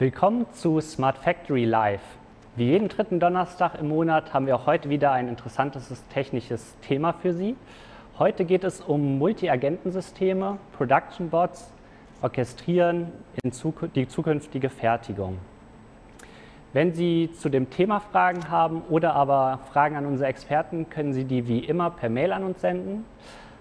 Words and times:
Willkommen 0.00 0.46
zu 0.54 0.80
Smart 0.80 1.18
Factory 1.18 1.66
Live. 1.66 2.00
Wie 2.56 2.70
jeden 2.70 2.88
dritten 2.88 3.20
Donnerstag 3.20 3.78
im 3.78 3.88
Monat 3.88 4.32
haben 4.32 4.46
wir 4.46 4.56
auch 4.56 4.64
heute 4.64 4.88
wieder 4.88 5.12
ein 5.12 5.28
interessantes 5.28 5.92
technisches 6.08 6.74
Thema 6.80 7.12
für 7.12 7.34
Sie. 7.34 7.54
Heute 8.18 8.46
geht 8.46 8.64
es 8.64 8.80
um 8.80 9.18
Multi-Agentensysteme, 9.18 10.56
Production 10.72 11.28
Bots, 11.28 11.74
Orchestrieren 12.22 13.12
die 13.44 14.08
zukünftige 14.08 14.70
Fertigung. 14.70 15.36
Wenn 16.72 16.94
Sie 16.94 17.30
zu 17.34 17.50
dem 17.50 17.68
Thema 17.68 18.00
Fragen 18.00 18.48
haben 18.48 18.80
oder 18.88 19.14
aber 19.14 19.60
Fragen 19.70 19.96
an 19.96 20.06
unsere 20.06 20.30
Experten, 20.30 20.88
können 20.88 21.12
Sie 21.12 21.26
die 21.26 21.46
wie 21.46 21.58
immer 21.58 21.90
per 21.90 22.08
Mail 22.08 22.32
an 22.32 22.44
uns 22.44 22.62
senden 22.62 23.04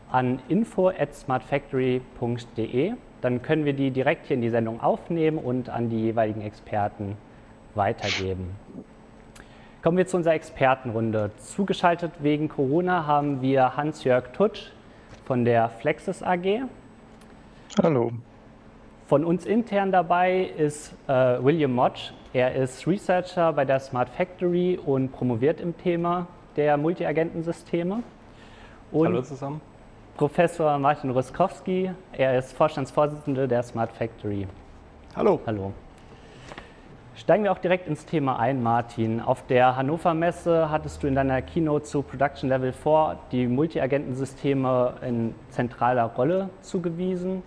an 0.09 0.39
info@smartfactory.de 0.47 2.93
dann 3.21 3.41
können 3.41 3.65
wir 3.65 3.73
die 3.73 3.91
direkt 3.91 4.27
hier 4.27 4.35
in 4.35 4.41
die 4.41 4.49
Sendung 4.49 4.81
aufnehmen 4.81 5.37
und 5.37 5.69
an 5.69 5.89
die 5.89 6.01
jeweiligen 6.01 6.41
Experten 6.41 7.17
weitergeben. 7.75 8.55
Kommen 9.81 9.97
wir 9.97 10.07
zu 10.07 10.17
unserer 10.17 10.33
Expertenrunde. 10.33 11.31
Zugeschaltet 11.37 12.11
wegen 12.19 12.49
Corona 12.49 13.05
haben 13.05 13.41
wir 13.41 13.77
Hans-Jörg 13.77 14.33
Tutsch 14.33 14.71
von 15.25 15.45
der 15.45 15.69
Flexis 15.69 16.21
AG. 16.21 16.63
Hallo. 17.81 18.11
Von 19.07 19.23
uns 19.23 19.45
intern 19.45 19.91
dabei 19.91 20.51
ist 20.57 20.93
äh, 21.07 21.13
William 21.41 21.71
Motsch. 21.71 22.11
Er 22.33 22.53
ist 22.55 22.85
Researcher 22.85 23.53
bei 23.53 23.65
der 23.65 23.79
Smart 23.79 24.09
Factory 24.09 24.77
und 24.77 25.11
promoviert 25.11 25.61
im 25.61 25.77
Thema 25.77 26.27
der 26.55 26.77
Multiagentensysteme. 26.77 28.03
Hallo 28.93 29.21
zusammen. 29.21 29.61
Professor 30.19 30.77
Martin 30.77 31.11
Ruskowski. 31.11 31.91
Er 32.11 32.37
ist 32.37 32.51
Vorstandsvorsitzender 32.51 33.47
der 33.47 33.63
Smart 33.63 33.89
Factory. 33.93 34.45
Hallo. 35.15 35.39
Hallo. 35.45 35.71
Steigen 37.15 37.45
wir 37.45 37.53
auch 37.53 37.57
direkt 37.57 37.87
ins 37.87 38.05
Thema 38.05 38.37
ein, 38.37 38.61
Martin. 38.61 39.21
Auf 39.21 39.47
der 39.47 39.77
Hannover 39.77 40.13
Messe 40.13 40.69
hattest 40.69 41.01
du 41.01 41.07
in 41.07 41.15
deiner 41.15 41.41
Keynote 41.41 41.85
zu 41.85 42.01
Production 42.01 42.49
Level 42.49 42.73
4 42.73 43.17
die 43.31 43.47
Multiagentensysteme 43.47 44.95
in 45.07 45.35
zentraler 45.51 46.07
Rolle 46.07 46.49
zugewiesen. 46.63 47.41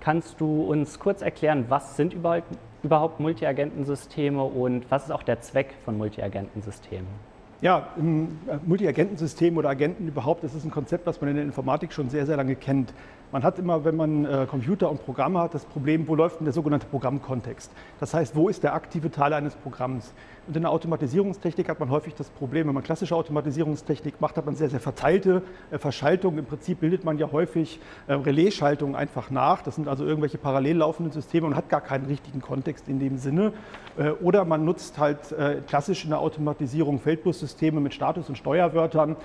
Kannst 0.00 0.40
du 0.40 0.62
uns 0.62 0.98
kurz 0.98 1.20
erklären, 1.20 1.66
was 1.68 1.94
sind 1.94 2.14
überhaupt 2.14 3.20
Multiagentensysteme 3.20 4.42
und 4.42 4.90
was 4.90 5.04
ist 5.04 5.10
auch 5.10 5.22
der 5.22 5.42
Zweck 5.42 5.74
von 5.84 5.98
Multiagentensystemen? 5.98 7.35
Ja, 7.62 7.88
ein 7.96 8.38
äh, 8.48 8.58
Multiagentensystem 8.66 9.56
oder 9.56 9.70
Agenten 9.70 10.08
überhaupt, 10.08 10.44
das 10.44 10.54
ist 10.54 10.64
ein 10.64 10.70
Konzept, 10.70 11.06
was 11.06 11.20
man 11.20 11.30
in 11.30 11.36
der 11.36 11.44
Informatik 11.44 11.92
schon 11.92 12.10
sehr, 12.10 12.26
sehr 12.26 12.36
lange 12.36 12.54
kennt. 12.54 12.92
Man 13.36 13.44
hat 13.44 13.58
immer, 13.58 13.84
wenn 13.84 13.96
man 13.96 14.24
äh, 14.24 14.46
Computer 14.48 14.90
und 14.90 15.04
Programme 15.04 15.40
hat, 15.40 15.52
das 15.52 15.66
Problem, 15.66 16.08
wo 16.08 16.14
läuft 16.14 16.40
denn 16.40 16.46
der 16.46 16.54
sogenannte 16.54 16.86
Programmkontext? 16.86 17.70
Das 18.00 18.14
heißt, 18.14 18.34
wo 18.34 18.48
ist 18.48 18.62
der 18.62 18.72
aktive 18.72 19.10
Teil 19.10 19.34
eines 19.34 19.54
Programms? 19.56 20.14
Und 20.46 20.56
in 20.56 20.62
der 20.62 20.70
Automatisierungstechnik 20.70 21.68
hat 21.68 21.80
man 21.80 21.90
häufig 21.90 22.14
das 22.14 22.30
Problem, 22.30 22.68
wenn 22.68 22.74
man 22.74 22.84
klassische 22.84 23.16
Automatisierungstechnik 23.16 24.20
macht, 24.20 24.36
hat 24.36 24.46
man 24.46 24.54
sehr, 24.54 24.70
sehr 24.70 24.80
verteilte 24.80 25.42
äh, 25.70 25.78
Verschaltungen. 25.78 26.38
Im 26.38 26.46
Prinzip 26.46 26.80
bildet 26.80 27.04
man 27.04 27.18
ja 27.18 27.30
häufig 27.32 27.80
äh, 28.06 28.14
Relaisschaltungen 28.14 28.94
einfach 28.94 29.30
nach. 29.30 29.60
Das 29.62 29.74
sind 29.74 29.88
also 29.88 30.06
irgendwelche 30.06 30.38
parallel 30.38 30.78
laufenden 30.78 31.12
Systeme 31.12 31.46
und 31.46 31.56
hat 31.56 31.68
gar 31.68 31.80
keinen 31.80 32.06
richtigen 32.06 32.40
Kontext 32.40 32.88
in 32.88 33.00
dem 33.00 33.18
Sinne. 33.18 33.52
Äh, 33.98 34.10
oder 34.10 34.44
man 34.44 34.64
nutzt 34.64 34.98
halt 34.98 35.18
klassisch 35.66 36.04
in 36.04 36.10
der 36.10 36.20
Automatisierung 36.20 37.00
Feldbussysteme 37.00 37.80
mit 37.80 37.92
Status- 37.92 38.28
und 38.28 38.36
Steuerwörtern. 38.36 39.16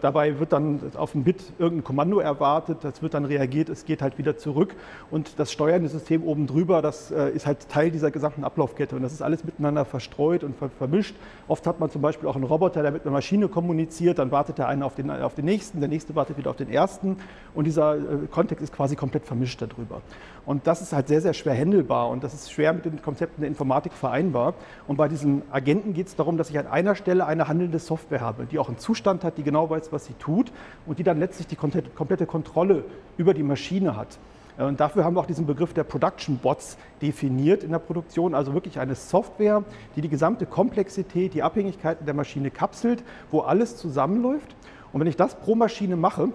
Dabei 0.00 0.38
wird 0.38 0.52
dann 0.52 0.80
auf 0.96 1.12
dem 1.12 1.24
Bit 1.24 1.42
irgendein 1.58 1.84
Kommando 1.84 2.18
erwartet, 2.18 2.78
das 2.82 3.02
wird 3.02 3.14
dann 3.14 3.24
reagiert, 3.42 3.68
es 3.68 3.84
geht 3.84 4.02
halt 4.02 4.18
wieder 4.18 4.36
zurück 4.36 4.74
und 5.10 5.38
das 5.38 5.52
steuernde 5.52 5.88
System 5.88 6.22
oben 6.22 6.46
drüber, 6.46 6.80
das 6.80 7.10
äh, 7.10 7.30
ist 7.30 7.46
halt 7.46 7.68
Teil 7.68 7.90
dieser 7.90 8.10
gesamten 8.10 8.44
Ablaufkette 8.44 8.94
und 8.96 9.02
das 9.02 9.12
ist 9.12 9.22
alles 9.22 9.44
miteinander 9.44 9.84
verstreut 9.84 10.44
und 10.44 10.54
vermischt. 10.78 11.14
Oft 11.48 11.66
hat 11.66 11.80
man 11.80 11.90
zum 11.90 12.02
Beispiel 12.02 12.28
auch 12.28 12.36
einen 12.36 12.44
Roboter, 12.44 12.82
der 12.82 12.92
mit 12.92 13.02
einer 13.02 13.10
Maschine 13.10 13.48
kommuniziert, 13.48 14.18
dann 14.18 14.30
wartet 14.30 14.58
der 14.58 14.68
eine 14.68 14.84
auf 14.84 14.94
den, 14.94 15.10
auf 15.10 15.34
den 15.34 15.44
nächsten, 15.44 15.80
der 15.80 15.88
nächste 15.88 16.14
wartet 16.14 16.38
wieder 16.38 16.50
auf 16.50 16.56
den 16.56 16.70
ersten 16.70 17.16
und 17.54 17.64
dieser 17.64 17.96
äh, 17.96 18.00
Kontext 18.30 18.62
ist 18.62 18.72
quasi 18.72 18.96
komplett 18.96 19.26
vermischt 19.26 19.60
darüber. 19.60 20.00
Und 20.44 20.66
das 20.66 20.82
ist 20.82 20.92
halt 20.92 21.06
sehr, 21.06 21.20
sehr 21.20 21.34
schwer 21.34 21.54
handelbar 21.54 22.08
und 22.08 22.24
das 22.24 22.34
ist 22.34 22.50
schwer 22.50 22.72
mit 22.72 22.84
den 22.84 23.00
Konzepten 23.00 23.42
der 23.42 23.48
Informatik 23.48 23.92
vereinbar. 23.92 24.54
Und 24.88 24.96
bei 24.96 25.06
diesen 25.06 25.42
Agenten 25.52 25.94
geht 25.94 26.08
es 26.08 26.16
darum, 26.16 26.36
dass 26.36 26.50
ich 26.50 26.58
an 26.58 26.66
einer 26.66 26.96
Stelle 26.96 27.26
eine 27.26 27.46
handelnde 27.46 27.78
Software 27.78 28.20
habe, 28.20 28.46
die 28.46 28.58
auch 28.58 28.68
einen 28.68 28.78
Zustand 28.78 29.22
hat, 29.22 29.38
die 29.38 29.44
genau 29.44 29.70
weiß, 29.70 29.92
was 29.92 30.06
sie 30.06 30.14
tut 30.14 30.52
und 30.84 30.98
die 30.98 31.04
dann 31.04 31.20
letztlich 31.20 31.46
die 31.46 31.56
komplette 31.56 32.26
Kontrolle 32.26 32.84
über 33.16 33.21
die 33.24 33.42
Maschine 33.42 33.96
hat. 33.96 34.18
Äh, 34.58 34.64
und 34.64 34.80
dafür 34.80 35.04
haben 35.04 35.14
wir 35.14 35.20
auch 35.20 35.26
diesen 35.26 35.46
Begriff 35.46 35.72
der 35.72 35.84
Production 35.84 36.38
Bots 36.38 36.76
definiert 37.00 37.64
in 37.64 37.70
der 37.70 37.78
Produktion, 37.78 38.34
also 38.34 38.54
wirklich 38.54 38.78
eine 38.78 38.94
Software, 38.94 39.62
die 39.96 40.00
die 40.00 40.08
gesamte 40.08 40.46
Komplexität, 40.46 41.34
die 41.34 41.42
Abhängigkeiten 41.42 42.04
der 42.04 42.14
Maschine 42.14 42.50
kapselt, 42.50 43.02
wo 43.30 43.40
alles 43.40 43.76
zusammenläuft. 43.76 44.54
Und 44.92 45.00
wenn 45.00 45.08
ich 45.08 45.16
das 45.16 45.34
pro 45.36 45.54
Maschine 45.54 45.96
mache, 45.96 46.28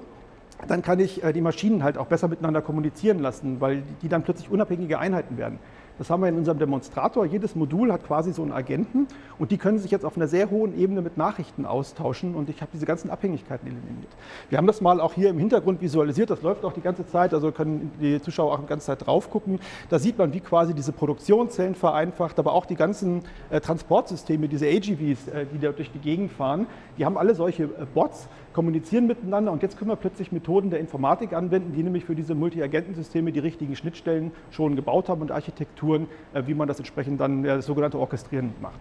dann 0.68 0.82
kann 0.82 1.00
ich 1.00 1.24
äh, 1.24 1.34
die 1.34 1.42
Maschinen 1.42 1.84
halt 1.84 1.98
auch 1.98 2.08
besser 2.08 2.28
miteinander 2.28 2.62
kommunizieren 2.62 3.20
lassen, 3.20 3.62
weil 3.62 3.84
die 4.02 4.10
dann 4.10 4.24
plötzlich 4.24 4.50
unabhängige 4.50 4.98
Einheiten 5.00 5.38
werden. 5.38 5.60
Das 5.98 6.10
haben 6.10 6.22
wir 6.22 6.30
in 6.30 6.38
unserem 6.38 6.60
Demonstrator. 6.60 7.26
Jedes 7.26 7.56
Modul 7.56 7.92
hat 7.92 8.06
quasi 8.06 8.32
so 8.32 8.44
einen 8.44 8.52
Agenten 8.52 9.08
und 9.40 9.52
die 9.52 9.58
können 9.58 9.80
sich 9.80 9.92
jetzt 9.92 10.06
auf 10.06 10.16
einer 10.16 10.28
sehr 10.28 10.50
hohen 10.50 10.78
Ebene 10.78 11.02
mit 11.02 11.18
Nachrichten 11.18 11.66
austauschen 11.66 12.36
und 12.36 12.50
ich 12.50 12.62
habe 12.62 12.70
diese 12.74 12.86
ganzen 12.86 13.10
Abhängigkeiten 13.10 13.68
eliminiert. 13.68 14.12
Wir 14.50 14.58
haben 14.58 14.68
das 14.68 14.82
mal 14.82 15.02
auch 15.02 15.14
hier 15.14 15.30
im 15.30 15.40
Hintergrund 15.40 15.82
visualisiert, 15.82 16.30
das 16.30 16.42
läuft 16.42 16.66
auch 16.66 16.74
die 16.74 16.82
ganze 16.82 17.06
Zeit, 17.08 17.34
also 17.34 17.52
können 17.52 17.92
die 18.00 18.22
Zuschauer 18.22 18.54
auch 18.54 18.60
die 18.60 18.68
ganze 18.68 18.88
Zeit 18.88 19.06
drauf 19.06 19.30
gucken. 19.32 19.60
Da 19.90 20.00
sieht 20.00 20.18
man, 20.18 20.34
wie 20.34 20.40
quasi 20.40 20.74
diese 20.74 20.92
Produktionszellen 20.92 21.76
vereinfacht, 21.76 22.38
aber 22.40 22.54
auch 22.54 22.66
die 22.66 22.76
ganzen 22.76 23.24
äh, 23.50 23.60
Transportsysteme, 23.60 24.48
diese 24.48 24.68
AGVs, 24.68 25.28
äh, 25.28 25.46
die 25.52 25.60
da 25.60 25.72
durch 25.72 25.92
die 25.92 26.00
Gegend 26.00 26.32
fahren, 26.32 26.68
die 26.98 27.06
haben 27.06 27.18
alle 27.18 27.36
solche 27.36 27.64
äh, 27.64 27.86
Bots, 27.94 28.28
kommunizieren 28.58 29.06
miteinander 29.06 29.52
und 29.52 29.62
jetzt 29.62 29.78
können 29.78 29.92
wir 29.92 29.96
plötzlich 29.96 30.32
Methoden 30.32 30.72
der 30.72 30.80
Informatik 30.80 31.34
anwenden, 31.34 31.74
die 31.74 31.84
nämlich 31.84 32.06
für 32.06 32.16
diese 32.16 32.34
Multi-Agentensysteme 32.34 33.32
die 33.32 33.38
richtigen 33.38 33.76
Schnittstellen 33.76 34.32
schon 34.50 34.76
gebaut 34.76 35.10
haben 35.10 35.22
und 35.22 35.32
Architekturen, 35.32 35.87
äh, 35.96 36.44
wie 36.46 36.54
man 36.54 36.68
das 36.68 36.80
entsprechend 36.80 37.20
dann 37.22 37.44
das 37.44 37.66
sogenannte 37.66 38.00
Orchestrieren 38.00 38.54
macht. 38.62 38.80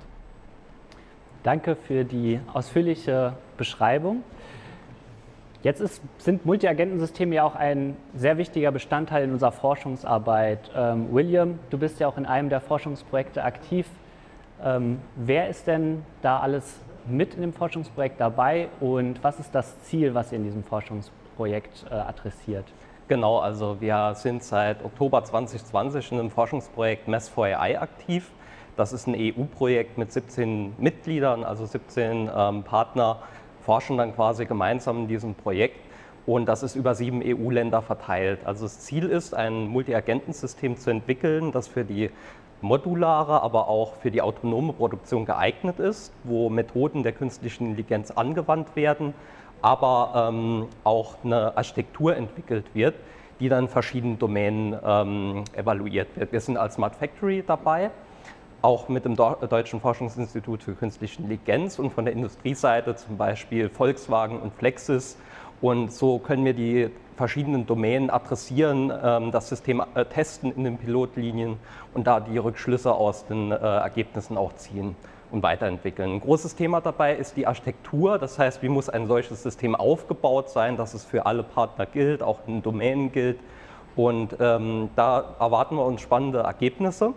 Danke 1.42 1.76
für 1.76 2.04
die 2.04 2.40
ausführliche 2.52 3.34
Beschreibung. 3.56 4.22
Jetzt 5.62 5.80
ist, 5.80 6.02
sind 6.18 6.44
Multi-Agentensysteme 6.44 7.34
ja 7.34 7.44
auch 7.44 7.54
ein 7.54 7.96
sehr 8.14 8.38
wichtiger 8.38 8.70
Bestandteil 8.70 9.24
in 9.24 9.32
unserer 9.32 9.52
Forschungsarbeit. 9.52 10.70
Ähm, 10.76 11.12
William, 11.12 11.58
du 11.70 11.78
bist 11.78 11.98
ja 11.98 12.08
auch 12.08 12.16
in 12.16 12.26
einem 12.26 12.50
der 12.50 12.60
Forschungsprojekte 12.60 13.42
aktiv. 13.42 13.86
Ähm, 14.62 15.00
wer 15.16 15.48
ist 15.48 15.66
denn 15.66 16.04
da 16.22 16.40
alles 16.40 16.80
mit 17.06 17.34
in 17.34 17.40
dem 17.40 17.52
Forschungsprojekt 17.52 18.20
dabei 18.20 18.68
und 18.80 19.22
was 19.22 19.38
ist 19.38 19.54
das 19.54 19.80
Ziel, 19.82 20.14
was 20.14 20.32
ihr 20.32 20.38
in 20.38 20.44
diesem 20.44 20.64
Forschungsprojekt 20.64 21.86
äh, 21.90 21.94
adressiert? 21.94 22.66
Genau, 23.08 23.38
also 23.38 23.80
wir 23.80 24.14
sind 24.16 24.42
seit 24.42 24.84
Oktober 24.84 25.22
2020 25.22 26.10
in 26.10 26.18
einem 26.18 26.30
Forschungsprojekt 26.30 27.06
Mess 27.06 27.28
for 27.28 27.46
AI 27.46 27.80
aktiv. 27.80 28.32
Das 28.76 28.92
ist 28.92 29.06
ein 29.06 29.14
EU-Projekt 29.16 29.96
mit 29.96 30.10
17 30.10 30.74
Mitgliedern, 30.78 31.44
also 31.44 31.66
17 31.66 32.28
ähm, 32.34 32.64
Partner 32.64 33.20
forschen 33.62 33.96
dann 33.96 34.12
quasi 34.12 34.44
gemeinsam 34.44 35.02
in 35.02 35.08
diesem 35.08 35.36
Projekt 35.36 35.78
und 36.26 36.46
das 36.46 36.64
ist 36.64 36.74
über 36.74 36.96
sieben 36.96 37.22
EU-Länder 37.24 37.80
verteilt. 37.80 38.40
Also 38.44 38.64
das 38.64 38.80
Ziel 38.80 39.04
ist, 39.08 39.34
ein 39.34 39.68
Multi-Agentensystem 39.68 40.76
zu 40.76 40.90
entwickeln, 40.90 41.52
das 41.52 41.68
für 41.68 41.84
die 41.84 42.10
modulare, 42.60 43.40
aber 43.40 43.68
auch 43.68 43.94
für 43.94 44.10
die 44.10 44.20
autonome 44.20 44.72
Produktion 44.72 45.26
geeignet 45.26 45.78
ist, 45.78 46.12
wo 46.24 46.50
Methoden 46.50 47.04
der 47.04 47.12
künstlichen 47.12 47.66
Intelligenz 47.66 48.10
angewandt 48.10 48.74
werden, 48.74 49.14
aber 49.62 50.30
ähm, 50.30 50.66
auch 50.84 51.16
eine 51.24 51.56
Architektur 51.56 52.16
entwickelt 52.16 52.66
wird, 52.74 52.94
die 53.40 53.48
dann 53.48 53.68
verschiedenen 53.68 54.18
Domänen 54.18 54.76
ähm, 54.84 55.44
evaluiert 55.54 56.08
wird. 56.16 56.32
Wir 56.32 56.40
sind 56.40 56.56
als 56.56 56.74
Smart 56.74 56.96
Factory 56.96 57.44
dabei, 57.46 57.90
auch 58.62 58.88
mit 58.88 59.04
dem 59.04 59.16
Deutschen 59.16 59.80
Forschungsinstitut 59.80 60.62
für 60.62 60.74
Künstliche 60.74 61.18
Intelligenz 61.20 61.78
und 61.78 61.90
von 61.92 62.04
der 62.04 62.14
Industrieseite 62.14 62.96
zum 62.96 63.16
Beispiel 63.16 63.68
Volkswagen 63.68 64.40
und 64.40 64.54
Flexis. 64.54 65.16
Und 65.60 65.92
so 65.92 66.18
können 66.18 66.44
wir 66.44 66.54
die 66.54 66.90
verschiedenen 67.16 67.66
Domänen 67.66 68.10
adressieren, 68.10 68.92
ähm, 69.02 69.30
das 69.30 69.48
System 69.48 69.82
äh, 69.94 70.04
testen 70.04 70.52
in 70.54 70.64
den 70.64 70.76
Pilotlinien 70.76 71.56
und 71.94 72.06
da 72.06 72.20
die 72.20 72.36
Rückschlüsse 72.36 72.92
aus 72.92 73.26
den 73.26 73.52
äh, 73.52 73.54
Ergebnissen 73.54 74.36
auch 74.36 74.54
ziehen 74.54 74.96
und 75.30 75.42
weiterentwickeln. 75.42 76.14
Ein 76.14 76.20
großes 76.20 76.54
Thema 76.54 76.80
dabei 76.80 77.14
ist 77.14 77.36
die 77.36 77.46
Architektur, 77.46 78.18
das 78.18 78.38
heißt, 78.38 78.62
wie 78.62 78.68
muss 78.68 78.88
ein 78.88 79.06
solches 79.06 79.42
System 79.42 79.74
aufgebaut 79.74 80.50
sein, 80.50 80.76
dass 80.76 80.94
es 80.94 81.04
für 81.04 81.26
alle 81.26 81.42
Partner 81.42 81.86
gilt, 81.86 82.22
auch 82.22 82.40
in 82.46 82.62
Domänen 82.62 83.12
gilt. 83.12 83.38
Und 83.96 84.36
ähm, 84.40 84.90
da 84.94 85.36
erwarten 85.40 85.76
wir 85.76 85.84
uns 85.84 86.00
spannende 86.00 86.40
Ergebnisse. 86.40 87.14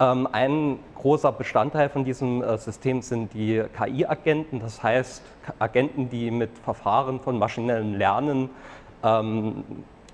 Ähm, 0.00 0.28
ein 0.30 0.78
großer 0.96 1.32
Bestandteil 1.32 1.88
von 1.88 2.04
diesem 2.04 2.42
äh, 2.42 2.56
System 2.58 3.02
sind 3.02 3.34
die 3.34 3.62
KI-Agenten, 3.76 4.60
das 4.60 4.82
heißt 4.82 5.22
Agenten, 5.58 6.08
die 6.08 6.30
mit 6.30 6.50
Verfahren 6.58 7.20
von 7.20 7.38
maschinellem 7.38 7.94
Lernen 7.94 8.50
ähm, 9.02 9.64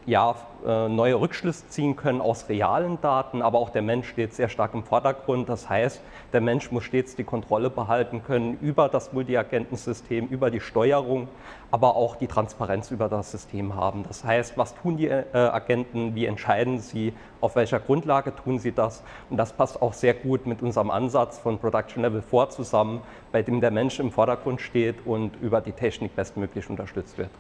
ja, 0.09 0.35
äh, 0.67 0.89
neue 0.89 1.21
Rückschlüsse 1.21 1.69
ziehen 1.69 1.95
können 1.95 2.23
aus 2.23 2.49
realen 2.49 2.99
Daten, 3.03 3.43
aber 3.43 3.59
auch 3.59 3.69
der 3.69 3.83
Mensch 3.83 4.09
steht 4.09 4.33
sehr 4.33 4.49
stark 4.49 4.73
im 4.73 4.83
Vordergrund. 4.83 5.51
Das 5.51 5.69
heißt, 5.69 6.01
der 6.33 6.41
Mensch 6.41 6.73
muss 6.73 6.85
stets 6.85 7.15
die 7.15 7.25
Kontrolle 7.25 7.69
behalten 7.69 8.23
können 8.25 8.59
über 8.63 8.89
das 8.89 9.13
Multiagentensystem, 9.13 10.27
über 10.29 10.51
die 10.51 10.61
Steuerung, 10.61 11.29
aber 11.71 11.95
auch 11.95 12.17
die 12.17 12.27
Transparenz 12.27 12.91
über 12.91 13.11
das 13.11 13.31
System 13.31 13.75
haben. 13.75 14.03
Das 14.09 14.25
heißt, 14.25 14.57
was 14.57 14.75
tun 14.75 14.97
die 14.97 15.09
äh, 15.09 15.27
Agenten, 15.35 16.15
wie 16.15 16.25
entscheiden 16.25 16.81
sie, 16.81 17.13
auf 17.43 17.55
welcher 17.55 17.79
Grundlage 17.79 18.35
tun 18.35 18.59
sie 18.59 18.73
das? 18.73 19.05
Und 19.29 19.37
das 19.37 19.53
passt 19.53 19.83
auch 19.83 19.93
sehr 19.93 20.15
gut 20.15 20.47
mit 20.47 20.63
unserem 20.63 20.91
Ansatz 20.91 21.39
von 21.39 21.59
Production 21.59 22.03
Level 22.03 22.23
4 22.23 22.49
zusammen, 22.49 23.03
bei 23.31 23.43
dem 23.43 23.61
der 23.61 23.71
Mensch 23.71 24.01
im 24.01 24.11
Vordergrund 24.11 24.63
steht 24.63 25.07
und 25.07 25.37
über 25.43 25.61
die 25.61 25.73
Technik 25.73 26.17
bestmöglich 26.17 26.71
unterstützt 26.71 27.19
wird. 27.19 27.31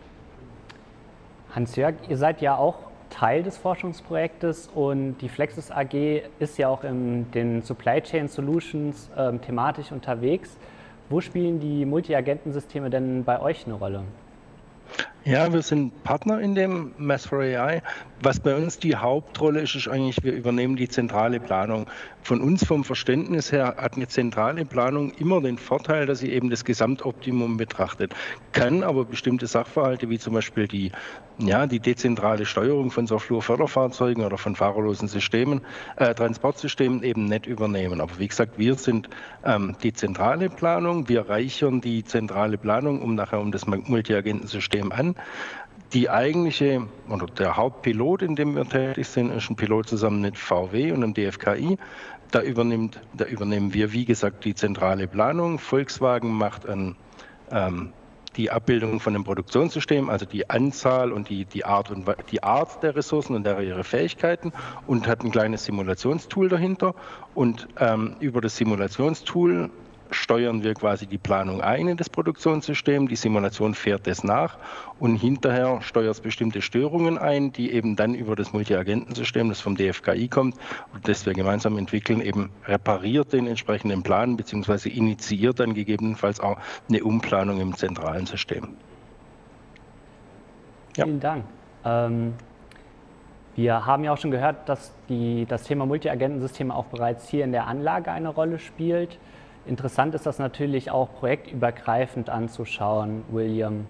Hans-Jörg, 1.54 1.94
ihr 2.08 2.16
seid 2.16 2.40
ja 2.40 2.56
auch 2.56 2.76
Teil 3.10 3.42
des 3.42 3.56
Forschungsprojektes 3.56 4.68
und 4.74 5.18
die 5.18 5.28
Flexus 5.28 5.70
AG 5.70 6.22
ist 6.38 6.58
ja 6.58 6.68
auch 6.68 6.84
in 6.84 7.30
den 7.32 7.62
Supply 7.62 8.02
Chain 8.02 8.28
Solutions 8.28 9.10
ähm, 9.16 9.40
thematisch 9.40 9.92
unterwegs. 9.92 10.56
Wo 11.08 11.22
spielen 11.22 11.58
die 11.58 11.86
Multi-Agentensysteme 11.86 12.90
denn 12.90 13.24
bei 13.24 13.40
euch 13.40 13.64
eine 13.64 13.74
Rolle? 13.74 14.02
Ja, 15.24 15.52
wir 15.52 15.62
sind 15.62 16.04
Partner 16.04 16.40
in 16.40 16.54
dem 16.54 16.92
Mass 16.96 17.26
for 17.26 17.40
AI. 17.40 17.82
Was 18.22 18.40
bei 18.40 18.56
uns 18.56 18.78
die 18.78 18.96
Hauptrolle 18.96 19.60
ist, 19.60 19.74
ist 19.74 19.86
eigentlich, 19.86 20.22
wir 20.22 20.32
übernehmen 20.32 20.76
die 20.76 20.88
zentrale 20.88 21.38
Planung. 21.38 21.86
Von 22.22 22.40
uns 22.40 22.64
vom 22.64 22.82
Verständnis 22.82 23.52
her 23.52 23.74
hat 23.78 23.96
eine 23.96 24.08
zentrale 24.08 24.64
Planung 24.64 25.12
immer 25.18 25.40
den 25.40 25.58
Vorteil, 25.58 26.06
dass 26.06 26.20
sie 26.20 26.32
eben 26.32 26.50
das 26.50 26.64
Gesamtoptimum 26.64 27.56
betrachtet, 27.56 28.14
kann 28.52 28.82
aber 28.82 29.04
bestimmte 29.04 29.46
Sachverhalte 29.46 30.08
wie 30.10 30.18
zum 30.18 30.34
Beispiel 30.34 30.66
die, 30.66 30.92
ja, 31.38 31.66
die 31.66 31.78
dezentrale 31.78 32.44
Steuerung 32.44 32.90
von 32.90 33.06
so 33.06 33.18
Flurförderfahrzeugen 33.18 34.24
oder 34.24 34.36
von 34.36 34.56
fahrerlosen 34.56 35.08
Systemen, 35.08 35.60
äh, 35.96 36.14
Transportsystemen 36.14 37.02
eben 37.02 37.26
nicht 37.26 37.46
übernehmen. 37.46 38.00
Aber 38.00 38.18
wie 38.18 38.28
gesagt, 38.28 38.58
wir 38.58 38.74
sind 38.74 39.08
ähm, 39.44 39.76
die 39.82 39.92
zentrale 39.92 40.50
Planung, 40.50 41.08
wir 41.08 41.28
reichern 41.28 41.80
die 41.80 42.04
zentrale 42.04 42.58
Planung 42.58 43.00
um 43.00 43.14
nachher 43.14 43.40
um 43.40 43.52
das 43.52 43.66
Multiagentensystem 43.66 44.90
an 44.90 45.07
die 45.92 46.10
eigentliche 46.10 46.86
oder 47.08 47.26
der 47.26 47.56
Hauptpilot, 47.56 48.22
in 48.22 48.36
dem 48.36 48.54
wir 48.54 48.68
tätig 48.68 49.08
sind, 49.08 49.30
ist 49.30 49.48
ein 49.48 49.56
Pilot 49.56 49.88
zusammen 49.88 50.20
mit 50.20 50.36
VW 50.36 50.92
und 50.92 51.00
dem 51.00 51.14
DFKI. 51.14 51.78
Da, 52.30 52.42
übernimmt, 52.42 53.00
da 53.14 53.24
übernehmen 53.24 53.72
wir, 53.72 53.92
wie 53.92 54.04
gesagt, 54.04 54.44
die 54.44 54.54
zentrale 54.54 55.06
Planung. 55.06 55.58
Volkswagen 55.58 56.32
macht 56.32 56.68
an, 56.68 56.96
ähm, 57.50 57.92
die 58.36 58.50
Abbildung 58.50 59.00
von 59.00 59.14
dem 59.14 59.24
Produktionssystem, 59.24 60.10
also 60.10 60.26
die 60.26 60.48
Anzahl 60.48 61.10
und 61.10 61.30
die, 61.30 61.46
die, 61.46 61.64
Art 61.64 61.90
und 61.90 62.06
die 62.30 62.42
Art 62.42 62.82
der 62.82 62.94
Ressourcen 62.94 63.34
und 63.34 63.44
der, 63.44 63.60
ihre 63.60 63.82
Fähigkeiten 63.82 64.52
und 64.86 65.08
hat 65.08 65.24
ein 65.24 65.30
kleines 65.30 65.64
Simulationstool 65.64 66.48
dahinter. 66.48 66.94
Und 67.34 67.66
ähm, 67.80 68.16
über 68.20 68.40
das 68.40 68.56
Simulationstool 68.56 69.70
steuern 70.10 70.62
wir 70.62 70.74
quasi 70.74 71.06
die 71.06 71.18
Planung 71.18 71.60
ein 71.60 71.88
in 71.88 71.96
das 71.96 72.08
Produktionssystem, 72.08 73.08
die 73.08 73.16
Simulation 73.16 73.74
fährt 73.74 74.06
das 74.06 74.24
nach 74.24 74.56
und 74.98 75.16
hinterher 75.16 75.80
steuert 75.82 76.14
es 76.14 76.20
bestimmte 76.20 76.62
Störungen 76.62 77.18
ein, 77.18 77.52
die 77.52 77.72
eben 77.72 77.96
dann 77.96 78.14
über 78.14 78.36
das 78.36 78.52
Multiagentensystem, 78.52 79.48
das 79.48 79.60
vom 79.60 79.76
DFKI 79.76 80.28
kommt 80.28 80.56
und 80.92 81.06
das 81.08 81.26
wir 81.26 81.34
gemeinsam 81.34 81.78
entwickeln, 81.78 82.20
eben 82.20 82.50
repariert 82.66 83.32
den 83.32 83.46
entsprechenden 83.46 84.02
Plan 84.02 84.36
bzw. 84.36 84.88
initiiert 84.88 85.60
dann 85.60 85.74
gegebenenfalls 85.74 86.40
auch 86.40 86.58
eine 86.88 87.04
Umplanung 87.04 87.60
im 87.60 87.76
zentralen 87.76 88.26
System. 88.26 88.76
Ja. 90.96 91.04
Vielen 91.04 91.20
Dank. 91.20 91.44
Ähm, 91.84 92.34
wir 93.58 93.86
haben 93.86 94.04
ja 94.04 94.12
auch 94.12 94.18
schon 94.18 94.30
gehört, 94.30 94.68
dass 94.68 94.92
die, 95.08 95.44
das 95.44 95.64
Thema 95.64 95.84
Multiagentensysteme 95.84 96.72
auch 96.72 96.84
bereits 96.84 97.28
hier 97.28 97.42
in 97.42 97.50
der 97.50 97.66
Anlage 97.66 98.12
eine 98.12 98.28
Rolle 98.28 98.60
spielt. 98.60 99.18
Interessant 99.68 100.14
ist 100.14 100.24
das 100.24 100.38
natürlich 100.38 100.90
auch 100.90 101.10
projektübergreifend 101.20 102.30
anzuschauen, 102.30 103.22
William. 103.30 103.86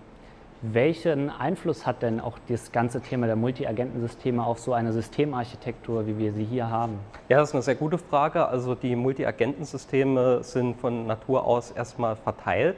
Welchen 0.61 1.31
Einfluss 1.31 1.87
hat 1.87 2.03
denn 2.03 2.19
auch 2.21 2.37
das 2.49 2.73
ganze 2.73 3.01
Thema 3.01 3.29
der 3.29 3.37
Multi-Agentensysteme 3.37 4.45
auf 4.45 4.59
so 4.59 4.73
eine 4.73 4.93
Systemarchitektur, 4.93 6.09
wie 6.09 6.19
wir 6.19 6.33
sie 6.33 6.43
hier 6.43 6.69
haben? 6.69 6.99
Ja, 7.29 7.39
das 7.39 7.51
ist 7.51 7.55
eine 7.55 7.63
sehr 7.63 7.77
gute 7.77 7.97
Frage. 7.97 8.49
Also 8.49 8.75
die 8.75 8.97
Multi-Agentensysteme 8.97 10.43
sind 10.43 10.81
von 10.81 11.07
Natur 11.07 11.45
aus 11.45 11.71
erstmal 11.71 12.17
verteilt, 12.17 12.77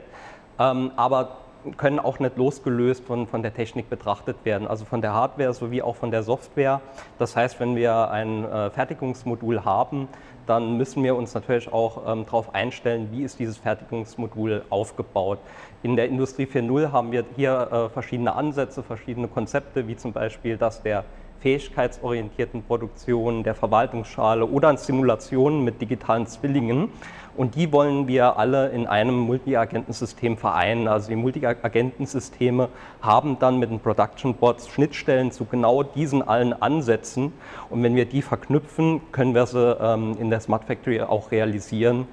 ähm, 0.59 0.91
aber 0.95 1.37
können 1.77 1.99
auch 1.99 2.19
nicht 2.19 2.37
losgelöst 2.37 3.03
von, 3.03 3.27
von 3.27 3.41
der 3.41 3.53
Technik 3.53 3.89
betrachtet 3.89 4.37
werden, 4.43 4.67
also 4.67 4.85
von 4.85 5.01
der 5.01 5.13
Hardware 5.13 5.53
sowie 5.53 5.81
auch 5.81 5.95
von 5.95 6.11
der 6.11 6.23
Software. 6.23 6.81
Das 7.17 7.35
heißt, 7.35 7.59
wenn 7.59 7.75
wir 7.75 8.09
ein 8.09 8.45
äh, 8.45 8.69
Fertigungsmodul 8.69 9.63
haben, 9.65 10.07
dann 10.47 10.77
müssen 10.77 11.03
wir 11.03 11.15
uns 11.15 11.33
natürlich 11.33 11.71
auch 11.71 12.11
ähm, 12.11 12.25
darauf 12.25 12.53
einstellen, 12.53 13.09
wie 13.11 13.23
ist 13.23 13.39
dieses 13.39 13.57
Fertigungsmodul 13.57 14.63
aufgebaut. 14.69 15.39
In 15.83 15.95
der 15.95 16.07
Industrie 16.07 16.45
4.0 16.45 16.91
haben 16.91 17.11
wir 17.11 17.25
hier 17.35 17.69
äh, 17.71 17.89
verschiedene 17.89 18.35
Ansätze, 18.35 18.83
verschiedene 18.83 19.27
Konzepte, 19.27 19.87
wie 19.87 19.95
zum 19.95 20.13
Beispiel 20.13 20.57
das 20.57 20.83
der 20.83 21.05
fähigkeitsorientierten 21.41 22.63
Produktion, 22.63 23.43
der 23.43 23.55
Verwaltungsschale 23.55 24.45
oder 24.45 24.69
an 24.69 24.77
Simulationen 24.77 25.63
mit 25.63 25.81
digitalen 25.81 26.27
Zwillingen. 26.27 26.89
Und 27.37 27.55
die 27.55 27.71
wollen 27.71 28.07
wir 28.07 28.37
alle 28.37 28.69
in 28.69 28.87
einem 28.87 29.15
Multi-Agentensystem 29.15 30.37
vereinen. 30.37 30.87
Also 30.87 31.09
die 31.09 31.15
Multi-Agentensysteme 31.15 32.69
haben 33.01 33.39
dann 33.39 33.57
mit 33.59 33.71
den 33.71 33.79
Production 33.79 34.35
Bots 34.35 34.67
Schnittstellen 34.67 35.31
zu 35.31 35.45
genau 35.45 35.83
diesen 35.83 36.27
allen 36.27 36.53
Ansätzen. 36.61 37.33
Und 37.69 37.83
wenn 37.83 37.95
wir 37.95 38.05
die 38.05 38.21
verknüpfen, 38.21 39.01
können 39.11 39.33
wir 39.33 39.45
sie 39.45 39.77
ähm, 39.79 40.17
in 40.19 40.29
der 40.29 40.41
Smart 40.41 40.65
Factory 40.65 41.01
auch 41.01 41.31
realisieren, 41.31 42.07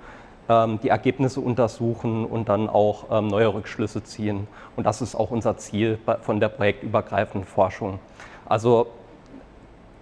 ähm, 0.49 0.79
die 0.83 0.89
Ergebnisse 0.89 1.41
untersuchen 1.41 2.25
und 2.25 2.49
dann 2.49 2.69
auch 2.69 3.07
ähm, 3.11 3.29
neue 3.29 3.53
Rückschlüsse 3.53 4.05
ziehen. 4.05 4.47
Und 4.77 4.85
das 4.85 5.03
ist 5.03 5.15
auch 5.15 5.31
unser 5.31 5.57
Ziel 5.57 5.99
von 6.23 6.41
der 6.41 6.49
projektübergreifenden 6.49 7.49
Forschung. 7.49 7.99
Also 8.47 8.87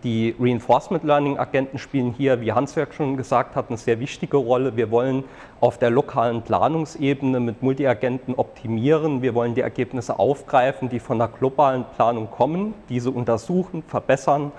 die 0.05 0.35
Reinforcement 0.39 1.05
Learning 1.05 1.39
Agenten 1.39 1.79
spielen 1.79 2.13
hier, 2.13 2.41
wie 2.41 2.53
Hans-Jörg 2.53 2.93
schon 2.93 3.17
gesagt 3.17 3.57
hat, 3.57 3.69
eine 3.69 3.79
sehr 3.79 3.99
wichtige 3.99 4.37
Rolle. 4.37 4.77
Wir 4.77 4.91
wollen 4.91 5.25
auf 5.61 5.79
der 5.79 5.91
lokalen 5.91 6.43
Planungsebene 6.43 7.41
mit 7.41 7.63
Multiagenten 7.63 8.35
optimieren. 8.35 9.23
Wir 9.23 9.35
wollen 9.35 9.55
die 9.55 9.63
Ergebnisse 9.63 10.19
aufgreifen, 10.19 10.89
die 10.89 11.01
von 11.01 11.19
der 11.19 11.29
globalen 11.29 11.85
Planung 11.97 12.31
kommen, 12.31 12.75
diese 12.89 13.11
untersuchen, 13.11 13.83
verbessern 13.83 14.53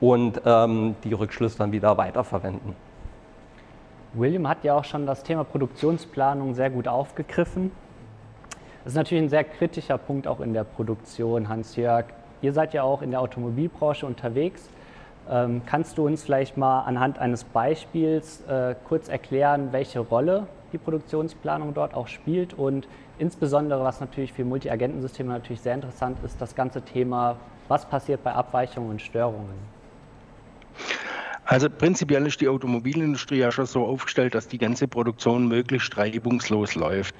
und 0.00 0.40
ähm, 0.44 0.94
die 1.04 1.12
Rückschlüsse 1.12 1.58
dann 1.58 1.72
wieder 1.72 1.96
weiterverwenden. 1.96 2.74
William 4.14 4.48
hat 4.48 4.64
ja 4.64 4.74
auch 4.74 4.84
schon 4.84 5.04
das 5.04 5.22
Thema 5.22 5.44
Produktionsplanung 5.44 6.54
sehr 6.54 6.70
gut 6.70 6.88
aufgegriffen. 6.88 7.70
Das 8.84 8.92
ist 8.92 8.96
natürlich 8.96 9.24
ein 9.24 9.28
sehr 9.28 9.44
kritischer 9.44 9.98
Punkt 9.98 10.26
auch 10.26 10.40
in 10.40 10.54
der 10.54 10.64
Produktion, 10.64 11.48
Hans-Jörg. 11.48 12.06
Ihr 12.40 12.52
seid 12.52 12.72
ja 12.72 12.82
auch 12.82 13.02
in 13.02 13.10
der 13.10 13.20
Automobilbranche 13.20 14.06
unterwegs. 14.06 14.70
Ähm, 15.28 15.62
kannst 15.66 15.98
du 15.98 16.06
uns 16.06 16.22
vielleicht 16.22 16.56
mal 16.56 16.82
anhand 16.82 17.18
eines 17.18 17.44
Beispiels 17.44 18.42
äh, 18.42 18.74
kurz 18.86 19.08
erklären, 19.08 19.72
welche 19.72 20.00
Rolle 20.00 20.46
die 20.72 20.78
Produktionsplanung 20.78 21.74
dort 21.74 21.94
auch 21.94 22.06
spielt 22.06 22.54
und 22.54 22.86
insbesondere, 23.18 23.82
was 23.82 24.00
natürlich 24.00 24.32
für 24.32 24.44
Multi-Agentensysteme 24.44 25.32
natürlich 25.32 25.60
sehr 25.60 25.74
interessant 25.74 26.18
ist, 26.24 26.40
das 26.40 26.54
ganze 26.54 26.82
Thema, 26.82 27.36
was 27.68 27.88
passiert 27.88 28.22
bei 28.22 28.32
Abweichungen 28.32 28.90
und 28.90 29.02
Störungen? 29.02 29.76
Also 31.44 31.70
prinzipiell 31.70 32.26
ist 32.26 32.40
die 32.40 32.48
Automobilindustrie 32.48 33.38
ja 33.38 33.52
schon 33.52 33.66
so 33.66 33.86
aufgestellt, 33.86 34.34
dass 34.34 34.48
die 34.48 34.58
ganze 34.58 34.88
Produktion 34.88 35.46
möglichst 35.46 35.96
reibungslos 35.96 36.74
läuft. 36.74 37.14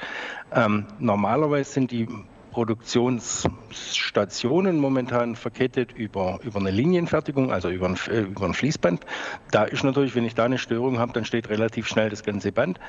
Ähm, 0.52 0.86
normalerweise 0.98 1.70
sind 1.70 1.92
die 1.92 2.08
Produktionsstationen 2.56 4.78
momentan 4.78 5.36
verkettet 5.36 5.92
über, 5.92 6.40
über 6.42 6.58
eine 6.58 6.70
Linienfertigung, 6.70 7.52
also 7.52 7.68
über 7.68 7.86
ein, 7.86 7.98
äh, 8.08 8.20
über 8.20 8.46
ein 8.46 8.54
Fließband. 8.54 9.04
Da 9.50 9.64
ist 9.64 9.84
natürlich, 9.84 10.14
wenn 10.14 10.25
ich 10.25 10.34
da 10.34 10.44
eine 10.44 10.56
Störung 10.56 10.98
habe, 10.98 11.12
dann 11.12 11.26
steht 11.26 11.50
relativ 11.50 11.86
schnell 11.86 12.08
das 12.08 12.22
ganze 12.22 12.52
Band. 12.52 12.80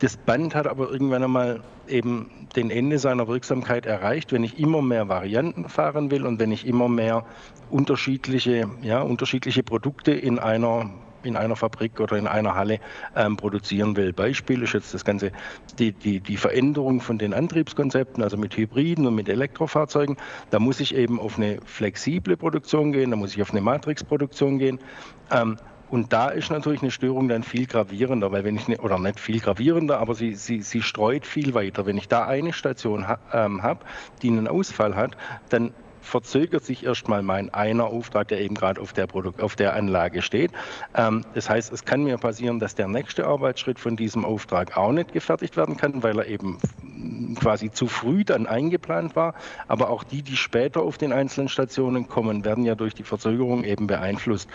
Das 0.00 0.16
Band 0.16 0.56
hat 0.56 0.66
aber 0.66 0.90
irgendwann 0.90 1.22
einmal 1.22 1.62
eben 1.86 2.48
den 2.56 2.70
Ende 2.70 2.98
seiner 2.98 3.28
Wirksamkeit 3.28 3.86
erreicht, 3.86 4.32
wenn 4.32 4.42
ich 4.42 4.58
immer 4.58 4.82
mehr 4.82 5.08
Varianten 5.08 5.68
fahren 5.68 6.10
will 6.10 6.26
und 6.26 6.40
wenn 6.40 6.50
ich 6.50 6.66
immer 6.66 6.88
mehr 6.88 7.24
unterschiedliche, 7.70 8.68
ja, 8.82 9.00
unterschiedliche 9.00 9.62
Produkte 9.62 10.10
in 10.10 10.40
einer 10.40 10.90
in 11.26 11.36
einer 11.36 11.56
Fabrik 11.56 12.00
oder 12.00 12.16
in 12.16 12.26
einer 12.26 12.54
Halle 12.54 12.80
ähm, 13.16 13.36
produzieren 13.36 13.96
will. 13.96 14.12
Beispiel 14.12 14.62
ist 14.62 14.72
jetzt 14.72 14.94
das 14.94 15.04
Ganze, 15.04 15.32
die, 15.78 15.92
die, 15.92 16.20
die 16.20 16.36
Veränderung 16.36 17.00
von 17.00 17.18
den 17.18 17.34
Antriebskonzepten, 17.34 18.22
also 18.22 18.36
mit 18.36 18.56
Hybriden 18.56 19.06
und 19.06 19.14
mit 19.14 19.28
Elektrofahrzeugen. 19.28 20.16
Da 20.50 20.58
muss 20.58 20.80
ich 20.80 20.94
eben 20.94 21.20
auf 21.20 21.36
eine 21.36 21.58
flexible 21.64 22.36
Produktion 22.36 22.92
gehen, 22.92 23.10
da 23.10 23.16
muss 23.16 23.34
ich 23.34 23.42
auf 23.42 23.50
eine 23.50 23.60
Matrixproduktion 23.60 24.58
gehen. 24.58 24.78
Ähm, 25.30 25.56
und 25.90 26.12
da 26.12 26.30
ist 26.30 26.50
natürlich 26.50 26.82
eine 26.82 26.90
Störung 26.90 27.28
dann 27.28 27.42
viel 27.42 27.66
gravierender, 27.66 28.32
weil 28.32 28.42
wenn 28.42 28.56
ich, 28.56 28.66
ne, 28.66 28.78
oder 28.78 28.98
nicht 28.98 29.20
viel 29.20 29.38
gravierender, 29.38 30.00
aber 30.00 30.14
sie, 30.14 30.34
sie, 30.34 30.60
sie 30.62 30.82
streut 30.82 31.26
viel 31.26 31.54
weiter. 31.54 31.86
Wenn 31.86 31.96
ich 31.96 32.08
da 32.08 32.26
eine 32.26 32.52
Station 32.52 33.06
ha, 33.06 33.18
ähm, 33.32 33.62
habe, 33.62 33.84
die 34.22 34.28
einen 34.28 34.48
Ausfall 34.48 34.96
hat, 34.96 35.16
dann 35.50 35.72
verzögert 36.04 36.64
sich 36.64 36.84
erstmal 36.84 37.22
mein 37.22 37.52
einer 37.52 37.86
Auftrag, 37.86 38.28
der 38.28 38.40
eben 38.40 38.54
gerade 38.54 38.80
auf 38.80 38.92
der, 38.92 39.06
Produkt, 39.06 39.40
auf 39.40 39.56
der 39.56 39.74
Anlage 39.74 40.22
steht. 40.22 40.52
Ähm, 40.94 41.24
das 41.34 41.48
heißt, 41.48 41.72
es 41.72 41.84
kann 41.84 42.04
mir 42.04 42.18
passieren, 42.18 42.60
dass 42.60 42.74
der 42.74 42.88
nächste 42.88 43.26
Arbeitsschritt 43.26 43.78
von 43.78 43.96
diesem 43.96 44.24
Auftrag 44.24 44.76
auch 44.76 44.92
nicht 44.92 45.12
gefertigt 45.12 45.56
werden 45.56 45.76
kann, 45.76 46.02
weil 46.02 46.18
er 46.18 46.26
eben 46.26 46.58
quasi 47.40 47.70
zu 47.70 47.86
früh 47.86 48.24
dann 48.24 48.46
eingeplant 48.46 49.16
war. 49.16 49.34
Aber 49.68 49.90
auch 49.90 50.04
die, 50.04 50.22
die 50.22 50.36
später 50.36 50.82
auf 50.82 50.98
den 50.98 51.12
einzelnen 51.12 51.48
Stationen 51.48 52.08
kommen, 52.08 52.44
werden 52.44 52.64
ja 52.64 52.74
durch 52.74 52.94
die 52.94 53.02
Verzögerung 53.02 53.64
eben 53.64 53.86
beeinflusst, 53.86 54.48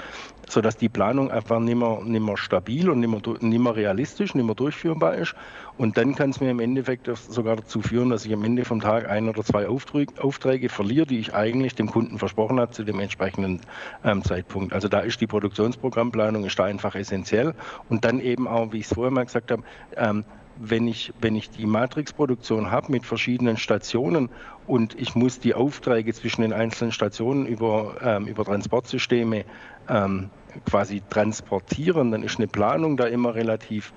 sodass 0.47 0.77
die 0.77 0.89
Planung 0.89 1.31
einfach 1.31 1.59
nicht 1.59 1.75
mehr, 1.75 2.37
stabil 2.37 2.89
und 2.89 2.99
nicht 2.99 3.41
mehr 3.41 3.75
realistisch, 3.75 4.35
nicht 4.35 4.45
mehr 4.45 4.55
durchführbar 4.55 5.15
ist. 5.15 5.35
Und 5.79 5.95
dann 5.95 6.13
kann 6.13 6.31
es 6.31 6.41
mir 6.41 6.51
im 6.51 6.59
Endeffekt 6.59 7.09
sogar 7.29 7.55
dazu 7.55 7.81
führen, 7.81 8.09
dass 8.09 8.25
ich 8.25 8.33
am 8.33 8.43
Ende 8.43 8.65
vom 8.65 8.81
Tag 8.81 9.07
ein 9.07 9.29
oder 9.29 9.45
zwei 9.45 9.65
Aufträge, 9.65 10.21
Aufträge 10.21 10.67
verliere, 10.67 11.05
die 11.05 11.19
ich 11.19 11.33
eigentlich 11.33 11.73
dem 11.73 11.89
Kunden 11.89 12.19
versprochen 12.19 12.59
habe 12.59 12.73
zu 12.73 12.83
dem 12.83 12.99
entsprechenden 12.99 13.61
ähm, 14.03 14.21
Zeitpunkt. 14.21 14.73
Also 14.73 14.89
da 14.89 14.99
ist 14.99 15.21
die 15.21 15.27
Produktionsprogrammplanung 15.27 16.43
ist 16.43 16.59
da 16.59 16.65
einfach 16.65 16.95
essentiell. 16.95 17.53
Und 17.87 18.03
dann 18.03 18.19
eben 18.19 18.45
auch, 18.45 18.73
wie 18.73 18.79
ich 18.79 18.87
es 18.87 18.93
vorher 18.93 19.09
mal 19.09 19.23
gesagt 19.23 19.51
habe, 19.51 19.63
ähm, 19.95 20.25
wenn 20.57 20.85
ich, 20.85 21.13
wenn 21.21 21.37
ich 21.37 21.49
die 21.49 21.65
Matrixproduktion 21.65 22.71
habe 22.71 22.91
mit 22.91 23.05
verschiedenen 23.05 23.55
Stationen 23.55 24.27
und 24.67 24.99
ich 24.99 25.15
muss 25.15 25.39
die 25.39 25.53
Aufträge 25.53 26.13
zwischen 26.13 26.41
den 26.41 26.51
einzelnen 26.51 26.91
Stationen 26.91 27.45
über, 27.45 27.95
ähm, 28.03 28.27
über 28.27 28.43
Transportsysteme 28.43 29.45
ähm, 29.87 30.29
quasi 30.69 31.01
transportieren, 31.09 32.11
dann 32.11 32.23
ist 32.23 32.37
eine 32.37 32.47
Planung 32.47 32.97
da 32.97 33.05
immer 33.05 33.33
relativ 33.33 33.93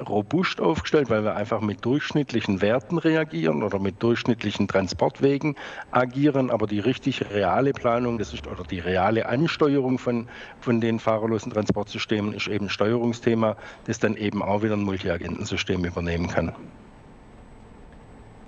robust 0.00 0.60
aufgestellt, 0.60 1.10
weil 1.10 1.24
wir 1.24 1.36
einfach 1.36 1.60
mit 1.60 1.84
durchschnittlichen 1.84 2.60
Werten 2.60 2.98
reagieren 2.98 3.62
oder 3.62 3.78
mit 3.78 4.02
durchschnittlichen 4.02 4.68
Transportwegen 4.68 5.56
agieren. 5.90 6.50
Aber 6.50 6.66
die 6.66 6.80
richtig 6.80 7.30
reale 7.30 7.72
Planung, 7.72 8.18
das 8.18 8.32
ist 8.32 8.46
oder 8.46 8.64
die 8.64 8.80
reale 8.80 9.26
Ansteuerung 9.26 9.98
von, 9.98 10.28
von 10.60 10.80
den 10.80 10.98
fahrerlosen 10.98 11.52
Transportsystemen 11.52 12.32
ist 12.34 12.48
eben 12.48 12.66
ein 12.66 12.70
Steuerungsthema, 12.70 13.56
das 13.86 13.98
dann 13.98 14.16
eben 14.16 14.42
auch 14.42 14.62
wieder 14.62 14.74
ein 14.74 14.82
Multiagentensystem 14.82 15.84
übernehmen 15.84 16.28
kann. 16.28 16.52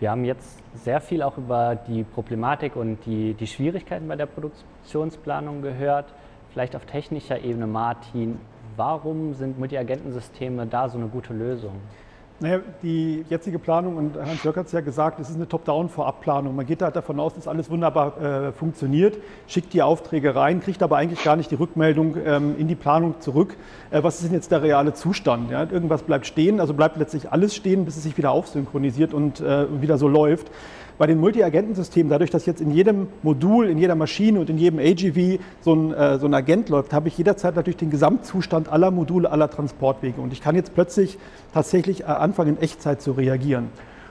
Wir 0.01 0.13
haben 0.13 0.25
jetzt 0.25 0.63
sehr 0.75 1.01
viel 1.01 1.23
auch 1.23 1.37
über 1.39 1.75
die 1.75 2.05
Problematik 2.05 2.77
und 2.77 3.05
die, 3.05 3.35
die 3.35 3.49
Schwierigkeiten 3.49 4.07
bei 4.07 4.15
der 4.15 4.27
Produktionsplanung 4.27 5.61
gehört. 5.61 6.15
Vielleicht 6.53 6.77
auf 6.77 6.87
technischer 6.87 7.43
Ebene, 7.43 7.67
Martin, 7.67 8.39
Warum 8.79 9.35
sind 9.35 9.59
Multiagentensysteme 9.59 10.65
da 10.65 10.89
so 10.89 10.99
eine 10.99 11.09
gute 11.09 11.35
Lösung? 11.35 11.73
Naja, 12.39 12.61
die 12.81 13.25
jetzige 13.29 13.59
Planung, 13.59 13.97
und 13.97 14.17
Hans 14.17 14.45
Jörg 14.45 14.57
hat 14.57 14.67
es 14.67 14.73
ja 14.73 14.81
gesagt, 14.81 15.19
es 15.19 15.29
ist 15.29 15.35
eine 15.35 15.49
Top-Down-Vorabplanung. 15.49 16.55
Man 16.55 16.65
geht 16.65 16.81
halt 16.81 16.95
davon 16.95 17.19
aus, 17.19 17.35
dass 17.35 17.49
alles 17.49 17.69
wunderbar 17.69 18.23
äh, 18.23 18.53
funktioniert, 18.53 19.19
schickt 19.49 19.73
die 19.73 19.83
Aufträge 19.83 20.37
rein, 20.37 20.61
kriegt 20.61 20.85
aber 20.85 20.97
eigentlich 20.97 21.25
gar 21.25 21.35
nicht 21.35 21.51
die 21.51 21.57
Rückmeldung 21.57 22.17
ähm, 22.25 22.55
in 22.57 22.69
die 22.69 22.77
Planung 22.77 23.21
zurück. 23.21 23.57
Äh, 23.91 24.05
was 24.05 24.21
ist 24.21 24.27
denn 24.27 24.35
jetzt 24.35 24.53
der 24.53 24.63
reale 24.63 24.95
Zustand? 24.95 25.51
Ja? 25.51 25.69
Irgendwas 25.69 26.05
bleibt 26.05 26.27
stehen, 26.27 26.61
also 26.61 26.73
bleibt 26.73 26.99
letztlich 26.99 27.33
alles 27.33 27.57
stehen, 27.57 27.85
bis 27.85 27.97
es 27.97 28.05
sich 28.05 28.17
wieder 28.17 28.31
aufsynchronisiert 28.31 29.13
und 29.13 29.41
äh, 29.41 29.67
wieder 29.83 29.99
so 29.99 30.07
läuft. 30.07 30.53
Bei 30.99 31.07
den 31.07 31.21
Multi-Agenten-Systemen, 31.21 32.11
dadurch, 32.11 32.31
dass 32.31 32.45
jetzt 32.45 32.61
in 32.61 32.73
jedem 32.73 33.07
Modul, 33.23 33.69
in 33.69 33.79
jeder 33.79 33.95
Maschine 33.95 34.41
und 34.41 34.51
in 34.51 34.59
jedem 34.59 34.81
AGV 34.81 35.41
so 35.61 35.73
ein, 35.73 35.95
äh, 35.95 36.19
so 36.19 36.27
ein 36.27 36.35
Agent 36.35 36.69
läuft, 36.71 36.93
habe 36.93 37.07
ich 37.07 37.17
jederzeit 37.17 37.55
natürlich 37.55 37.77
den 37.77 37.91
Gesamtzustand 37.91 38.69
aller 38.69 38.91
Module, 38.91 39.31
aller 39.31 39.49
Transportwege. 39.49 40.21
Und 40.21 40.33
ich 40.33 40.41
kann 40.41 40.57
jetzt 40.57 40.75
plötzlich 40.75 41.17
tatsächlich 41.55 42.01
äh, 42.01 42.07
anfangen, 42.07 42.57
in 42.57 42.63
Echtzeit 42.63 43.01
zu 43.01 43.13
reagieren. 43.13 43.69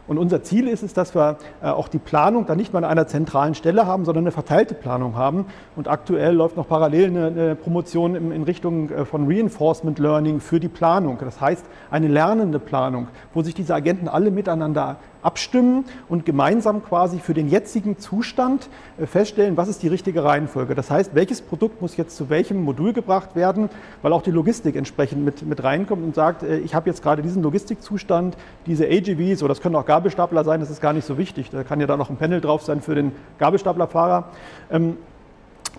Und 0.07 0.17
unser 0.17 0.41
Ziel 0.41 0.69
ist 0.69 0.83
es, 0.83 0.93
dass 0.93 1.13
wir 1.13 1.37
äh, 1.61 1.67
auch 1.67 1.89
die 1.89 1.97
Planung 1.97 2.45
dann 2.45 2.57
nicht 2.57 2.71
mal 2.71 2.83
an 2.83 2.89
einer 2.89 3.07
zentralen 3.07 3.55
Stelle 3.55 3.85
haben, 3.85 4.05
sondern 4.05 4.23
eine 4.23 4.31
verteilte 4.31 4.73
Planung 4.73 5.17
haben. 5.17 5.45
Und 5.75 5.89
aktuell 5.89 6.33
läuft 6.33 6.55
noch 6.55 6.67
parallel 6.67 7.09
eine, 7.09 7.55
Promotion 7.55 8.15
in, 8.15 8.31
in, 8.31 8.43
Richtung 8.43 8.89
äh, 8.89 9.03
von 9.03 9.27
Reinforcement 9.27 9.99
Learning 9.99 10.39
für 10.39 10.61
die 10.61 10.69
Planung. 10.69 11.17
Das 11.19 11.41
heißt, 11.41 11.65
eine 11.91 12.07
lernende 12.07 12.59
Planung, 12.59 13.09
wo 13.33 13.41
sich 13.41 13.53
diese 13.53 13.75
Agenten 13.75 14.07
alle 14.07 14.31
miteinander 14.31 14.95
abstimmen 15.27 15.83
und 16.07 16.25
gemeinsam 16.25 16.81
quasi 16.83 17.19
für 17.19 17.33
den 17.33 17.49
jetzigen 17.49 17.99
Zustand 17.99 18.69
äh, 18.97 19.05
feststellen, 19.05 19.57
was 19.57 19.67
ist 19.67 19.83
die 19.83 19.89
richtige 19.89 20.23
Reihenfolge. 20.23 20.73
Das 20.73 20.89
heißt, 20.89 21.13
welches 21.15 21.41
Produkt 21.41 21.81
muss 21.81 21.97
jetzt 21.97 22.15
zu 22.15 22.29
welchem 22.29 22.63
Modul 22.63 22.93
gebracht 22.93 23.35
werden, 23.35 23.69
weil 24.01 24.13
auch 24.13 24.21
die 24.21 24.31
Logistik 24.31 24.77
entsprechend 24.77 25.25
mit, 25.25 25.45
mit 25.45 25.63
reinkommt 25.63 26.03
und 26.03 26.15
sagt, 26.15 26.43
äh, 26.43 26.59
ich 26.59 26.73
habe 26.73 26.89
jetzt 26.89 27.03
gerade 27.03 27.21
diesen 27.21 27.43
Logistikzustand, 27.43 28.37
diese 28.65 28.85
AGVs, 28.85 29.43
oder 29.43 29.49
das 29.49 29.61
können 29.61 29.75
auch 29.75 29.85
Gabelstapler 29.85 30.45
sein, 30.45 30.61
das 30.61 30.69
ist 30.69 30.81
gar 30.81 30.93
nicht 30.93 31.05
so 31.05 31.17
wichtig. 31.17 31.49
Da 31.49 31.63
kann 31.65 31.81
ja 31.81 31.87
da 31.87 31.97
noch 31.97 32.09
ein 32.09 32.15
Panel 32.15 32.39
drauf 32.39 32.63
sein 32.63 32.81
für 32.81 32.95
den 32.95 33.11
Gabelstaplerfahrer. 33.37 34.29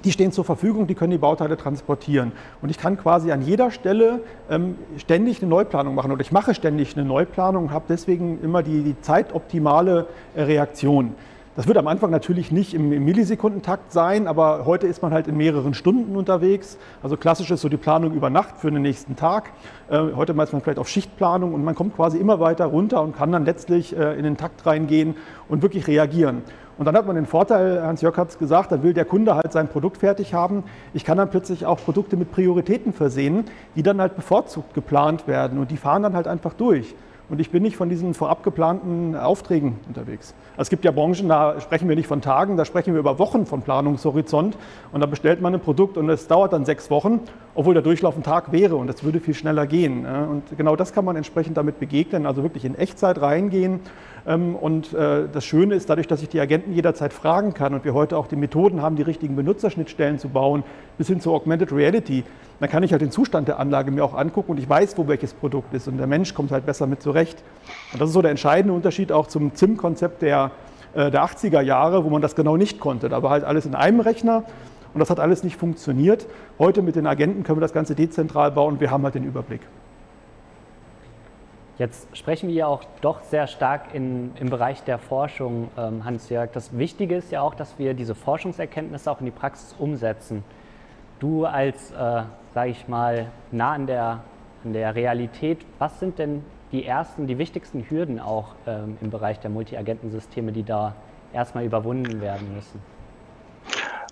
Die 0.04 0.12
stehen 0.12 0.32
zur 0.32 0.44
Verfügung, 0.44 0.86
die 0.86 0.94
können 0.94 1.10
die 1.10 1.18
Bauteile 1.18 1.56
transportieren. 1.56 2.32
Und 2.62 2.70
ich 2.70 2.78
kann 2.78 2.96
quasi 2.96 3.32
an 3.32 3.42
jeder 3.42 3.70
Stelle 3.70 4.20
ähm, 4.48 4.76
ständig 4.96 5.42
eine 5.42 5.50
Neuplanung 5.50 5.94
machen 5.94 6.12
oder 6.12 6.20
ich 6.20 6.32
mache 6.32 6.54
ständig 6.54 6.96
eine 6.96 7.04
Neuplanung 7.04 7.64
und 7.64 7.70
habe 7.72 7.86
deswegen 7.88 8.40
immer 8.42 8.62
die, 8.62 8.82
die 8.82 9.00
zeitoptimale 9.00 10.06
äh, 10.34 10.42
Reaktion. 10.42 11.14
Das 11.58 11.66
wird 11.66 11.76
am 11.76 11.88
Anfang 11.88 12.12
natürlich 12.12 12.52
nicht 12.52 12.72
im, 12.72 12.92
im, 12.92 13.04
Millisekundentakt 13.04 13.92
sein, 13.92 14.28
aber 14.28 14.64
heute 14.64 14.86
ist 14.86 15.02
man 15.02 15.12
halt 15.12 15.26
in 15.26 15.36
mehreren 15.36 15.74
Stunden 15.74 16.14
unterwegs. 16.14 16.78
Also 17.02 17.16
klassisch 17.16 17.50
ist 17.50 17.62
so 17.62 17.68
die 17.68 17.76
Planung 17.76 18.12
über 18.14 18.30
Nacht 18.30 18.58
für 18.58 18.70
den 18.70 18.82
nächsten 18.82 19.16
Tag. 19.16 19.50
Äh, 19.90 19.98
heute 20.14 20.34
meist 20.34 20.52
man 20.52 20.62
vielleicht 20.62 20.78
auf 20.78 20.88
Schichtplanung 20.88 21.54
und 21.54 21.64
man 21.64 21.74
kommt 21.74 21.96
quasi 21.96 22.16
immer 22.18 22.38
weiter 22.38 22.66
runter 22.66 23.02
und 23.02 23.16
kann 23.16 23.32
dann 23.32 23.44
letztlich 23.44 23.96
äh, 23.96 24.16
in 24.16 24.22
den 24.22 24.36
Takt 24.36 24.64
reingehen 24.66 25.16
und 25.48 25.62
wirklich 25.62 25.88
reagieren. 25.88 26.42
Und 26.78 26.84
dann 26.84 26.96
hat 26.96 27.06
man 27.06 27.16
den 27.16 27.26
Vorteil, 27.26 27.82
Hans-Jörg 27.82 28.16
hat 28.16 28.28
es 28.30 28.38
gesagt, 28.38 28.70
dann 28.70 28.84
will 28.84 28.94
der 28.94 29.04
Kunde 29.04 29.34
halt 29.34 29.52
sein 29.52 29.66
Produkt 29.68 29.98
fertig 29.98 30.32
haben. 30.32 30.62
Ich 30.94 31.04
kann 31.04 31.18
dann 31.18 31.28
plötzlich 31.28 31.66
auch 31.66 31.78
Produkte 31.78 32.16
mit 32.16 32.30
Prioritäten 32.30 32.92
versehen, 32.92 33.46
die 33.74 33.82
dann 33.82 34.00
halt 34.00 34.14
bevorzugt 34.14 34.74
geplant 34.74 35.26
werden 35.26 35.58
und 35.58 35.72
die 35.72 35.76
fahren 35.76 36.04
dann 36.04 36.14
halt 36.14 36.28
einfach 36.28 36.54
durch. 36.54 36.94
Und 37.30 37.40
ich 37.40 37.50
bin 37.50 37.62
nicht 37.62 37.76
von 37.76 37.90
diesen 37.90 38.14
vorab 38.14 38.42
geplanten 38.42 39.14
Aufträgen 39.14 39.76
unterwegs. 39.86 40.34
Also 40.52 40.62
es 40.62 40.70
gibt 40.70 40.86
ja 40.86 40.92
Branchen, 40.92 41.28
da 41.28 41.60
sprechen 41.60 41.86
wir 41.86 41.94
nicht 41.94 42.06
von 42.06 42.22
Tagen, 42.22 42.56
da 42.56 42.64
sprechen 42.64 42.94
wir 42.94 43.00
über 43.00 43.18
Wochen 43.18 43.44
von 43.44 43.60
Planungshorizont. 43.60 44.56
Und 44.92 45.00
da 45.02 45.06
bestellt 45.06 45.42
man 45.42 45.52
ein 45.52 45.60
Produkt 45.60 45.98
und 45.98 46.08
es 46.08 46.26
dauert 46.26 46.54
dann 46.54 46.64
sechs 46.64 46.90
Wochen, 46.90 47.20
obwohl 47.54 47.74
der 47.74 47.82
Durchlauf 47.82 48.16
ein 48.16 48.22
Tag 48.22 48.50
wäre 48.50 48.76
und 48.76 48.86
das 48.86 49.04
würde 49.04 49.20
viel 49.20 49.34
schneller 49.34 49.66
gehen. 49.66 50.06
Und 50.06 50.56
genau 50.56 50.74
das 50.74 50.94
kann 50.94 51.04
man 51.04 51.16
entsprechend 51.16 51.58
damit 51.58 51.78
begegnen, 51.78 52.24
also 52.24 52.42
wirklich 52.42 52.64
in 52.64 52.74
Echtzeit 52.74 53.20
reingehen 53.20 53.80
und 54.34 54.92
äh, 54.92 55.26
das 55.32 55.46
Schöne 55.46 55.74
ist, 55.74 55.88
dadurch, 55.88 56.06
dass 56.06 56.22
ich 56.22 56.28
die 56.28 56.38
Agenten 56.38 56.74
jederzeit 56.74 57.14
fragen 57.14 57.54
kann 57.54 57.72
und 57.72 57.86
wir 57.86 57.94
heute 57.94 58.18
auch 58.18 58.26
die 58.26 58.36
Methoden 58.36 58.82
haben, 58.82 58.94
die 58.94 59.02
richtigen 59.02 59.36
Benutzerschnittstellen 59.36 60.18
zu 60.18 60.28
bauen, 60.28 60.64
bis 60.98 61.06
hin 61.06 61.20
zur 61.20 61.32
Augmented 61.32 61.72
Reality, 61.72 62.24
dann 62.60 62.68
kann 62.68 62.82
ich 62.82 62.92
halt 62.92 63.00
den 63.00 63.10
Zustand 63.10 63.48
der 63.48 63.58
Anlage 63.58 63.90
mir 63.90 64.04
auch 64.04 64.12
angucken 64.12 64.50
und 64.50 64.58
ich 64.58 64.68
weiß, 64.68 64.98
wo 64.98 65.08
welches 65.08 65.32
Produkt 65.32 65.72
ist 65.72 65.88
und 65.88 65.96
der 65.96 66.06
Mensch 66.06 66.34
kommt 66.34 66.52
halt 66.52 66.66
besser 66.66 66.86
mit 66.86 67.00
zurecht. 67.00 67.42
Und 67.94 68.02
das 68.02 68.10
ist 68.10 68.12
so 68.12 68.20
der 68.20 68.30
entscheidende 68.30 68.74
Unterschied 68.74 69.12
auch 69.12 69.28
zum 69.28 69.54
ZIM-Konzept 69.54 70.20
der, 70.20 70.50
äh, 70.92 71.10
der 71.10 71.24
80er 71.24 71.62
Jahre, 71.62 72.04
wo 72.04 72.10
man 72.10 72.20
das 72.20 72.34
genau 72.34 72.58
nicht 72.58 72.80
konnte. 72.80 73.08
Da 73.08 73.22
war 73.22 73.30
halt 73.30 73.44
alles 73.44 73.64
in 73.64 73.74
einem 73.74 74.00
Rechner 74.00 74.44
und 74.92 75.00
das 75.00 75.08
hat 75.08 75.20
alles 75.20 75.42
nicht 75.42 75.56
funktioniert. 75.56 76.26
Heute 76.58 76.82
mit 76.82 76.96
den 76.96 77.06
Agenten 77.06 77.44
können 77.44 77.56
wir 77.56 77.62
das 77.62 77.72
Ganze 77.72 77.94
dezentral 77.94 78.50
bauen 78.50 78.74
und 78.74 78.80
wir 78.80 78.90
haben 78.90 79.04
halt 79.04 79.14
den 79.14 79.24
Überblick. 79.24 79.62
Jetzt 81.78 82.08
sprechen 82.16 82.48
wir 82.48 82.56
ja 82.56 82.66
auch 82.66 82.82
doch 83.00 83.22
sehr 83.22 83.46
stark 83.46 83.94
in, 83.94 84.32
im 84.40 84.50
Bereich 84.50 84.82
der 84.82 84.98
Forschung, 84.98 85.68
ähm, 85.78 86.04
Hans-Jörg. 86.04 86.50
Das 86.50 86.76
Wichtige 86.76 87.14
ist 87.14 87.30
ja 87.30 87.40
auch, 87.40 87.54
dass 87.54 87.78
wir 87.78 87.94
diese 87.94 88.16
Forschungserkenntnisse 88.16 89.08
auch 89.08 89.20
in 89.20 89.26
die 89.26 89.32
Praxis 89.32 89.76
umsetzen. 89.78 90.42
Du 91.20 91.46
als, 91.46 91.92
äh, 91.92 92.22
sage 92.52 92.70
ich 92.70 92.88
mal, 92.88 93.28
nah 93.52 93.72
an 93.72 93.86
der, 93.86 94.24
an 94.64 94.72
der 94.72 94.96
Realität, 94.96 95.64
was 95.78 96.00
sind 96.00 96.18
denn 96.18 96.44
die 96.72 96.84
ersten, 96.84 97.28
die 97.28 97.38
wichtigsten 97.38 97.88
Hürden 97.88 98.18
auch 98.18 98.56
ähm, 98.66 98.98
im 99.00 99.10
Bereich 99.10 99.38
der 99.38 99.50
Multiagentensysteme, 99.50 100.50
die 100.50 100.64
da 100.64 100.96
erstmal 101.32 101.64
überwunden 101.64 102.20
werden 102.20 102.54
müssen? 102.56 102.82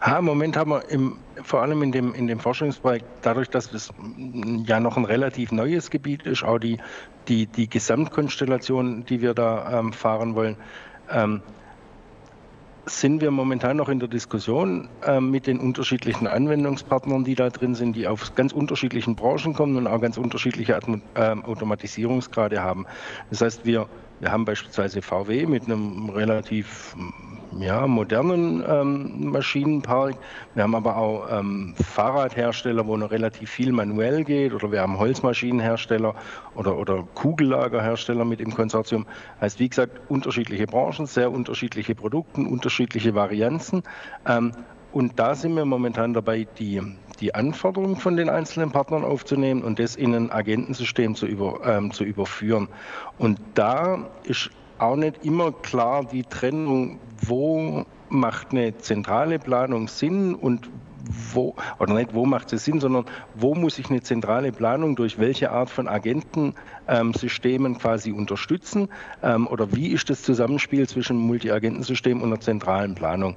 Ja, 0.00 0.18
Im 0.18 0.24
Moment 0.26 0.56
haben 0.56 0.70
wir 0.70 0.88
im, 0.90 1.18
vor 1.42 1.62
allem 1.62 1.82
in 1.82 1.90
dem, 1.90 2.14
in 2.14 2.26
dem 2.26 2.38
Forschungsbereich, 2.38 3.02
dadurch, 3.22 3.48
dass 3.48 3.72
es 3.72 3.92
ja 4.64 4.78
noch 4.78 4.96
ein 4.96 5.04
relativ 5.04 5.52
neues 5.52 5.90
Gebiet 5.90 6.22
ist, 6.24 6.44
auch 6.44 6.58
die, 6.58 6.78
die, 7.28 7.46
die 7.46 7.68
Gesamtkonstellation, 7.68 9.04
die 9.06 9.22
wir 9.22 9.32
da 9.32 9.78
ähm, 9.78 9.92
fahren 9.92 10.34
wollen, 10.34 10.56
ähm, 11.10 11.40
sind 12.84 13.20
wir 13.20 13.32
momentan 13.32 13.76
noch 13.78 13.88
in 13.88 13.98
der 13.98 14.08
Diskussion 14.08 14.88
äh, 15.04 15.20
mit 15.20 15.46
den 15.48 15.58
unterschiedlichen 15.58 16.28
Anwendungspartnern, 16.28 17.24
die 17.24 17.34
da 17.34 17.50
drin 17.50 17.74
sind, 17.74 17.96
die 17.96 18.06
aus 18.06 18.34
ganz 18.36 18.52
unterschiedlichen 18.52 19.16
Branchen 19.16 19.54
kommen 19.54 19.76
und 19.76 19.86
auch 19.88 20.00
ganz 20.00 20.18
unterschiedliche 20.18 20.76
Atmo 20.76 20.98
äh, 21.14 21.30
Automatisierungsgrade 21.42 22.62
haben. 22.62 22.86
Das 23.30 23.40
heißt, 23.40 23.64
wir, 23.64 23.88
wir 24.20 24.32
haben 24.32 24.44
beispielsweise 24.44 25.02
VW 25.02 25.46
mit 25.46 25.64
einem 25.64 26.08
relativ 26.08 26.96
ja, 27.58 27.86
modernen 27.86 28.64
ähm, 28.66 29.30
Maschinenpark. 29.30 30.16
Wir 30.54 30.62
haben 30.62 30.74
aber 30.74 30.96
auch 30.96 31.28
ähm, 31.30 31.74
Fahrradhersteller, 31.76 32.86
wo 32.86 32.96
noch 32.96 33.10
relativ 33.10 33.50
viel 33.50 33.72
manuell 33.72 34.24
geht, 34.24 34.52
oder 34.52 34.72
wir 34.72 34.80
haben 34.80 34.98
Holzmaschinenhersteller 34.98 36.14
oder, 36.54 36.78
oder 36.78 37.04
Kugellagerhersteller 37.14 38.24
mit 38.24 38.40
im 38.40 38.54
Konsortium. 38.54 39.06
Heißt, 39.40 39.60
wie 39.60 39.68
gesagt, 39.68 40.00
unterschiedliche 40.08 40.66
Branchen, 40.66 41.06
sehr 41.06 41.30
unterschiedliche 41.30 41.94
Produkte, 41.94 42.40
unterschiedliche 42.40 43.14
Varianzen. 43.14 43.82
Ähm, 44.26 44.52
und 44.92 45.18
da 45.18 45.34
sind 45.34 45.54
wir 45.54 45.66
momentan 45.66 46.14
dabei, 46.14 46.46
die, 46.58 46.80
die 47.20 47.34
Anforderungen 47.34 47.96
von 47.96 48.16
den 48.16 48.28
einzelnen 48.28 48.70
Partnern 48.70 49.04
aufzunehmen 49.04 49.62
und 49.62 49.78
das 49.78 49.96
in 49.96 50.14
ein 50.14 50.30
Agentensystem 50.30 51.14
zu, 51.14 51.26
über, 51.26 51.60
ähm, 51.64 51.92
zu 51.92 52.04
überführen. 52.04 52.68
Und 53.18 53.38
da 53.54 54.06
ist 54.24 54.50
auch 54.78 54.96
nicht 54.96 55.24
immer 55.24 55.52
klar 55.52 56.04
die 56.04 56.24
Trennung, 56.24 56.98
wo 57.22 57.84
macht 58.08 58.52
eine 58.52 58.76
zentrale 58.78 59.38
Planung 59.38 59.88
Sinn 59.88 60.34
und 60.34 60.68
wo, 61.32 61.54
oder 61.78 61.94
nicht 61.94 62.14
wo 62.14 62.26
macht 62.26 62.50
sie 62.50 62.58
Sinn, 62.58 62.80
sondern 62.80 63.06
wo 63.34 63.54
muss 63.54 63.78
ich 63.78 63.90
eine 63.90 64.02
zentrale 64.02 64.52
Planung 64.52 64.96
durch 64.96 65.18
welche 65.18 65.50
Art 65.50 65.70
von 65.70 65.88
Agentensystemen 65.88 66.54
ähm, 66.88 67.12
quasi 67.78 68.12
unterstützen 68.12 68.88
ähm, 69.22 69.46
oder 69.46 69.74
wie 69.74 69.88
ist 69.88 70.10
das 70.10 70.22
Zusammenspiel 70.22 70.88
zwischen 70.88 71.16
Multi-Agentensystem 71.16 72.22
und 72.22 72.28
einer 72.32 72.40
zentralen 72.40 72.94
Planung. 72.94 73.36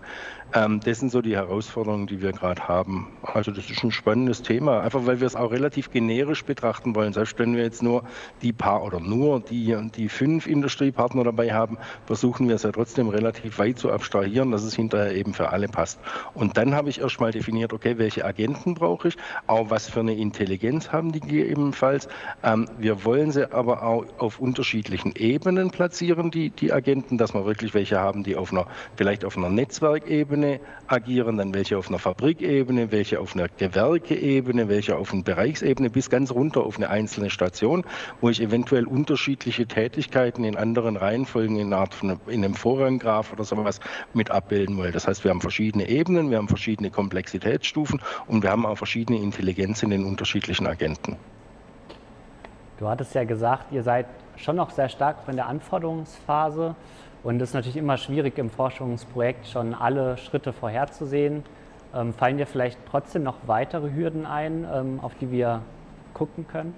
Ähm, 0.53 0.79
das 0.84 1.00
sind 1.00 1.12
so 1.12 1.22
die 1.22 1.36
Herausforderungen, 1.36 2.08
die 2.08 2.22
wir 2.22 2.32
gerade 2.32 2.68
haben. 2.68 3.08
Also 3.22 3.51
das 3.51 3.70
ist 3.70 3.84
ein 3.84 3.91
spannendes 3.91 4.41
Thema, 4.41 4.82
einfach 4.82 5.06
weil 5.06 5.20
wir 5.20 5.27
es 5.27 5.36
auch 5.36 5.51
relativ 5.51 5.91
generisch 5.91 6.44
betrachten 6.44 6.96
wollen. 6.96 7.13
Selbst 7.13 7.38
wenn 7.38 7.56
wir 7.56 7.63
jetzt 7.63 7.84
nur 7.84 8.03
die 8.41 8.51
paar 8.51 8.84
oder 8.84 9.00
nur 9.00 9.41
die, 9.41 9.77
die 9.96 10.10
fünf 10.10 10.48
Industriepartner 10.48 11.24
dabei 11.24 11.53
haben, 11.53 11.77
versuchen 12.08 12.48
wir 12.48 12.56
es 12.56 12.63
ja 12.63 12.72
trotzdem 12.72 13.10
relativ 13.10 13.60
weit 13.60 13.77
zu 13.77 13.91
abstrahieren, 13.91 14.51
dass 14.51 14.63
es 14.63 14.75
hinterher 14.75 15.13
eben 15.15 15.34
für 15.34 15.50
alle 15.50 15.68
passt. 15.68 16.00
Und 16.34 16.58
dann 16.58 16.74
habe 16.74 16.89
ich 16.89 17.00
erstmal 17.00 17.32
definiert, 17.32 17.72
okay, 17.72 17.98
welche 17.98 18.25
Agenten 18.25 18.74
brauche 18.74 19.10
ich, 19.10 19.18
auch 19.46 19.70
was 19.70 19.88
für 19.88 20.00
eine 20.00 20.15
Intelligenz 20.15 20.91
haben 20.91 21.12
die 21.12 21.20
gegebenenfalls. 21.20 22.08
Ähm, 22.44 22.68
wir 22.79 23.06
wollen 23.06 23.32
sie 23.32 23.38
aber 23.51 23.84
auch 23.84 24.05
auf 24.17 24.39
unterschiedlichen 24.39 25.13
Ebenen 25.15 25.72
platzieren, 25.72 26.31
die, 26.31 26.50
die 26.50 26.72
Agenten, 26.72 27.17
dass 27.17 27.34
wir 27.34 27.46
wirklich 27.46 27.74
welche 27.74 28.00
haben, 28.00 28.24
die 28.24 28.36
auf 28.36 28.51
einer, 28.51 28.67
vielleicht 28.96 29.25
auf 29.25 29.38
einer 29.38 29.50
Netzwerkebene 29.50 30.19
Ebene 30.19 30.60
agieren, 30.88 31.38
dann 31.38 31.53
welche 31.53 31.77
auf 31.77 31.89
einer 31.89 32.00
Fabrikebene, 32.00 32.91
welche 32.91 33.19
auf 33.19 33.36
einer 33.36 33.48
Gewerkeebene, 33.48 34.69
welche 34.69 34.96
auf 34.98 35.13
einer 35.13 35.24
Bereichsebene 35.24 35.89
bis 35.89 36.10
ganz 36.10 36.31
runter 36.31 36.63
auf 36.63 36.77
eine 36.77 36.89
einzelne 36.89 37.29
Station, 37.29 37.84
wo 38.22 38.29
ich 38.29 38.41
eventuell 38.41 38.86
unterschiedliche 38.86 39.65
Tätigkeiten 39.65 40.43
in 40.43 40.55
anderen 40.55 40.98
Reihenfolgen 40.98 41.58
in, 41.58 41.74
Art 41.74 41.93
von, 41.93 42.19
in 42.27 42.43
einem 42.43 42.53
Vorranggraph 42.53 43.34
oder 43.34 43.43
sowas 43.43 43.79
mit 44.13 44.31
abbilden 44.31 44.77
will. 44.77 44.91
Das 44.91 45.08
heißt, 45.08 45.24
wir 45.24 45.31
haben 45.31 45.41
verschiedene 45.41 45.88
Ebenen, 45.89 46.29
wir 46.29 46.38
haben 46.38 46.48
verschiedene 46.48 46.91
Komplexitätsstufen 46.91 48.01
und 48.27 48.43
wir 48.43 48.51
haben 48.51 48.65
auch 48.65 48.77
verschiedene 48.77 49.19
Intelligenz 49.19 49.84
in 49.84 49.89
den 49.89 50.05
unterschiedlichen 50.05 50.67
Agenten. 50.67 51.17
Du 52.79 52.88
hattest 52.88 53.13
ja 53.13 53.25
gesagt, 53.25 53.74
ihr 53.74 53.83
seid 53.83 54.05
schon 54.38 54.55
noch 54.55 54.69
sehr 54.69 54.88
stark 54.88 55.17
in 55.27 55.36
der 55.36 55.48
Anforderungsphase. 55.48 56.75
Und 57.24 57.41
es 57.41 57.50
ist 57.50 57.53
natürlich 57.53 57.75
immer 57.75 57.98
schwierig 57.98 58.38
im 58.38 58.50
Forschungsprojekt 58.50 59.48
schon 59.48 59.74
alle 59.74 60.15
Schritte 60.15 60.53
vorherzusehen. 60.53 61.43
Ähm, 61.93 62.13
fallen 62.13 62.38
dir 62.38 62.48
vielleicht 62.48 62.79
trotzdem 62.89 63.24
noch 63.24 63.36
weitere 63.48 63.91
Hürden 63.91 64.25
ein, 64.25 64.65
ähm, 64.74 65.00
auf 65.01 65.13
die 65.15 65.29
wir 65.29 65.62
gucken 66.13 66.48
können? 66.48 66.74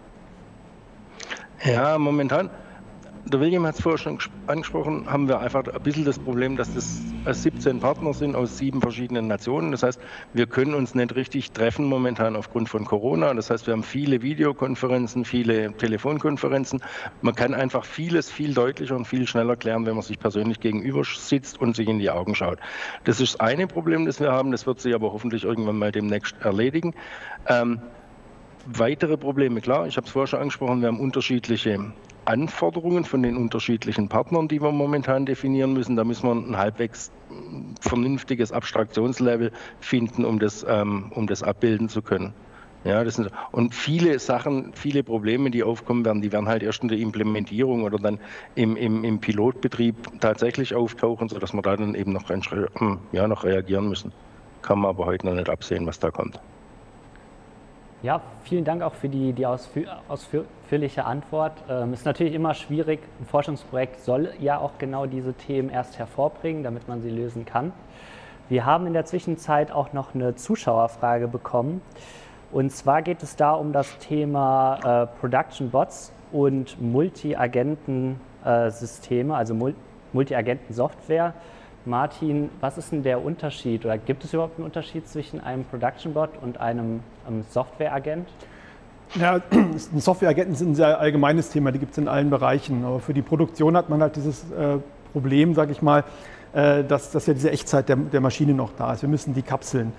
Ja, 1.63 1.99
momentan 1.99 2.49
der 3.25 3.39
William 3.39 3.65
hat 3.65 3.75
es 3.75 3.81
vorher 3.81 3.97
schon 3.97 4.17
angesprochen, 4.47 5.09
haben 5.09 5.27
wir 5.27 5.39
einfach 5.39 5.65
ein 5.67 5.83
bisschen 5.83 6.05
das 6.05 6.17
Problem, 6.19 6.57
dass 6.57 6.73
das 6.73 7.01
17 7.25 7.79
Partner 7.79 8.13
sind 8.13 8.35
aus 8.35 8.57
sieben 8.57 8.81
verschiedenen 8.81 9.27
Nationen. 9.27 9.71
Das 9.71 9.83
heißt, 9.83 9.99
wir 10.33 10.47
können 10.47 10.73
uns 10.73 10.95
nicht 10.95 11.15
richtig 11.15 11.51
treffen 11.51 11.85
momentan 11.85 12.35
aufgrund 12.35 12.69
von 12.69 12.85
Corona. 12.85 13.33
Das 13.33 13.49
heißt, 13.49 13.67
wir 13.67 13.73
haben 13.73 13.83
viele 13.83 14.21
Videokonferenzen, 14.21 15.23
viele 15.25 15.71
Telefonkonferenzen. 15.77 16.81
Man 17.21 17.35
kann 17.35 17.53
einfach 17.53 17.85
vieles 17.85 18.31
viel 18.31 18.53
deutlicher 18.53 18.95
und 18.95 19.05
viel 19.05 19.27
schneller 19.27 19.55
klären, 19.55 19.85
wenn 19.85 19.95
man 19.95 20.03
sich 20.03 20.19
persönlich 20.19 20.59
gegenüber 20.59 21.03
sitzt 21.03 21.61
und 21.61 21.75
sich 21.75 21.87
in 21.87 21.99
die 21.99 22.09
Augen 22.09 22.35
schaut. 22.35 22.59
Das 23.03 23.19
ist 23.19 23.35
das 23.35 23.39
eine 23.39 23.67
Problem, 23.67 24.05
das 24.05 24.19
wir 24.19 24.31
haben. 24.31 24.51
Das 24.51 24.65
wird 24.65 24.79
sich 24.81 24.95
aber 24.95 25.13
hoffentlich 25.13 25.43
irgendwann 25.43 25.77
mal 25.77 25.91
demnächst 25.91 26.35
erledigen. 26.41 26.93
Ähm, 27.47 27.81
weitere 28.65 29.17
Probleme, 29.17 29.61
klar, 29.61 29.87
ich 29.87 29.97
habe 29.97 30.05
es 30.05 30.11
vorher 30.11 30.27
schon 30.27 30.39
angesprochen, 30.39 30.81
wir 30.81 30.87
haben 30.87 30.99
unterschiedliche 30.99 31.93
Anforderungen 32.25 33.03
von 33.03 33.23
den 33.23 33.35
unterschiedlichen 33.35 34.07
Partnern, 34.07 34.47
die 34.47 34.61
wir 34.61 34.71
momentan 34.71 35.25
definieren 35.25 35.73
müssen. 35.73 35.95
Da 35.95 36.03
müssen 36.03 36.27
wir 36.27 36.33
ein 36.33 36.57
halbwegs 36.57 37.11
vernünftiges 37.79 38.51
Abstraktionslevel 38.51 39.51
finden, 39.79 40.25
um 40.25 40.39
das, 40.39 40.65
ähm, 40.67 41.11
um 41.15 41.27
das 41.27 41.43
abbilden 41.43 41.89
zu 41.89 42.01
können. 42.01 42.33
Ja, 42.83 43.03
das 43.03 43.15
sind, 43.15 43.29
und 43.51 43.75
viele 43.75 44.17
Sachen, 44.17 44.73
viele 44.73 45.03
Probleme, 45.03 45.51
die 45.51 45.61
aufkommen 45.61 46.03
werden, 46.03 46.21
die 46.21 46.31
werden 46.31 46.47
halt 46.47 46.63
erst 46.63 46.81
in 46.81 46.87
der 46.87 46.97
Implementierung 46.97 47.83
oder 47.83 47.99
dann 47.99 48.19
im, 48.55 48.75
im, 48.75 49.03
im 49.03 49.19
Pilotbetrieb 49.19 49.95
tatsächlich 50.19 50.73
auftauchen, 50.73 51.29
sodass 51.29 51.53
wir 51.53 51.61
da 51.61 51.77
dann 51.77 51.93
eben 51.93 52.11
noch, 52.11 52.27
hm, 52.29 52.97
ja, 53.11 53.27
noch 53.27 53.43
reagieren 53.43 53.87
müssen. 53.87 54.11
Kann 54.63 54.79
man 54.79 54.89
aber 54.89 55.05
heute 55.05 55.27
noch 55.27 55.35
nicht 55.35 55.49
absehen, 55.49 55.85
was 55.85 55.99
da 55.99 56.09
kommt. 56.09 56.39
Ja, 58.01 58.19
vielen 58.43 58.65
Dank 58.65 58.81
auch 58.81 58.95
für 58.95 59.09
die, 59.09 59.31
die 59.31 59.45
ausführ 59.45 60.45
ausführliche 60.71 61.03
Antwort. 61.03 61.51
Ähm, 61.69 61.91
ist 61.91 62.05
natürlich 62.05 62.33
immer 62.33 62.53
schwierig. 62.53 63.01
Ein 63.19 63.25
Forschungsprojekt 63.25 64.05
soll 64.05 64.31
ja 64.39 64.57
auch 64.57 64.77
genau 64.77 65.05
diese 65.05 65.33
Themen 65.33 65.69
erst 65.69 65.99
hervorbringen, 65.99 66.63
damit 66.63 66.87
man 66.87 67.01
sie 67.01 67.09
lösen 67.09 67.43
kann. 67.43 67.73
Wir 68.47 68.65
haben 68.65 68.87
in 68.87 68.93
der 68.93 69.03
Zwischenzeit 69.03 69.73
auch 69.73 69.91
noch 69.91 70.15
eine 70.15 70.35
Zuschauerfrage 70.35 71.27
bekommen. 71.27 71.81
Und 72.53 72.71
zwar 72.71 73.01
geht 73.01 73.21
es 73.21 73.35
da 73.35 73.51
um 73.51 73.73
das 73.73 73.97
Thema 73.97 75.03
äh, 75.03 75.07
Production 75.19 75.71
Bots 75.71 76.13
und 76.31 76.81
Multi-Agenten-Systeme, 76.81 79.33
äh, 79.33 79.35
also 79.35 79.53
Mul 79.53 79.75
Multi-Agenten-Software. 80.13 81.33
Martin, 81.83 82.49
was 82.61 82.77
ist 82.77 82.93
denn 82.93 83.03
der 83.03 83.21
Unterschied 83.21 83.83
oder 83.83 83.97
gibt 83.97 84.23
es 84.23 84.33
überhaupt 84.33 84.57
einen 84.57 84.67
Unterschied 84.67 85.05
zwischen 85.05 85.41
einem 85.41 85.65
Production 85.65 86.13
Bot 86.13 86.29
und 86.41 86.61
einem, 86.61 87.01
einem 87.27 87.43
Softwareagent? 87.43 88.29
Ja, 89.19 89.41
Softwareagenten 89.97 90.55
sind 90.55 90.71
ein 90.71 90.75
sehr 90.75 90.99
allgemeines 90.99 91.49
Thema, 91.49 91.71
die 91.71 91.79
gibt 91.79 91.91
es 91.91 91.97
in 91.97 92.07
allen 92.07 92.29
Bereichen. 92.29 92.85
Aber 92.85 92.99
für 92.99 93.13
die 93.13 93.21
Produktion 93.21 93.75
hat 93.75 93.89
man 93.89 94.01
halt 94.01 94.15
dieses 94.15 94.43
äh, 94.51 94.77
Problem, 95.11 95.53
sage 95.53 95.71
ich 95.71 95.81
mal, 95.81 96.03
äh, 96.53 96.83
dass, 96.83 97.11
dass 97.11 97.25
ja 97.25 97.33
diese 97.33 97.51
Echtzeit 97.51 97.89
der, 97.89 97.97
der 97.97 98.21
Maschine 98.21 98.53
noch 98.53 98.71
da 98.77 98.93
ist. 98.93 99.01
Wir 99.01 99.09
müssen 99.09 99.33
die 99.33 99.41
kapseln. 99.41 99.91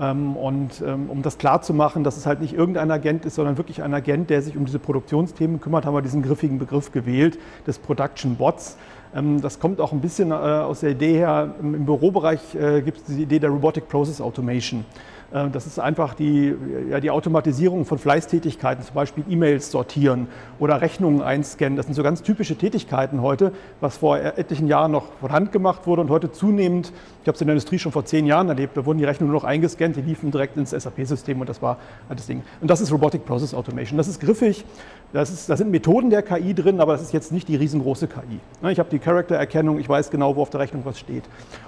Ähm, 0.00 0.36
und 0.36 0.82
ähm, 0.84 1.08
um 1.08 1.22
das 1.22 1.38
klarzumachen, 1.38 2.02
dass 2.02 2.16
es 2.16 2.26
halt 2.26 2.40
nicht 2.40 2.52
irgendein 2.52 2.90
Agent 2.90 3.24
ist, 3.24 3.36
sondern 3.36 3.58
wirklich 3.58 3.82
ein 3.82 3.94
Agent, 3.94 4.30
der 4.30 4.42
sich 4.42 4.56
um 4.56 4.64
diese 4.64 4.78
Produktionsthemen 4.78 5.60
kümmert, 5.60 5.86
haben 5.86 5.94
wir 5.94 6.02
diesen 6.02 6.22
griffigen 6.22 6.58
Begriff 6.58 6.90
gewählt 6.92 7.38
des 7.66 7.78
Production 7.78 8.36
Bots. 8.36 8.76
Ähm, 9.14 9.40
das 9.40 9.60
kommt 9.60 9.80
auch 9.80 9.92
ein 9.92 10.00
bisschen 10.00 10.30
äh, 10.30 10.34
aus 10.34 10.80
der 10.80 10.90
Idee 10.90 11.14
her, 11.14 11.54
im 11.60 11.84
Bürobereich 11.84 12.54
äh, 12.54 12.82
gibt 12.82 12.98
es 12.98 13.04
die 13.04 13.22
Idee 13.22 13.38
der 13.38 13.50
Robotic 13.50 13.88
Process 13.88 14.20
Automation. 14.20 14.84
Äh, 15.32 15.50
das 15.50 15.66
ist 15.66 15.78
einfach 15.78 16.14
die, 16.14 16.54
ja, 16.90 17.00
die 17.00 17.10
Automatisierung 17.10 17.84
von 17.84 17.98
Fleißtätigkeiten, 17.98 18.84
zum 18.84 18.94
Beispiel 18.94 19.24
E-Mails 19.28 19.70
sortieren 19.70 20.28
oder 20.58 20.80
Rechnungen 20.80 21.22
einscannen. 21.22 21.76
Das 21.76 21.86
sind 21.86 21.94
so 21.94 22.02
ganz 22.02 22.22
typische 22.22 22.56
Tätigkeiten 22.56 23.22
heute, 23.22 23.52
was 23.80 23.96
vor 23.96 24.18
etlichen 24.18 24.66
Jahren 24.66 24.92
noch 24.92 25.12
von 25.20 25.32
Hand 25.32 25.52
gemacht 25.52 25.86
wurde 25.86 26.02
und 26.02 26.10
heute 26.10 26.32
zunehmend, 26.32 26.92
habe 27.28 27.36
es 27.36 27.40
in 27.40 27.46
der 27.46 27.54
Industrie 27.54 27.78
schon 27.78 27.92
vor 27.92 28.04
zehn 28.04 28.26
Jahren 28.26 28.48
erlebt, 28.48 28.76
da 28.76 28.84
wurden 28.84 28.98
die 28.98 29.04
Rechnungen 29.04 29.32
nur 29.32 29.40
noch 29.40 29.48
eingescannt, 29.48 29.96
die 29.96 30.00
liefen 30.00 30.30
direkt 30.30 30.56
ins 30.56 30.70
SAP-System 30.70 31.40
und 31.40 31.48
das 31.48 31.62
war 31.62 31.78
das 32.08 32.26
Ding. 32.26 32.42
Und 32.60 32.70
das 32.70 32.80
ist 32.80 32.90
Robotic 32.92 33.24
Process 33.24 33.54
Automation. 33.54 33.96
Das 33.96 34.08
ist 34.08 34.20
griffig, 34.20 34.64
das 35.12 35.30
ist, 35.30 35.48
da 35.48 35.56
sind 35.56 35.70
Methoden 35.70 36.10
der 36.10 36.22
KI 36.22 36.54
drin, 36.54 36.80
aber 36.80 36.92
das 36.92 37.02
ist 37.02 37.12
jetzt 37.12 37.32
nicht 37.32 37.48
die 37.48 37.56
riesengroße 37.56 38.08
KI. 38.08 38.40
Ne, 38.62 38.72
ich 38.72 38.78
habe 38.78 38.90
die 38.90 38.98
Character-Erkennung, 38.98 39.78
ich 39.78 39.88
weiß 39.88 40.10
genau, 40.10 40.36
wo 40.36 40.42
auf 40.42 40.50
der 40.50 40.60
Rechnung 40.60 40.82
was 40.84 40.98
steht. 40.98 41.24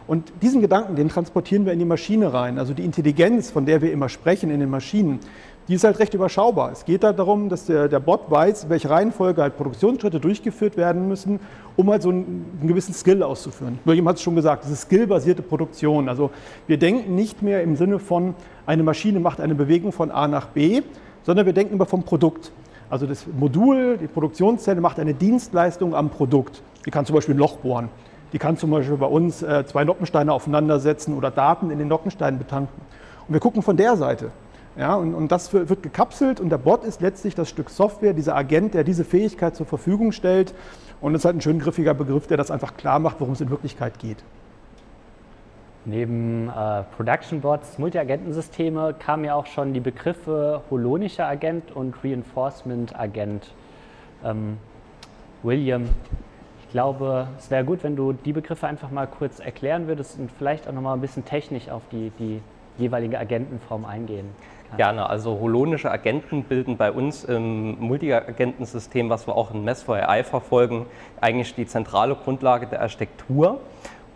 Und 0.07 0.33
diesen 0.43 0.61
Gedanken, 0.61 0.97
den 0.97 1.09
transportieren 1.09 1.65
wir 1.65 1.73
in 1.73 1.79
die 1.79 1.85
Maschine 1.85 2.33
rein. 2.33 2.59
Also 2.59 2.75
die 2.75 2.85
Intelligenz, 2.85 3.51
von 3.51 3.65
der 3.65 3.81
wir 3.81 3.93
immer 3.93 4.09
sprechen 4.09 4.51
in 4.51 4.61
den 4.61 4.71
Maschinen, 4.71 5.21
die 5.71 5.77
ist 5.77 5.85
halt 5.85 6.01
recht 6.01 6.13
überschaubar. 6.15 6.73
Es 6.73 6.85
geht 6.85 7.05
da 7.05 7.13
darum, 7.13 7.49
dass 7.49 7.67
der, 7.67 7.87
der 7.87 8.01
Bot 8.01 8.29
weiß, 8.29 8.69
welche 8.69 8.91
Reihenfolge 8.91 9.41
halt 9.41 9.57
Produktionsschritte 9.57 10.19
durchgeführt 10.19 10.77
werden 10.77 11.07
müssen, 11.07 11.39
um 11.77 11.89
halt 11.93 12.03
so 12.03 12.09
einen, 12.09 12.45
einen 12.59 12.67
gewissen 12.67 12.93
Skill 12.93 13.23
auszuführen. 13.23 13.79
William 13.85 14.09
hat 14.09 14.17
es 14.17 14.23
schon 14.23 14.35
gesagt, 14.35 14.65
das 14.65 14.73
ist 14.73 14.83
skillbasierte 14.83 15.43
Produktion. 15.43 16.09
Also 16.09 16.33
wir 16.67 16.77
denken 16.77 17.15
nicht 17.15 17.41
mehr 17.43 17.63
im 17.63 17.77
Sinne 17.77 18.01
von, 18.01 18.35
eine 18.67 18.83
Maschine 18.83 19.21
macht 19.21 19.41
eine 19.41 19.55
Bewegung 19.55 19.93
von 19.93 20.11
A 20.11 20.27
nach 20.27 20.49
B, 20.49 20.83
sondern 21.23 21.47
wir 21.47 21.53
denken 21.53 21.75
immer 21.75 21.87
vom 21.87 22.03
Produkt. 22.03 22.51
Also 22.91 23.07
das 23.07 23.25
Modul, 23.29 23.97
die 23.97 24.09
Produktionszelle 24.09 24.81
macht 24.81 24.99
eine 24.99 25.15
Dienstleistung 25.15 25.95
am 25.95 26.11
Produkt. 26.11 26.63
Die 26.85 26.91
kann 26.91 27.07
zum 27.07 27.15
Beispiel 27.15 27.37
ein 27.37 27.39
Loch 27.39 27.59
bohren. 27.59 27.91
Die 28.33 28.39
kann 28.41 28.57
zum 28.57 28.73
Beispiel 28.73 28.97
bei 28.97 29.07
uns 29.07 29.41
äh, 29.41 29.65
zwei 29.67 29.85
Nockensteine 29.85 30.33
aufeinandersetzen 30.33 31.17
oder 31.17 31.31
Daten 31.31 31.71
in 31.71 31.79
den 31.79 31.87
Nockensteinen 31.87 32.41
betanken. 32.41 32.81
Und 33.29 33.35
wir 33.35 33.41
gucken 33.41 33.63
von 33.63 33.77
der 33.77 33.97
Seite. 33.97 34.33
Ja, 34.77 34.95
und, 34.95 35.15
und 35.15 35.33
das 35.33 35.53
wird 35.53 35.83
gekapselt 35.83 36.41
und 36.41 36.49
der 36.49 36.59
Bot 36.59 36.85
ist 36.85 37.01
letztlich 37.01 37.35
das 37.35 37.49
Stück 37.49 37.71
Software, 37.71 38.13
dieser 38.13 38.37
Agent, 38.37 38.75
der 38.75 38.85
diese 38.85 39.05
Fähigkeit 39.05 39.57
zur 39.57 39.67
Verfügung 39.67 40.13
stellt. 40.13 40.55
Und 41.01 41.13
das 41.13 41.23
ist 41.23 41.25
halt 41.25 41.37
ein 41.37 41.41
schön 41.41 41.59
griffiger 41.59 41.95
Begriff, 41.95 42.27
der 42.27 42.37
das 42.37 42.51
einfach 42.51 42.77
klar 42.77 42.99
macht, 42.99 43.21
worum 43.21 43.33
es 43.33 43.41
in 43.41 43.51
Wirklichkeit 43.51 43.99
geht. 43.99 44.19
Neben 45.87 46.51
äh, 46.51 46.83
Production 46.95 47.41
Bots, 47.41 47.79
Multiagentensysteme 47.79 48.95
kamen 48.99 49.25
ja 49.25 49.35
auch 49.35 49.47
schon 49.47 49.73
die 49.73 49.81
Begriffe 49.81 50.63
holonischer 50.71 51.27
Agent 51.27 51.75
und 51.75 51.95
Reinforcement 52.05 52.99
Agent. 52.99 53.51
Ähm, 54.23 54.59
William, 55.43 55.89
ich 56.63 56.71
glaube, 56.71 57.29
es 57.39 57.51
wäre 57.51 57.65
gut, 57.65 57.83
wenn 57.83 57.97
du 57.97 58.13
die 58.13 58.35
Begriffe 58.35 58.67
einfach 58.67 58.91
mal 58.91 59.07
kurz 59.07 59.41
erklären 59.41 59.89
würdest 59.89 60.19
und 60.19 60.31
vielleicht 60.31 60.69
auch 60.69 60.73
nochmal 60.73 60.95
ein 60.95 61.01
bisschen 61.01 61.25
technisch 61.25 61.71
auf 61.71 61.83
die, 61.91 62.13
die 62.19 62.43
jeweilige 62.77 63.19
Agentenform 63.19 63.87
eingehen. 63.87 64.27
Gerne. 64.77 65.11
Also 65.11 65.39
holonische 65.41 65.91
Agenten 65.91 66.45
bilden 66.45 66.77
bei 66.77 66.93
uns 66.93 67.25
im 67.25 67.79
Multiagentensystem, 67.81 69.11
was 69.11 69.27
wir 69.27 69.37
auch 69.37 69.53
in 69.53 69.65
Mess 69.65 69.83
4 69.83 70.09
AI 70.09 70.25
verfolgen, 70.25 70.87
eigentlich 71.21 71.55
die 71.55 71.67
zentrale 71.67 72.15
Grundlage 72.15 72.67
der 72.67 72.81
Architektur. 72.83 73.61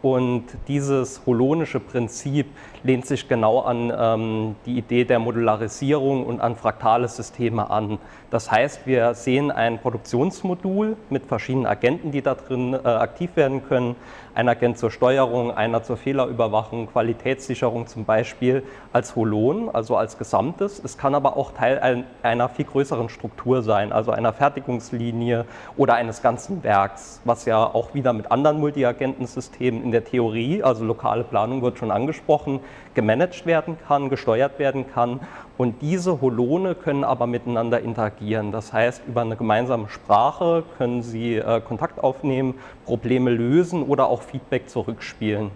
Und 0.02 0.44
dieses 0.68 1.22
holonische 1.24 1.80
Prinzip 1.80 2.46
lehnt 2.84 3.06
sich 3.06 3.28
genau 3.28 3.60
an 3.60 3.92
ähm, 3.96 4.56
die 4.66 4.78
Idee 4.78 5.04
der 5.04 5.18
Modularisierung 5.18 6.24
und 6.24 6.40
an 6.40 6.54
fraktale 6.54 7.08
Systeme 7.08 7.70
an. 7.70 7.98
Das 8.30 8.50
heißt, 8.50 8.86
wir 8.86 9.14
sehen 9.14 9.50
ein 9.50 9.78
Produktionsmodul 9.78 10.96
mit 11.08 11.24
verschiedenen 11.26 11.66
Agenten, 11.66 12.12
die 12.12 12.20
da 12.20 12.34
drin 12.34 12.74
äh, 12.74 12.86
aktiv 12.86 13.30
werden 13.36 13.66
können. 13.66 13.96
Ein 14.34 14.48
Agent 14.48 14.78
zur 14.78 14.90
Steuerung, 14.90 15.52
einer 15.52 15.84
zur 15.84 15.96
Fehlerüberwachung, 15.96 16.88
Qualitätssicherung 16.88 17.86
zum 17.86 18.04
Beispiel 18.04 18.64
als 18.92 19.14
Holon, 19.14 19.70
also 19.72 19.96
als 19.96 20.18
Gesamtes. 20.18 20.82
Es 20.84 20.98
kann 20.98 21.14
aber 21.14 21.36
auch 21.36 21.52
Teil 21.52 21.78
ein, 21.78 22.04
einer 22.22 22.48
viel 22.48 22.64
größeren 22.64 23.08
Struktur 23.08 23.62
sein, 23.62 23.92
also 23.92 24.10
einer 24.10 24.32
Fertigungslinie 24.32 25.44
oder 25.76 25.94
eines 25.94 26.20
ganzen 26.20 26.64
Werks, 26.64 27.20
was 27.24 27.44
ja 27.44 27.64
auch 27.64 27.94
wieder 27.94 28.12
mit 28.12 28.32
anderen 28.32 28.58
Multiagentensystemen 28.58 29.84
in 29.84 29.92
der 29.92 30.04
Theorie, 30.04 30.64
also 30.64 30.84
lokale 30.84 31.22
Planung 31.22 31.62
wird 31.62 31.78
schon 31.78 31.92
angesprochen, 31.92 32.58
gemanagt 32.94 33.46
werden 33.46 33.76
kann, 33.86 34.08
gesteuert 34.08 34.58
werden 34.58 34.86
kann. 34.92 35.20
Und 35.56 35.82
diese 35.82 36.20
Holone 36.20 36.74
können 36.74 37.04
aber 37.04 37.26
miteinander 37.26 37.80
interagieren. 37.80 38.50
Das 38.52 38.72
heißt, 38.72 39.02
über 39.06 39.20
eine 39.20 39.36
gemeinsame 39.36 39.88
Sprache 39.88 40.64
können 40.78 41.02
sie 41.02 41.36
äh, 41.36 41.60
Kontakt 41.60 42.02
aufnehmen, 42.02 42.54
Probleme 42.84 43.30
lösen 43.30 43.82
oder 43.82 44.08
auch 44.08 44.22
Feedback 44.22 44.68
zurückspielen. 44.68 45.50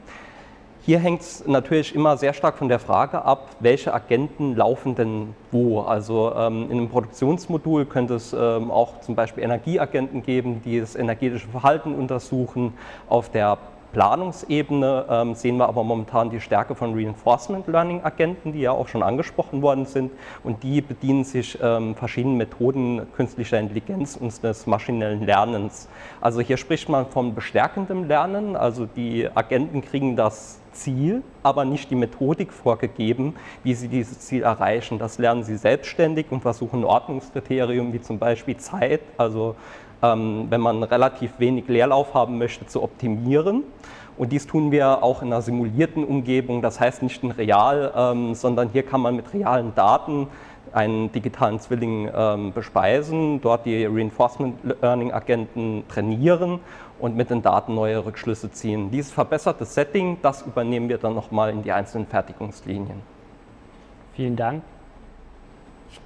Hier 0.89 1.01
hängt 1.01 1.21
es 1.21 1.47
natürlich 1.47 1.95
immer 1.95 2.17
sehr 2.17 2.33
stark 2.33 2.57
von 2.57 2.71
der 2.71 2.79
Frage 2.79 3.23
ab, 3.23 3.51
welche 3.61 3.93
Agenten 3.93 4.57
laufen 4.57 4.95
denn 4.95 5.35
wo. 5.53 5.81
Also 5.81 6.33
ähm, 6.35 6.71
in 6.71 6.79
einem 6.79 6.89
Produktionsmodul 6.89 7.85
könnte 7.85 8.15
es 8.15 8.33
ähm, 8.33 8.71
auch 8.71 9.01
zum 9.03 9.15
Beispiel 9.15 9.45
Energieagenten 9.45 10.23
geben, 10.23 10.63
die 10.65 10.81
das 10.81 10.97
energetische 10.97 11.47
Verhalten 11.47 11.95
untersuchen. 11.95 12.73
Auf 13.07 13.29
der 13.29 13.59
Planungsebene 13.92 15.07
ähm, 15.09 15.35
sehen 15.35 15.57
wir 15.57 15.68
aber 15.68 15.83
momentan 15.85 16.31
die 16.31 16.40
Stärke 16.40 16.74
von 16.74 16.94
Reinforcement 16.94 17.66
Learning 17.66 18.03
Agenten, 18.05 18.53
die 18.53 18.61
ja 18.61 18.72
auch 18.72 18.88
schon 18.88 19.03
angesprochen 19.03 19.62
worden 19.62 19.87
sind. 19.87 20.12
Und 20.44 20.62
die 20.62 20.81
bedienen 20.81 21.24
sich 21.24 21.59
ähm, 21.62 21.94
verschiedenen 21.94 22.37
Methoden 22.37 23.07
künstlicher 23.16 23.59
Intelligenz 23.59 24.16
und 24.16 24.42
des 24.42 24.66
maschinellen 24.66 25.24
Lernens. 25.24 25.88
Also 26.20 26.40
hier 26.40 26.57
spricht 26.57 26.88
man 26.88 27.07
von 27.07 27.35
bestärkendem 27.35 28.05
Lernen. 28.05 28.57
Also 28.57 28.87
die 28.87 29.29
Agenten 29.35 29.83
kriegen 29.83 30.16
das 30.16 30.61
Ziel, 30.72 31.22
aber 31.42 31.64
nicht 31.64 31.90
die 31.90 31.96
Methodik 31.96 32.53
vorgegeben, 32.53 33.35
wie 33.64 33.74
sie 33.74 33.88
dieses 33.88 34.20
Ziel 34.20 34.42
erreichen. 34.42 34.98
Das 34.98 35.18
lernen 35.18 35.42
sie 35.42 35.57
selbstständig 35.57 36.27
und 36.31 36.40
versuchen 36.40 36.85
Ordnungskriterien 36.85 37.92
wie 37.92 38.01
zum 38.01 38.18
Beispiel 38.18 38.57
Zeit, 38.57 39.01
also 39.16 39.57
wenn 40.01 40.61
man 40.61 40.83
relativ 40.83 41.39
wenig 41.39 41.67
Leerlauf 41.69 42.15
haben 42.15 42.39
möchte, 42.39 42.67
zu 42.67 42.83
optimieren. 42.83 43.65
Und 44.17 44.33
dies 44.33 44.47
tun 44.47 44.73
wir 44.73 45.03
auch 45.03 45.23
in 45.23 45.29
einer 45.29 45.43
simulierten 45.43 46.05
Umgebung, 46.05 46.61
das 46.61 46.81
heißt 46.81 47.03
nicht 47.03 47.23
in 47.23 47.31
real, 47.31 47.93
ähm, 47.97 48.35
sondern 48.35 48.71
hier 48.71 48.83
kann 48.83 49.01
man 49.01 49.15
mit 49.15 49.33
realen 49.33 49.75
Daten 49.77 50.27
einen 50.73 51.11
digitalen 51.13 51.61
Zwilling 51.61 52.11
ähm, 52.15 52.53
bespeisen, 52.53 53.41
dort 53.41 53.65
die 53.65 53.87
Reinforcement 53.87 54.57
Learning 54.83 55.13
Agenten 55.13 55.85
trainieren 55.89 56.61
und 56.99 57.17
mit 57.17 57.31
den 57.31 57.43
Daten 57.43 57.75
neue 57.75 58.05
Rückschlüsse 58.05 58.51
ziehen. 58.51 58.91
Dieses 58.91 59.13
verbesserte 59.13 59.65
Setting, 59.65 60.19
das 60.21 60.43
übernehmen 60.43 60.89
wir 60.89 60.99
dann 60.99 61.15
nochmal 61.15 61.51
in 61.51 61.63
die 61.63 61.73
einzelnen 61.73 62.07
Fertigungslinien. 62.07 63.01
Vielen 64.15 64.37
Dank. 64.37 64.63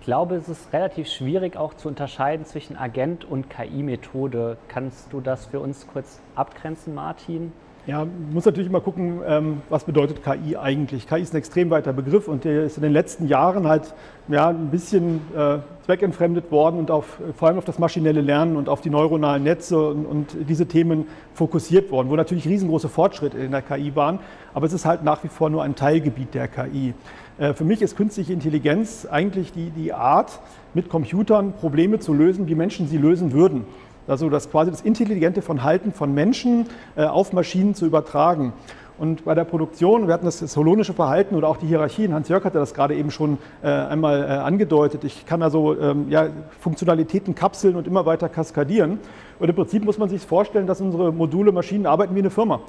Ich 0.01 0.07
glaube, 0.07 0.35
es 0.35 0.49
ist 0.49 0.73
relativ 0.73 1.09
schwierig 1.09 1.57
auch 1.57 1.75
zu 1.75 1.89
unterscheiden 1.89 2.45
zwischen 2.45 2.77
Agent 2.77 3.25
und 3.25 3.49
KI-Methode. 3.49 4.57
Kannst 4.69 5.13
du 5.13 5.21
das 5.21 5.47
für 5.47 5.61
uns 5.61 5.87
kurz 5.87 6.21
abgrenzen, 6.35 6.95
Martin? 6.95 7.53
Ja, 7.85 8.07
muss 8.33 8.45
natürlich 8.45 8.69
immer 8.69 8.81
gucken, 8.81 9.23
ähm, 9.27 9.63
was 9.69 9.83
bedeutet 9.83 10.23
KI 10.23 10.57
eigentlich. 10.57 11.09
KI 11.09 11.21
ist 11.21 11.35
ein 11.35 11.39
extrem 11.39 11.69
weiter 11.71 11.93
Begriff 11.93 12.29
und 12.29 12.45
der 12.45 12.63
ist 12.63 12.77
in 12.77 12.85
den 12.85 12.93
letzten 12.93 13.27
Jahren 13.27 13.67
halt 13.67 13.93
ja, 14.29 14.51
ein 14.51 14.71
bisschen 14.71 15.21
äh, 15.37 15.59
zweckentfremdet 15.85 16.53
worden 16.53 16.79
und 16.79 16.93
auf, 16.93 17.19
vor 17.37 17.49
allem 17.49 17.59
auf 17.59 17.65
das 17.65 17.81
maschinelle 17.81 18.21
Lernen 18.21 18.55
und 18.55 18.69
auf 18.69 18.83
die 18.83 18.91
neuronalen 18.91 19.43
Netze 19.43 19.85
und, 19.85 20.07
und 20.07 20.37
diese 20.49 20.67
Themen 20.67 21.09
fokussiert 21.35 21.91
worden, 21.91 22.09
wo 22.09 22.15
natürlich 22.15 22.47
riesengroße 22.47 22.89
Fortschritte 22.89 23.39
in 23.39 23.51
der 23.51 23.63
KI 23.63 23.97
waren, 23.97 24.21
aber 24.55 24.67
es 24.67 24.73
ist 24.73 24.85
halt 24.85 25.03
nach 25.03 25.25
wie 25.25 25.29
vor 25.29 25.51
nur 25.51 25.65
ein 25.65 25.75
Teilgebiet 25.75 26.35
der 26.35 26.47
KI. 26.47 26.95
Äh, 27.39 27.55
für 27.55 27.65
mich 27.65 27.83
ist 27.83 27.97
künstliche 27.97 28.33
Intelligenz 28.33 29.07
eigentlich 29.11 29.53
die, 29.53 29.71
die 29.71 29.93
Art, 29.93 30.41
mit 30.75 30.89
Computern 30.89 31.53
Probleme 31.53 31.99
zu 31.99 32.15
lösen, 32.15 32.49
wie 32.49 32.55
Menschen 32.55 32.89
sie 32.89 32.99
lösen 32.99 33.33
würden. 33.33 33.65
Also 34.07 34.29
das 34.31 34.51
quasi 34.51 34.71
das 34.71 34.81
intelligente 34.81 35.43
Verhalten 35.43 35.93
von 35.93 36.13
Menschen 36.13 36.67
äh, 36.97 37.05
auf 37.05 37.33
Maschinen 37.33 37.75
zu 37.75 37.87
übertragen. 37.87 38.53
Und 38.99 39.25
bei 39.25 39.35
der 39.35 39.45
Produktion, 39.45 40.07
wir 40.07 40.15
hatten 40.15 40.27
das, 40.27 40.57
holonische 40.57 40.93
Verhalten 40.93 41.35
oder 41.35 41.49
auch 41.49 41.57
die 41.57 41.67
Hierarchien, 41.67 42.13
Hans-Jörg 42.13 42.45
hatte 42.45 42.59
das 42.59 42.75
gerade 42.75 42.95
eben 42.95 43.11
schon 43.11 43.39
äh, 43.63 43.69
einmal 43.69 44.23
äh, 44.23 44.27
angedeutet. 44.27 45.03
Ich 45.05 45.25
kann 45.27 45.43
also 45.43 45.79
ähm, 45.79 46.07
ja, 46.09 46.29
Funktionalitäten 46.61 47.35
kapseln 47.35 47.77
und 47.77 47.87
immer 47.87 48.07
weiter 48.07 48.29
kaskadieren. 48.29 48.99
Und 49.39 49.49
im 49.49 49.57
Prinzip 49.57 49.85
muss 49.85 49.99
man 49.99 50.09
sich 50.09 50.23
vorstellen, 50.23 50.67
dass 50.67 50.81
unsere 50.81 51.13
Module, 51.13 51.53
Maschinen 51.53 51.87
arbeiten 51.87 52.15
wie 52.15 52.21
eine 52.21 52.31
Firma. 52.31 52.61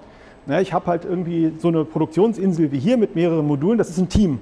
Ja, 0.47 0.60
ich 0.60 0.73
habe 0.73 0.88
halt 0.88 1.06
irgendwie 1.06 1.54
so 1.60 1.67
eine 1.67 1.86
Produktionsinsel 1.86 2.71
wie 2.71 2.80
hier 2.80 2.97
mit 2.97 3.15
mehreren 3.15 3.45
Modulen, 3.45 3.78
das 3.78 3.89
ist 3.89 3.97
ein 3.97 4.10
Team 4.10 4.39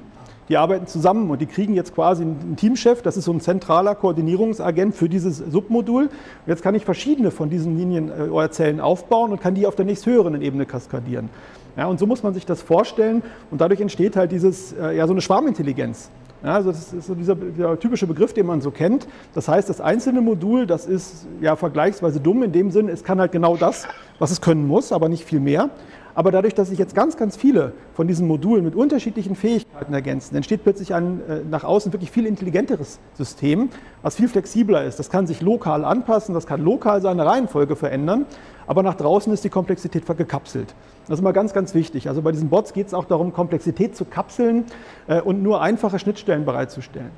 die 0.52 0.58
arbeiten 0.58 0.86
zusammen 0.86 1.30
und 1.30 1.40
die 1.40 1.46
kriegen 1.46 1.74
jetzt 1.74 1.96
quasi 1.96 2.24
einen 2.24 2.58
Teamchef, 2.58 3.02
das 3.02 3.16
ist 3.16 3.24
so 3.24 3.32
ein 3.32 3.40
zentraler 3.40 3.96
Koordinierungsagent 3.96 4.94
für 4.94 5.08
dieses 5.08 5.38
Submodul. 5.38 6.10
Jetzt 6.46 6.62
kann 6.62 6.76
ich 6.76 6.84
verschiedene 6.84 7.32
von 7.32 7.50
diesen 7.50 7.78
Linien 7.78 8.10
äh, 8.10 8.24
oder 8.24 8.52
Zellen 8.52 8.82
aufbauen 8.82 9.32
und 9.32 9.42
kann 9.42 9.56
die 9.56 9.66
auf 9.66 9.78
der 9.78 9.86
nächsthöheren 9.86 10.42
Ebene 10.42 10.66
kaskadieren. 10.66 11.30
Ja, 11.78 11.86
und 11.86 12.00
so 12.00 12.06
muss 12.06 12.22
man 12.22 12.34
sich 12.34 12.46
das 12.46 12.62
vorstellen 12.62 13.24
und 13.50 13.62
dadurch 13.62 13.80
entsteht 13.80 14.18
halt 14.18 14.34
dieses, 14.34 14.74
äh, 14.74 14.98
ja, 14.98 15.08
so 15.08 15.14
eine 15.14 15.22
Schwarmintelligenz. 15.22 16.12
Ja, 16.44 16.56
also 16.56 16.72
das 16.72 16.92
ist 16.92 17.08
so 17.08 17.16
dieser, 17.16 17.36
dieser, 17.36 17.80
typische 17.80 18.06
Begriff, 18.06 18.34
den 18.34 18.46
man 18.46 18.60
so 18.60 18.72
kennt. 18.72 19.08
Das 19.34 19.48
heißt, 19.48 19.70
das 19.70 19.80
einzelne 19.80 20.20
Modul, 20.20 20.66
das 20.66 20.86
ist 20.86 21.28
ja 21.40 21.56
vergleichsweise 21.56 22.20
dumm 22.20 22.44
in 22.44 22.52
dem 22.52 22.72
Sinn, 22.72 22.90
es 22.90 23.06
kann 23.06 23.22
halt 23.22 23.32
genau 23.32 23.56
das, 23.56 23.88
was 24.20 24.32
es 24.32 24.42
können 24.42 24.68
muss, 24.68 24.92
aber 24.92 25.08
nicht 25.08 25.24
viel 25.24 25.40
mehr. 25.40 25.70
Aber 26.16 26.32
dadurch, 26.32 26.54
dass 26.54 26.70
sich 26.70 26.80
jetzt 26.80 26.96
ganz, 26.96 27.18
ganz 27.18 27.38
viele 27.38 27.74
von 27.94 28.08
diesen 28.08 28.28
Modulen 28.28 28.64
mit 28.64 28.76
unterschiedlichen 28.76 29.36
Fähigkeiten 29.36 29.94
ergänzen, 29.94 30.36
entsteht 30.36 30.64
plötzlich 30.64 30.94
ein 30.94 31.22
äh, 31.28 31.40
nach 31.50 31.64
außen 31.64 31.94
wirklich 31.94 32.12
viel 32.12 32.26
intelligenteres 32.26 33.00
System, 33.14 33.70
was 34.02 34.16
viel 34.16 34.28
flexibler 34.28 34.84
ist. 34.84 35.00
Das 35.00 35.10
kann 35.10 35.28
sich 35.28 35.42
lokal 35.42 35.86
anpassen, 35.86 36.34
das 36.34 36.46
kann 36.46 36.62
lokal 36.62 37.02
seine 37.02 37.26
Reihenfolge 37.26 37.76
verändern, 37.76 38.26
aber 38.68 38.84
nach 38.84 38.96
draußen 38.96 39.32
ist 39.34 39.44
die 39.44 39.50
Komplexität 39.50 40.06
gekapselt. 40.06 40.76
Das 41.08 41.16
ist 41.18 41.22
immer 41.22 41.34
ganz, 41.34 41.54
ganz 41.54 41.74
wichtig. 41.74 42.08
Also 42.10 42.22
bei 42.22 42.32
diesen 42.32 42.50
Bots 42.50 42.74
geht 42.74 42.88
es 42.88 42.94
auch 42.94 43.06
darum, 43.06 43.34
Komplexität 43.34 43.96
zu 43.96 44.06
kapseln 44.06 44.66
äh, 45.08 45.22
und 45.22 45.42
nur 45.42 45.62
einfache 45.62 46.00
Schnittstellen 46.00 46.46
bereitzustellen. 46.46 47.12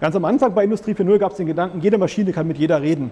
Ganz 0.00 0.14
am 0.14 0.26
Anfang 0.26 0.54
bei 0.54 0.64
Industrie 0.64 0.92
4.0 0.92 1.18
gab 1.18 1.30
es 1.30 1.38
den 1.38 1.46
Gedanken, 1.46 1.80
jede 1.80 1.96
Maschine 1.96 2.32
kann 2.32 2.46
mit 2.46 2.58
jeder 2.58 2.82
reden. 2.82 3.10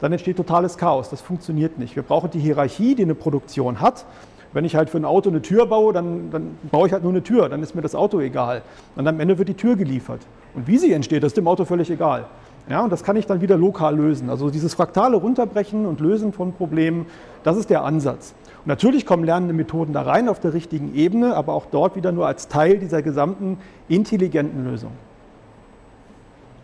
Dann 0.00 0.12
entsteht 0.12 0.36
totales 0.36 0.76
Chaos. 0.76 1.08
Das 1.08 1.20
funktioniert 1.20 1.78
nicht. 1.78 1.96
Wir 1.96 2.02
brauchen 2.02 2.30
die 2.30 2.40
Hierarchie, 2.40 2.94
die 2.94 3.04
eine 3.04 3.14
Produktion 3.14 3.80
hat. 3.80 4.04
Wenn 4.52 4.64
ich 4.64 4.76
halt 4.76 4.90
für 4.90 4.98
ein 4.98 5.04
Auto 5.04 5.30
eine 5.30 5.42
Tür 5.42 5.66
baue, 5.66 5.92
dann, 5.92 6.30
dann 6.30 6.58
baue 6.70 6.86
ich 6.86 6.92
halt 6.92 7.02
nur 7.02 7.12
eine 7.12 7.22
Tür, 7.22 7.48
dann 7.48 7.62
ist 7.62 7.74
mir 7.74 7.82
das 7.82 7.94
Auto 7.94 8.20
egal. 8.20 8.62
Und 8.94 9.06
am 9.06 9.20
Ende 9.20 9.38
wird 9.38 9.48
die 9.48 9.54
Tür 9.54 9.76
geliefert. 9.76 10.20
Und 10.54 10.66
wie 10.66 10.78
sie 10.78 10.92
entsteht, 10.92 11.22
das 11.22 11.30
ist 11.30 11.36
dem 11.36 11.48
Auto 11.48 11.64
völlig 11.64 11.90
egal. 11.90 12.26
Ja, 12.68 12.82
und 12.82 12.90
das 12.90 13.04
kann 13.04 13.14
ich 13.16 13.26
dann 13.26 13.40
wieder 13.40 13.56
lokal 13.56 13.96
lösen. 13.96 14.28
Also 14.28 14.50
dieses 14.50 14.74
fraktale 14.74 15.16
Runterbrechen 15.16 15.86
und 15.86 16.00
Lösen 16.00 16.32
von 16.32 16.52
Problemen, 16.52 17.06
das 17.44 17.56
ist 17.56 17.70
der 17.70 17.84
Ansatz. 17.84 18.34
Und 18.64 18.66
natürlich 18.66 19.06
kommen 19.06 19.22
lernende 19.22 19.54
Methoden 19.54 19.92
da 19.92 20.02
rein 20.02 20.28
auf 20.28 20.40
der 20.40 20.52
richtigen 20.52 20.94
Ebene, 20.94 21.36
aber 21.36 21.52
auch 21.52 21.66
dort 21.66 21.94
wieder 21.94 22.10
nur 22.10 22.26
als 22.26 22.48
Teil 22.48 22.78
dieser 22.78 23.02
gesamten 23.02 23.58
intelligenten 23.88 24.64
Lösung. 24.64 24.90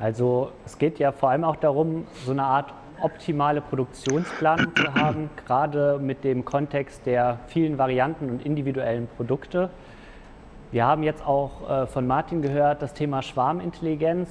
Also 0.00 0.50
es 0.66 0.78
geht 0.78 0.98
ja 0.98 1.12
vor 1.12 1.30
allem 1.30 1.44
auch 1.44 1.54
darum, 1.54 2.04
so 2.26 2.32
eine 2.32 2.42
Art 2.42 2.74
optimale 3.02 3.60
Produktionsplanung 3.60 4.74
zu 4.76 4.94
haben, 4.94 5.30
gerade 5.46 5.98
mit 6.00 6.24
dem 6.24 6.44
Kontext 6.44 7.04
der 7.06 7.40
vielen 7.48 7.78
Varianten 7.78 8.30
und 8.30 8.46
individuellen 8.46 9.08
Produkte. 9.16 9.70
Wir 10.70 10.86
haben 10.86 11.02
jetzt 11.02 11.26
auch 11.26 11.68
äh, 11.68 11.86
von 11.86 12.06
Martin 12.06 12.40
gehört, 12.42 12.80
das 12.80 12.94
Thema 12.94 13.22
Schwarmintelligenz. 13.22 14.28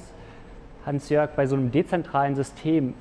Hans-Jörg, 0.84 1.30
bei 1.36 1.46
so 1.46 1.54
einem 1.54 1.70
dezentralen 1.70 2.34
System, 2.34 2.94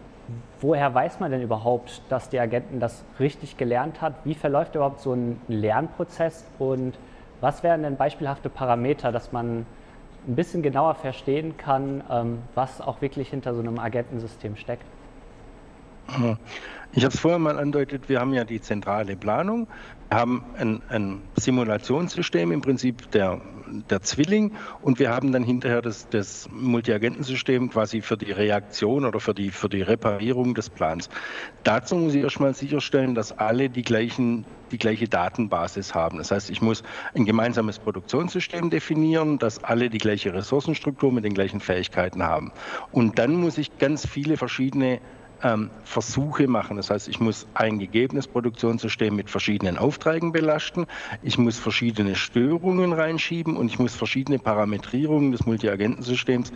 woher 0.60 0.93
weiß 0.93 1.19
man 1.19 1.31
denn 1.31 1.41
überhaupt, 1.41 2.03
dass 2.10 2.29
die 2.29 2.39
Agenten 2.39 2.79
das 2.79 3.03
richtig 3.19 3.57
gelernt 3.57 4.01
hat? 4.01 4.13
Wie 4.23 4.36
verläuft 4.36 4.75
überhaupt 4.75 4.99
so 4.99 5.13
ein 5.13 5.41
Lernprozess 5.47 6.45
und 6.60 6.93
Was 7.41 7.63
wären 7.63 7.81
denn 7.81 7.97
beispielhafte 7.97 8.49
Parameter, 8.49 9.12
dass 9.12 9.31
man 9.31 9.65
ein 10.27 10.36
bisschen 10.36 10.62
genauer 10.62 10.93
verstehen 10.93 11.57
kann, 11.57 12.03
ähm, 12.10 12.43
was 12.53 12.79
auch 12.79 13.01
wirklich 13.01 13.29
hinter 13.29 13.55
so 13.55 13.62
einem 13.62 13.79
Agentensystem 13.79 14.55
steckt? 14.55 14.86
Ich 16.93 17.06
habe 17.06 17.13
es 17.13 17.19
vorher 17.21 17.39
mal 17.39 17.58
andeutet, 17.58 18.10
wir 18.10 18.19
haben 18.19 18.34
ja 18.34 18.43
die 18.43 18.60
zentrale 18.60 19.15
Planung, 19.15 19.67
wir 20.10 20.17
haben 20.17 20.43
ein, 20.58 20.82
ein 20.89 21.21
Simulationssystem, 21.38 22.52
im 22.52 22.60
Prinzip 22.60 23.10
der, 23.12 23.39
der 23.89 24.02
Zwilling, 24.02 24.52
und 24.82 25.00
wir 25.00 25.10
haben 25.10 25.32
dann 25.32 25.41
hinterher 25.41 25.82
das, 25.82 26.10
das 26.10 26.50
Multiagentensystem 26.52 27.69
quasi 27.69 28.02
für 28.02 28.17
die 28.17 28.34
Reaktion 28.34 29.06
oder 29.06 29.21
für 29.21 29.34
die, 29.34 29.52
für 29.52 29.69
die 29.69 29.82
Reparierung 29.82 30.54
des 30.54 30.69
Plans. 30.69 31.08
Dazu 31.63 31.95
muss 31.95 32.13
ich 32.13 32.24
erstmal 32.24 32.54
sicherstellen, 32.54 33.15
dass 33.15 33.32
alle 33.32 33.69
die, 33.69 33.84
gleichen, 33.84 34.43
die 34.74 34.78
gleiche 34.78 35.08
Datenbasis 35.08 35.95
haben. 35.95 36.17
Das 36.17 36.32
heißt, 36.32 36.50
ich 36.50 36.62
muss 36.62 36.84
ein 37.15 37.24
gemeinsames 37.24 37.80
Produktionssystem 37.80 38.69
definieren, 38.69 39.39
dass 39.39 39.63
alle 39.63 39.89
die 39.89 39.97
gleiche 39.97 40.34
Ressourcenstruktur 40.34 41.13
mit 41.13 41.24
den 41.24 41.34
gleichen 41.34 41.62
Fähigkeiten 41.62 42.21
haben. 42.21 42.52
Und 42.91 43.17
dann 43.17 43.36
muss 43.36 43.58
ich 43.58 43.78
ganz 43.78 44.06
viele 44.06 44.36
verschiedene 44.36 45.00
ähm, 45.43 45.69
Versuche 45.84 46.47
machen. 46.47 46.77
Das 46.77 46.89
heißt, 46.89 47.08
ich 47.08 47.19
muss 47.19 47.47
ein 47.54 47.80
gegebenes 47.80 48.27
Produktionssystem 48.27 49.15
mit 49.15 49.30
verschiedenen 49.30 49.77
Aufträgen 49.77 50.32
belasten, 50.32 50.86
ich 51.21 51.38
muss 51.38 51.58
verschiedene 51.58 52.15
Störungen 52.15 52.93
reinschieben 52.93 53.58
und 53.58 53.67
ich 53.67 53.80
muss 53.80 53.95
verschiedene 53.95 54.39
Parametrierungen 54.39 55.32
des 55.32 55.45
Multiagentensystems 55.45 56.51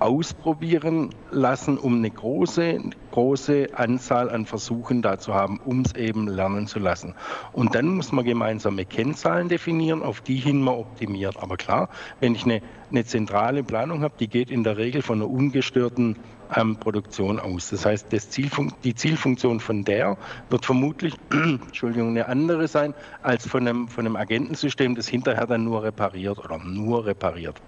ausprobieren 0.00 1.10
lassen, 1.30 1.76
um 1.76 1.98
eine 1.98 2.10
große, 2.10 2.80
große 3.10 3.68
Anzahl 3.74 4.30
an 4.30 4.46
Versuchen 4.46 5.02
da 5.02 5.18
zu 5.18 5.34
haben, 5.34 5.60
um 5.62 5.82
es 5.82 5.94
eben 5.94 6.26
lernen 6.26 6.66
zu 6.66 6.78
lassen. 6.78 7.14
Und 7.52 7.74
dann 7.74 7.96
muss 7.96 8.10
man 8.10 8.24
gemeinsame 8.24 8.86
Kennzahlen 8.86 9.48
definieren, 9.48 10.02
auf 10.02 10.22
die 10.22 10.36
hin 10.36 10.62
man 10.62 10.74
optimiert. 10.74 11.36
Aber 11.36 11.58
klar, 11.58 11.90
wenn 12.18 12.34
ich 12.34 12.44
eine, 12.44 12.62
eine 12.90 13.04
zentrale 13.04 13.62
Planung 13.62 14.02
habe, 14.02 14.14
die 14.18 14.28
geht 14.28 14.50
in 14.50 14.64
der 14.64 14.78
Regel 14.78 15.02
von 15.02 15.20
einer 15.20 15.30
ungestörten 15.30 16.16
ähm, 16.56 16.76
Produktion 16.76 17.40
aus. 17.40 17.70
Das 17.70 17.86
heißt, 17.86 18.12
das 18.12 18.30
Zielfun 18.30 18.72
die 18.84 18.94
Zielfunktion 18.94 19.60
von 19.60 19.84
der 19.84 20.16
wird 20.48 20.64
vermutlich 20.64 21.14
Entschuldigung, 21.30 22.10
eine 22.10 22.26
andere 22.26 22.68
sein 22.68 22.94
als 23.22 23.46
von 23.46 23.66
einem, 23.66 23.88
von 23.88 24.06
einem 24.06 24.16
Agentensystem, 24.16 24.94
das 24.94 25.08
hinterher 25.08 25.46
dann 25.46 25.64
nur 25.64 25.82
repariert 25.82 26.38
oder 26.38 26.58
nur 26.58 27.06
repariert. 27.06 27.60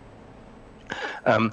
Ähm, 1.24 1.52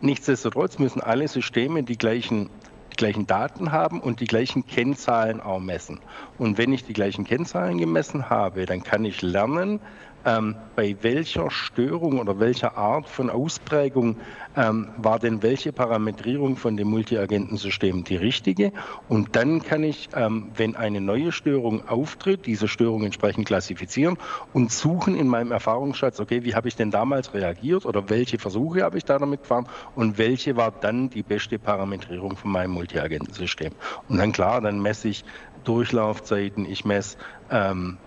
Nichtsdestotrotz 0.00 0.78
müssen 0.78 1.00
alle 1.00 1.26
Systeme 1.26 1.82
die 1.82 1.98
gleichen, 1.98 2.50
die 2.92 2.96
gleichen 2.96 3.26
Daten 3.26 3.72
haben 3.72 4.00
und 4.00 4.20
die 4.20 4.26
gleichen 4.26 4.64
Kennzahlen 4.64 5.40
auch 5.40 5.58
messen. 5.58 5.98
Und 6.38 6.56
wenn 6.56 6.72
ich 6.72 6.84
die 6.84 6.92
gleichen 6.92 7.24
Kennzahlen 7.24 7.78
gemessen 7.78 8.30
habe, 8.30 8.64
dann 8.64 8.84
kann 8.84 9.04
ich 9.04 9.22
lernen, 9.22 9.80
ähm, 10.28 10.56
bei 10.76 10.96
welcher 11.00 11.50
Störung 11.50 12.18
oder 12.18 12.38
welcher 12.38 12.76
Art 12.76 13.08
von 13.08 13.30
Ausprägung 13.30 14.16
ähm, 14.56 14.88
war 14.98 15.18
denn 15.18 15.42
welche 15.42 15.72
Parametrierung 15.72 16.56
von 16.56 16.76
dem 16.76 16.88
Multiagentensystem 16.88 18.04
die 18.04 18.16
richtige. 18.16 18.72
Und 19.08 19.36
dann 19.36 19.62
kann 19.62 19.82
ich, 19.82 20.08
ähm, 20.14 20.50
wenn 20.54 20.76
eine 20.76 21.00
neue 21.00 21.32
Störung 21.32 21.88
auftritt, 21.88 22.46
diese 22.46 22.68
Störung 22.68 23.04
entsprechend 23.04 23.46
klassifizieren 23.46 24.18
und 24.52 24.70
suchen 24.70 25.16
in 25.16 25.28
meinem 25.28 25.52
Erfahrungsschatz, 25.52 26.20
okay, 26.20 26.44
wie 26.44 26.54
habe 26.54 26.68
ich 26.68 26.76
denn 26.76 26.90
damals 26.90 27.32
reagiert 27.32 27.86
oder 27.86 28.10
welche 28.10 28.38
Versuche 28.38 28.82
habe 28.82 28.98
ich 28.98 29.04
da 29.04 29.18
damit 29.18 29.42
gefahren 29.42 29.66
und 29.94 30.18
welche 30.18 30.56
war 30.56 30.70
dann 30.72 31.08
die 31.08 31.22
beste 31.22 31.58
Parametrierung 31.58 32.36
von 32.36 32.50
meinem 32.50 32.72
Multiagentensystem. 32.72 33.72
Und 34.08 34.18
dann 34.18 34.32
klar, 34.32 34.60
dann 34.60 34.82
messe 34.82 35.08
ich 35.08 35.24
Durchlaufzeiten, 35.64 36.66
ich 36.66 36.84
messe 36.84 37.18
ähm, 37.50 37.98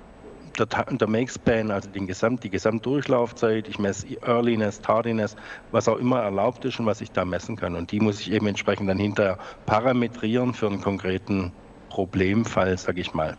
der, 0.57 0.67
der 0.67 1.07
Make-Span, 1.07 1.71
also 1.71 1.89
den 1.89 2.07
Gesamt, 2.07 2.43
die 2.43 2.49
Gesamtdurchlaufzeit, 2.49 3.67
ich 3.67 3.79
messe 3.79 4.07
Earliness, 4.21 4.81
Tardiness, 4.81 5.35
was 5.71 5.87
auch 5.87 5.97
immer 5.97 6.21
erlaubt 6.21 6.65
ist 6.65 6.79
und 6.79 6.85
was 6.85 7.01
ich 7.01 7.11
da 7.11 7.25
messen 7.25 7.55
kann. 7.55 7.75
Und 7.75 7.91
die 7.91 7.99
muss 7.99 8.19
ich 8.21 8.31
eben 8.31 8.47
entsprechend 8.47 8.89
dann 8.89 8.97
hinterher 8.97 9.37
parametrieren 9.65 10.53
für 10.53 10.67
einen 10.67 10.81
konkreten 10.81 11.51
Problemfall, 11.89 12.77
sage 12.77 13.01
ich 13.01 13.13
mal. 13.13 13.37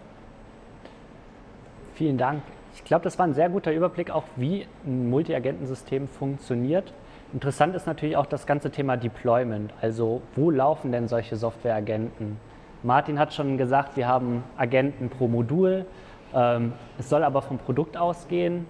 Vielen 1.95 2.19
Dank. 2.19 2.43
Ich 2.75 2.85
glaube, 2.85 3.05
das 3.05 3.19
war 3.19 3.27
ein 3.27 3.35
sehr 3.35 3.49
guter 3.49 3.73
Überblick 3.73 4.11
auch, 4.11 4.25
wie 4.37 4.67
ein 4.87 5.11
Multi-Agentensystem 5.11 6.09
funktioniert. 6.09 6.93
Interessant 7.33 7.75
ist 7.75 7.87
natürlich 7.87 8.17
auch 8.17 8.27
das 8.27 8.47
ganze 8.47 8.71
Thema 8.71 8.97
Deployment. 8.97 9.73
Also 9.81 10.23
wo 10.35 10.51
laufen 10.51 10.93
denn 10.93 11.09
solche 11.09 11.37
Software-Agenten? 11.37 12.39
Martin 12.83 13.19
hat 13.19 13.33
schon 13.33 13.59
gesagt, 13.59 13.97
wir 13.97 14.09
haben 14.09 14.43
Agenten 14.57 15.09
pro 15.09 15.29
Modul. 15.29 15.87
Ähm, 16.35 16.73
es 16.99 17.09
soll 17.09 17.25
aber 17.25 17.43
vom 17.43 17.59
Produkt 17.59 17.97
ausgehen. 17.97 18.67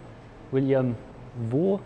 William, 0.50 0.96
wo 1.50 1.80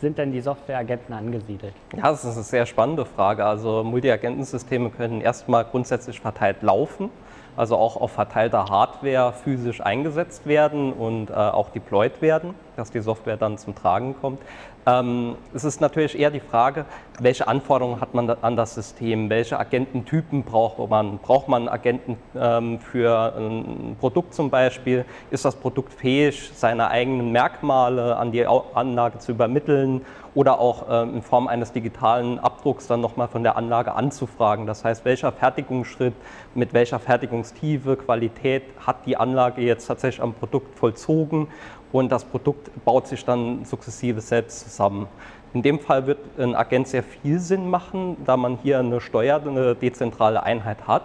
sind 0.00 0.18
denn 0.18 0.32
die 0.32 0.40
Softwareagenten 0.40 1.14
angesiedelt? 1.14 1.74
Ja, 1.96 2.10
das 2.10 2.24
ist 2.24 2.34
eine 2.34 2.42
sehr 2.42 2.66
spannende 2.66 3.04
Frage. 3.04 3.44
Also 3.44 3.84
Multiagentensysteme 3.84 4.90
können 4.90 5.20
erstmal 5.20 5.64
grundsätzlich 5.64 6.20
verteilt 6.20 6.62
laufen, 6.62 7.10
also 7.56 7.76
auch 7.76 7.96
auf 7.96 8.12
verteilter 8.12 8.66
Hardware 8.66 9.32
physisch 9.32 9.80
eingesetzt 9.80 10.46
werden 10.46 10.92
und 10.92 11.30
äh, 11.30 11.34
auch 11.34 11.70
deployed 11.70 12.22
werden, 12.22 12.54
dass 12.76 12.90
die 12.90 13.00
Software 13.00 13.36
dann 13.36 13.58
zum 13.58 13.74
Tragen 13.74 14.14
kommt. 14.20 14.40
Ähm, 14.84 15.36
es 15.54 15.62
ist 15.62 15.80
natürlich 15.80 16.18
eher 16.18 16.30
die 16.30 16.40
Frage, 16.40 16.86
welche 17.20 17.46
Anforderungen 17.46 18.00
hat 18.00 18.14
man 18.14 18.28
an 18.28 18.56
das 18.56 18.74
System, 18.74 19.30
welche 19.30 19.58
Agententypen 19.58 20.42
braucht 20.42 20.78
man. 20.90 21.18
Braucht 21.18 21.46
man 21.46 21.68
Agenten 21.68 22.16
ähm, 22.34 22.80
für 22.80 23.34
ein 23.36 23.96
Produkt 24.00 24.34
zum 24.34 24.50
Beispiel? 24.50 25.04
Ist 25.30 25.44
das 25.44 25.54
Produkt 25.54 25.92
fähig, 25.92 26.50
seine 26.54 26.88
eigenen 26.88 27.30
Merkmale 27.30 28.16
an 28.16 28.32
die 28.32 28.44
Anlage 28.46 29.18
zu 29.18 29.32
übermitteln 29.32 30.04
oder 30.34 30.58
auch 30.58 30.86
ähm, 30.88 31.16
in 31.16 31.22
Form 31.22 31.46
eines 31.46 31.72
digitalen 31.72 32.38
Abdrucks 32.38 32.86
dann 32.86 33.00
nochmal 33.00 33.28
von 33.28 33.42
der 33.42 33.56
Anlage 33.56 33.94
anzufragen? 33.94 34.66
Das 34.66 34.84
heißt, 34.84 35.04
welcher 35.04 35.32
Fertigungsschritt 35.32 36.14
mit 36.54 36.72
welcher 36.72 36.98
Fertigungstiefe, 36.98 37.96
Qualität 37.96 38.62
hat 38.86 39.06
die 39.06 39.16
Anlage 39.16 39.62
jetzt 39.62 39.86
tatsächlich 39.86 40.22
am 40.22 40.34
Produkt 40.34 40.78
vollzogen 40.78 41.48
und 41.92 42.10
das 42.10 42.24
Produkt 42.24 42.70
baut 42.84 43.06
sich 43.06 43.24
dann 43.24 43.64
sukzessive 43.64 44.20
selbst 44.20 44.60
zusammen. 44.60 45.06
In 45.54 45.60
dem 45.60 45.80
Fall 45.80 46.06
wird 46.06 46.18
ein 46.38 46.54
Agent 46.54 46.88
sehr 46.88 47.02
viel 47.02 47.38
Sinn 47.38 47.68
machen, 47.68 48.16
da 48.24 48.38
man 48.38 48.58
hier 48.62 48.78
eine 48.78 49.02
Steuer, 49.02 49.40
eine 49.46 49.74
dezentrale 49.74 50.42
Einheit 50.42 50.86
hat. 50.86 51.02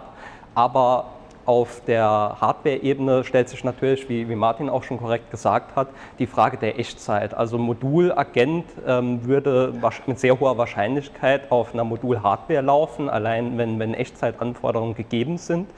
Aber 0.54 1.04
auf 1.48 1.80
der 1.86 2.36
Hardware-Ebene 2.40 3.24
stellt 3.24 3.48
sich 3.48 3.64
natürlich, 3.64 4.06
wie, 4.10 4.28
wie, 4.28 4.34
Martin 4.34 4.68
auch 4.68 4.82
schon 4.82 4.98
korrekt 4.98 5.30
gesagt 5.30 5.74
hat, 5.76 5.88
die 6.18 6.26
Frage 6.26 6.58
der 6.58 6.78
Echtzeit. 6.78 7.32
Also 7.32 7.56
Modulagent 7.56 8.66
ähm, 8.86 9.24
würde 9.24 9.72
mit 10.06 10.18
sehr 10.18 10.38
hoher 10.38 10.58
Wahrscheinlichkeit 10.58 11.50
auf 11.50 11.72
einer 11.72 11.84
Modul-Hardware 11.84 12.60
laufen, 12.60 13.08
allein 13.08 13.56
wenn, 13.56 13.78
wenn 13.78 13.94
Echtzeitanforderungen 13.94 14.94
gegeben 14.94 15.38
sind 15.38 15.68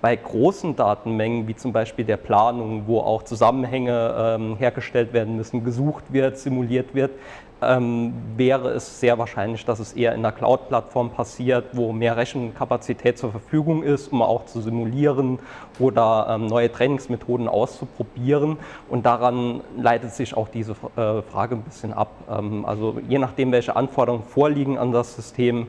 bei 0.00 0.14
großen 0.14 0.76
Datenmengen, 0.76 1.48
wie 1.48 1.56
zum 1.56 1.72
Beispiel 1.72 2.04
der 2.04 2.18
Planung, 2.18 2.84
wo 2.86 3.00
auch 3.00 3.24
Zusammenhänge 3.24 4.14
ähm, 4.16 4.56
hergestellt 4.56 5.12
werden 5.12 5.36
müssen, 5.36 5.64
gesucht 5.64 6.04
wird, 6.12 6.38
simuliert 6.38 6.94
wird, 6.94 7.10
ähm, 7.62 8.12
wäre 8.36 8.70
es 8.70 9.00
sehr 9.00 9.18
wahrscheinlich, 9.18 9.64
dass 9.64 9.78
es 9.78 9.94
eher 9.94 10.14
in 10.14 10.22
der 10.22 10.32
Cloud-Plattform 10.32 11.10
passiert, 11.10 11.64
wo 11.72 11.92
mehr 11.92 12.16
Rechenkapazität 12.16 13.18
zur 13.18 13.30
Verfügung 13.30 13.82
ist, 13.82 14.12
um 14.12 14.20
auch 14.20 14.44
zu 14.44 14.60
simulieren 14.60 15.38
oder 15.78 16.26
ähm, 16.28 16.46
neue 16.46 16.70
Trainingsmethoden 16.70 17.48
auszuprobieren. 17.48 18.58
Und 18.88 19.06
daran 19.06 19.62
leitet 19.76 20.12
sich 20.12 20.36
auch 20.36 20.48
diese 20.48 20.72
äh, 20.96 21.22
Frage 21.22 21.56
ein 21.56 21.62
bisschen 21.62 21.94
ab. 21.94 22.10
Ähm, 22.30 22.66
also 22.66 22.98
je 23.08 23.18
nachdem, 23.18 23.52
welche 23.52 23.74
Anforderungen 23.74 24.24
vorliegen 24.24 24.76
an 24.76 24.92
das 24.92 25.16
System, 25.16 25.66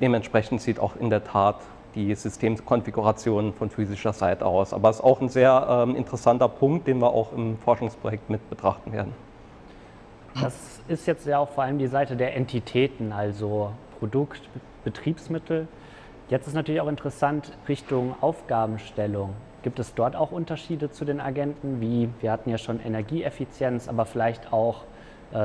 dementsprechend 0.00 0.62
sieht 0.62 0.80
auch 0.80 0.96
in 0.96 1.10
der 1.10 1.24
Tat 1.24 1.56
die 1.94 2.14
Systemkonfiguration 2.14 3.52
von 3.52 3.68
physischer 3.68 4.12
Seite 4.14 4.46
aus. 4.46 4.72
Aber 4.72 4.88
es 4.88 4.96
ist 4.96 5.04
auch 5.04 5.20
ein 5.20 5.28
sehr 5.28 5.66
ähm, 5.68 5.96
interessanter 5.96 6.48
Punkt, 6.48 6.86
den 6.86 7.00
wir 7.00 7.10
auch 7.10 7.32
im 7.32 7.58
Forschungsprojekt 7.58 8.30
mit 8.30 8.48
betrachten 8.48 8.92
werden. 8.92 9.12
Das 10.34 10.80
ist 10.88 11.06
jetzt 11.06 11.26
ja 11.26 11.38
auch 11.38 11.50
vor 11.50 11.64
allem 11.64 11.78
die 11.78 11.86
Seite 11.86 12.16
der 12.16 12.36
Entitäten, 12.36 13.12
also 13.12 13.72
Produkt, 13.98 14.42
Betriebsmittel. 14.84 15.66
Jetzt 16.28 16.46
ist 16.46 16.54
natürlich 16.54 16.80
auch 16.80 16.88
interessant 16.88 17.52
Richtung 17.68 18.14
Aufgabenstellung. 18.20 19.34
Gibt 19.62 19.78
es 19.78 19.94
dort 19.94 20.16
auch 20.16 20.30
Unterschiede 20.30 20.90
zu 20.90 21.04
den 21.04 21.20
Agenten, 21.20 21.80
wie 21.80 22.08
wir 22.20 22.30
hatten 22.32 22.48
ja 22.48 22.56
schon 22.56 22.80
Energieeffizienz, 22.80 23.88
aber 23.88 24.06
vielleicht 24.06 24.52
auch 24.52 24.84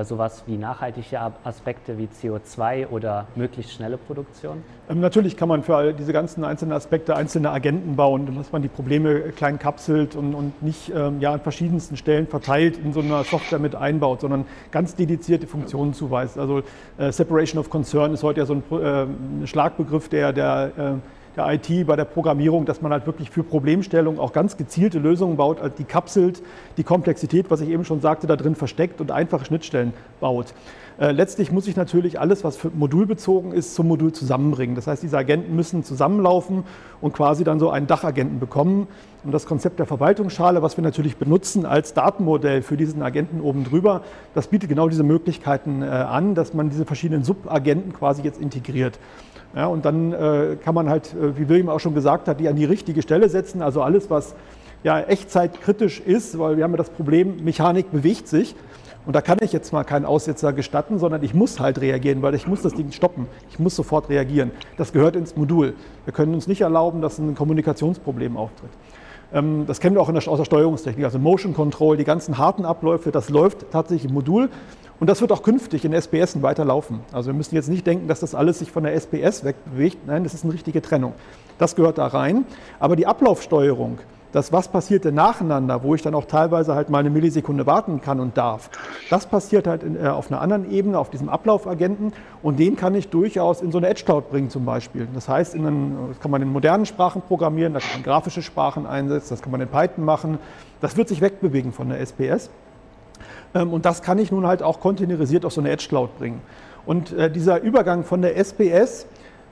sowas 0.03 0.43
wie 0.47 0.57
nachhaltige 0.57 1.19
Aspekte 1.43 1.97
wie 1.97 2.07
CO2 2.07 2.87
oder 2.87 3.27
möglichst 3.35 3.73
schnelle 3.73 3.97
Produktion? 3.97 4.63
Ähm, 4.89 4.99
natürlich 4.99 5.37
kann 5.37 5.49
man 5.49 5.63
für 5.63 5.75
all 5.75 5.93
diese 5.93 6.13
ganzen 6.13 6.43
einzelnen 6.43 6.73
Aspekte 6.73 7.15
einzelne 7.15 7.51
Agenten 7.51 7.95
bauen, 7.95 8.35
dass 8.35 8.51
man 8.51 8.61
die 8.61 8.67
Probleme 8.67 9.31
klein 9.31 9.59
kapselt 9.59 10.15
und, 10.15 10.33
und 10.33 10.61
nicht 10.63 10.91
ähm, 10.95 11.19
ja, 11.19 11.33
an 11.33 11.39
verschiedensten 11.39 11.97
Stellen 11.97 12.27
verteilt 12.27 12.77
in 12.77 12.93
so 12.93 12.99
einer 12.99 13.23
Software 13.23 13.59
mit 13.59 13.75
einbaut, 13.75 14.21
sondern 14.21 14.45
ganz 14.71 14.95
dedizierte 14.95 15.47
Funktionen 15.47 15.93
zuweist. 15.93 16.37
Also 16.37 16.61
äh, 16.97 17.11
Separation 17.11 17.59
of 17.59 17.69
Concern 17.69 18.13
ist 18.13 18.23
heute 18.23 18.41
ja 18.41 18.45
so 18.45 18.55
ein 18.55 19.43
äh, 19.43 19.47
Schlagbegriff, 19.47 20.09
der, 20.09 20.33
der 20.33 20.71
äh, 20.77 20.93
der 21.35 21.51
IT, 21.53 21.87
bei 21.87 21.95
der 21.95 22.05
Programmierung, 22.05 22.65
dass 22.65 22.81
man 22.81 22.91
halt 22.91 23.05
wirklich 23.05 23.29
für 23.29 23.43
Problemstellungen 23.43 24.19
auch 24.19 24.33
ganz 24.33 24.57
gezielte 24.57 24.99
Lösungen 24.99 25.37
baut, 25.37 25.59
die 25.77 25.83
kapselt, 25.83 26.41
die 26.77 26.83
Komplexität, 26.83 27.49
was 27.49 27.61
ich 27.61 27.69
eben 27.69 27.85
schon 27.85 28.01
sagte, 28.01 28.27
da 28.27 28.35
drin 28.35 28.55
versteckt 28.55 29.01
und 29.01 29.11
einfache 29.11 29.45
Schnittstellen 29.45 29.93
baut. 30.19 30.53
Äh, 30.97 31.11
letztlich 31.11 31.51
muss 31.51 31.67
ich 31.67 31.75
natürlich 31.75 32.19
alles, 32.19 32.43
was 32.43 32.55
für 32.55 32.69
modulbezogen 32.69 33.51
ist, 33.51 33.75
zum 33.75 33.87
Modul 33.87 34.13
zusammenbringen. 34.13 34.75
Das 34.75 34.87
heißt, 34.87 35.03
diese 35.03 35.17
Agenten 35.17 35.55
müssen 35.55 35.83
zusammenlaufen 35.83 36.63
und 37.01 37.13
quasi 37.13 37.43
dann 37.43 37.59
so 37.59 37.69
einen 37.69 37.87
Dachagenten 37.87 38.39
bekommen. 38.39 38.87
Und 39.23 39.33
das 39.33 39.45
Konzept 39.45 39.79
der 39.79 39.87
Verwaltungsschale, 39.87 40.61
was 40.61 40.77
wir 40.77 40.83
natürlich 40.83 41.17
benutzen 41.17 41.65
als 41.65 41.93
Datenmodell 41.93 42.61
für 42.61 42.77
diesen 42.77 43.01
Agenten 43.01 43.41
oben 43.41 43.65
drüber, 43.65 44.03
das 44.33 44.47
bietet 44.47 44.69
genau 44.69 44.87
diese 44.87 45.03
Möglichkeiten 45.03 45.81
äh, 45.81 45.85
an, 45.87 46.33
dass 46.33 46.53
man 46.53 46.69
diese 46.69 46.85
verschiedenen 46.85 47.23
Subagenten 47.23 47.91
quasi 47.91 48.21
jetzt 48.21 48.39
integriert. 48.39 48.97
Ja, 49.53 49.67
und 49.67 49.85
dann 49.85 50.13
äh, 50.13 50.57
kann 50.63 50.75
man 50.75 50.89
halt, 50.89 51.15
wie 51.37 51.47
William 51.47 51.69
auch 51.69 51.79
schon 51.79 51.93
gesagt 51.93 52.27
hat, 52.27 52.41
die 52.41 52.49
an 52.49 52.57
die 52.57 52.65
richtige 52.65 53.01
Stelle 53.01 53.29
setzen. 53.29 53.61
Also 53.61 53.81
alles, 53.81 54.09
was 54.09 54.35
ja 54.83 54.99
echtzeitkritisch 54.99 55.99
ist, 55.99 56.37
weil 56.37 56.57
wir 56.57 56.63
haben 56.63 56.71
ja 56.71 56.77
das 56.77 56.89
Problem, 56.89 57.43
Mechanik 57.43 57.91
bewegt 57.91 58.27
sich. 58.27 58.55
Und 59.05 59.15
da 59.15 59.21
kann 59.21 59.37
ich 59.41 59.51
jetzt 59.53 59.71
mal 59.71 59.83
keinen 59.83 60.05
Aussetzer 60.05 60.51
gestatten, 60.53 60.97
sondern 60.97 61.23
ich 61.23 61.33
muss 61.33 61.59
halt 61.59 61.79
reagieren, 61.79 62.21
weil 62.21 62.33
ich 62.33 62.47
muss 62.47 62.61
das 62.61 62.73
Ding 62.73 62.91
stoppen. 62.91 63.27
Ich 63.49 63.59
muss 63.59 63.75
sofort 63.75 64.09
reagieren. 64.09 64.51
Das 64.77 64.93
gehört 64.93 65.15
ins 65.15 65.35
Modul. 65.35 65.75
Wir 66.05 66.13
können 66.13 66.33
uns 66.33 66.47
nicht 66.47 66.61
erlauben, 66.61 67.01
dass 67.01 67.19
ein 67.19 67.35
Kommunikationsproblem 67.35 68.35
auftritt. 68.37 68.71
Ähm, 69.33 69.65
das 69.67 69.79
kennen 69.79 69.95
wir 69.95 70.01
auch 70.01 70.09
aus 70.09 70.37
der 70.37 70.45
Steuerungstechnik, 70.45 71.05
also 71.05 71.19
Motion 71.19 71.53
Control, 71.53 71.97
die 71.97 72.03
ganzen 72.03 72.37
harten 72.37 72.65
Abläufe, 72.65 73.11
das 73.11 73.29
läuft 73.29 73.71
tatsächlich 73.71 74.09
im 74.09 74.13
Modul. 74.13 74.49
Und 74.99 75.09
das 75.09 75.19
wird 75.19 75.33
auch 75.33 75.43
künftig 75.43 75.83
in 75.83 75.91
SPS 75.91 76.41
weiterlaufen. 76.41 77.01
Also 77.11 77.27
wir 77.27 77.33
müssen 77.33 77.53
jetzt 77.55 77.67
nicht 77.67 77.85
denken, 77.85 78.07
dass 78.07 78.21
das 78.21 78.33
alles 78.33 78.59
sich 78.59 78.71
von 78.71 78.83
der 78.83 78.93
SPS 78.93 79.43
wegbewegt. 79.43 80.07
Nein, 80.07 80.23
das 80.23 80.33
ist 80.33 80.45
eine 80.45 80.53
richtige 80.53 80.81
Trennung. 80.81 81.13
Das 81.57 81.75
gehört 81.75 81.97
da 81.97 82.07
rein. 82.07 82.45
Aber 82.79 82.95
die 82.95 83.05
Ablaufsteuerung, 83.05 83.97
das, 84.35 84.51
was 84.51 84.67
passiert 84.67 85.05
denn 85.05 85.15
nacheinander, 85.15 85.81
wo 85.81 85.95
ich 85.95 86.01
dann 86.01 86.13
auch 86.13 86.25
teilweise 86.25 86.75
halt 86.75 86.89
mal 86.89 86.99
eine 86.99 87.09
Millisekunde 87.09 87.65
warten 87.65 88.01
kann 88.01 88.19
und 88.19 88.35
darf, 88.35 88.69
das 89.09 89.27
passiert 89.27 89.65
halt 89.65 89.81
in, 89.81 89.95
äh, 89.95 90.09
auf 90.09 90.29
einer 90.29 90.41
anderen 90.41 90.69
Ebene, 90.69 90.99
auf 90.99 91.09
diesem 91.09 91.29
Ablaufagenten 91.29 92.11
und 92.43 92.59
den 92.59 92.75
kann 92.75 92.95
ich 92.95 93.07
durchaus 93.07 93.61
in 93.61 93.71
so 93.71 93.77
eine 93.77 93.87
Edge 93.87 94.03
Cloud 94.03 94.29
bringen 94.29 94.49
zum 94.49 94.65
Beispiel. 94.65 95.07
Das 95.13 95.29
heißt, 95.29 95.55
in 95.55 95.65
einen, 95.65 96.09
das 96.09 96.19
kann 96.19 96.31
man 96.31 96.41
in 96.41 96.49
modernen 96.49 96.85
Sprachen 96.85 97.21
programmieren, 97.21 97.73
da 97.73 97.79
kann 97.79 97.91
man 97.93 98.03
grafische 98.03 98.41
Sprachen 98.41 98.85
einsetzen, 98.85 99.29
das 99.29 99.41
kann 99.41 99.53
man 99.53 99.61
in 99.61 99.69
Python 99.69 100.03
machen. 100.03 100.37
Das 100.81 100.97
wird 100.97 101.07
sich 101.07 101.21
wegbewegen 101.21 101.71
von 101.71 101.87
der 101.87 102.01
SPS. 102.01 102.49
Ähm, 103.53 103.71
und 103.71 103.85
das 103.85 104.01
kann 104.01 104.19
ich 104.19 104.33
nun 104.33 104.45
halt 104.45 104.61
auch 104.61 104.81
containerisiert 104.81 105.45
auf 105.45 105.53
so 105.53 105.61
eine 105.61 105.69
Edge 105.69 105.85
Cloud 105.87 106.17
bringen. 106.17 106.41
Und 106.85 107.13
äh, 107.13 107.31
dieser 107.31 107.61
Übergang 107.61 108.03
von 108.03 108.21
der 108.21 108.35
SPS 108.35 109.05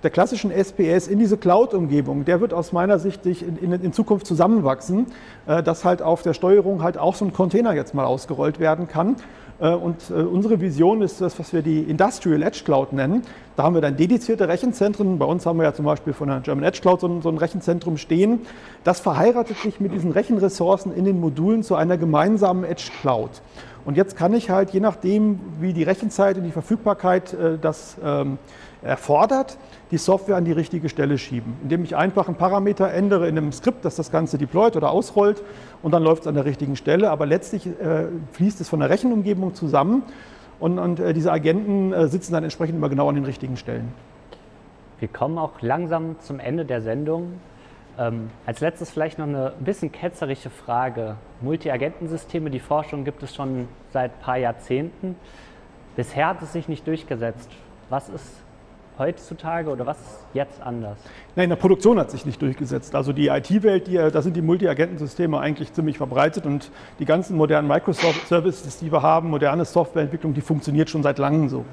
der 0.03 0.11
klassischen 0.11 0.51
SPS 0.51 1.07
in 1.07 1.17
diese 1.17 1.37
Cloud-Umgebung, 1.37 2.25
der 2.25 2.41
wird 2.41 2.53
aus 2.53 2.73
meiner 2.73 2.99
Sicht 2.99 3.25
in, 3.25 3.57
in, 3.57 3.71
in, 3.71 3.93
Zukunft 3.93 4.27
zusammenwachsen, 4.27 5.07
äh, 5.47 5.63
dass 5.63 5.85
halt 5.85 6.01
auf 6.01 6.21
der 6.21 6.33
Steuerung 6.33 6.83
halt 6.83 6.97
auch 6.97 7.15
so 7.15 7.25
ein 7.25 7.31
Container 7.31 7.73
jetzt 7.73 7.93
mal 7.93 8.05
ausgerollt 8.05 8.59
werden 8.59 8.87
kann. 8.87 9.15
Äh, 9.59 9.69
und 9.69 10.09
äh, 10.09 10.15
unsere 10.15 10.59
Vision 10.59 11.01
ist 11.01 11.21
das, 11.21 11.39
was 11.39 11.53
wir 11.53 11.61
die 11.61 11.79
Industrial 11.79 12.41
Edge 12.43 12.63
Cloud 12.65 12.91
nennen. 12.91 13.21
Da 13.55 13.63
haben 13.63 13.75
wir 13.75 13.81
dann 13.81 13.95
dedizierte 13.95 14.47
Rechenzentren. 14.49 15.17
Bei 15.19 15.25
uns 15.25 15.45
haben 15.45 15.57
wir 15.57 15.63
ja 15.63 15.73
zum 15.73 15.85
Beispiel 15.85 16.11
von 16.11 16.27
der 16.27 16.41
German 16.41 16.65
Edge 16.65 16.81
Cloud 16.81 16.99
so 16.99 17.07
ein, 17.07 17.21
so 17.21 17.29
ein 17.29 17.37
Rechenzentrum 17.37 17.97
stehen. 17.97 18.41
Das 18.83 18.99
verheiratet 18.99 19.57
sich 19.57 19.79
mit 19.79 19.93
diesen 19.93 20.11
Rechenressourcen 20.11 20.93
in 20.93 21.05
den 21.05 21.21
Modulen 21.21 21.63
zu 21.63 21.75
einer 21.75 21.97
gemeinsamen 21.97 22.65
Edge 22.65 22.89
Cloud. 22.99 23.41
Und 23.85 23.97
jetzt 23.97 24.15
kann 24.15 24.33
ich 24.33 24.49
halt, 24.49 24.71
je 24.71 24.79
nachdem, 24.79 25.39
wie 25.59 25.73
die 25.73 25.83
Rechenzeit 25.83 26.37
und 26.37 26.43
die 26.43 26.51
Verfügbarkeit 26.51 27.33
äh, 27.33 27.57
das 27.61 27.97
ähm, 28.03 28.37
erfordert, 28.83 29.57
die 29.91 29.97
Software 29.97 30.35
an 30.35 30.45
die 30.45 30.51
richtige 30.51 30.89
Stelle 30.89 31.17
schieben, 31.17 31.55
indem 31.63 31.83
ich 31.83 31.95
einfach 31.95 32.27
einen 32.27 32.37
Parameter 32.37 32.91
ändere 32.91 33.27
in 33.27 33.37
einem 33.37 33.51
Skript, 33.51 33.85
das 33.85 33.95
das 33.95 34.11
Ganze 34.11 34.37
deployt 34.37 34.75
oder 34.75 34.91
ausrollt 34.91 35.43
und 35.81 35.91
dann 35.91 36.03
läuft 36.03 36.23
es 36.23 36.27
an 36.27 36.35
der 36.35 36.45
richtigen 36.45 36.75
Stelle. 36.75 37.09
Aber 37.09 37.25
letztlich 37.25 37.67
äh, 37.67 38.07
fließt 38.33 38.61
es 38.61 38.69
von 38.69 38.79
der 38.79 38.89
Rechenumgebung 38.89 39.53
zusammen 39.53 40.03
und, 40.59 40.79
und 40.79 40.99
äh, 40.99 41.13
diese 41.13 41.31
Agenten 41.31 41.93
äh, 41.93 42.07
sitzen 42.07 42.33
dann 42.33 42.43
entsprechend 42.43 42.75
immer 42.75 42.89
genau 42.89 43.09
an 43.09 43.15
den 43.15 43.25
richtigen 43.25 43.57
Stellen. 43.57 43.93
Wir 44.99 45.07
kommen 45.07 45.37
auch 45.37 45.61
langsam 45.61 46.19
zum 46.19 46.39
Ende 46.39 46.65
der 46.65 46.81
Sendung. 46.81 47.33
Ähm, 47.99 48.29
als 48.45 48.59
letztes 48.61 48.89
vielleicht 48.89 49.19
noch 49.19 49.27
eine 49.27 49.53
bisschen 49.59 49.91
ketzerische 49.91 50.49
Frage. 50.49 51.17
Multi-Agentensysteme, 51.41 52.49
die 52.49 52.59
Forschung 52.59 53.03
gibt 53.03 53.21
es 53.21 53.35
schon 53.35 53.67
seit 53.91 54.11
ein 54.11 54.19
paar 54.21 54.37
Jahrzehnten. 54.37 55.15
Bisher 55.95 56.27
hat 56.27 56.41
es 56.41 56.53
sich 56.53 56.67
nicht 56.67 56.87
durchgesetzt. 56.87 57.51
Was 57.89 58.09
ist 58.09 58.42
heutzutage 58.97 59.69
oder 59.69 59.86
was 59.86 59.97
ist 59.97 60.19
jetzt 60.34 60.62
anders? 60.62 60.97
Nein, 61.36 61.45
in 61.45 61.49
der 61.49 61.58
Produktion 61.58 61.99
hat 61.99 62.12
sich 62.12 62.25
nicht 62.25 62.41
durchgesetzt. 62.41 62.95
Also 62.95 63.13
die 63.13 63.27
IT-Welt, 63.27 63.89
da 63.93 64.21
sind 64.21 64.36
die 64.36 64.41
Multi-Agentensysteme 64.41 65.39
eigentlich 65.39 65.73
ziemlich 65.73 65.97
verbreitet 65.97 66.45
und 66.45 66.71
die 66.99 67.06
ganzen 67.06 67.38
modernen 67.38 67.67
Microsoft-Services, 67.67 68.79
die 68.79 68.91
wir 68.91 69.01
haben, 69.01 69.29
moderne 69.29 69.65
Softwareentwicklung, 69.65 70.34
die 70.34 70.41
funktioniert 70.41 70.89
schon 70.89 71.03
seit 71.03 71.17
langem 71.17 71.49
so. 71.49 71.65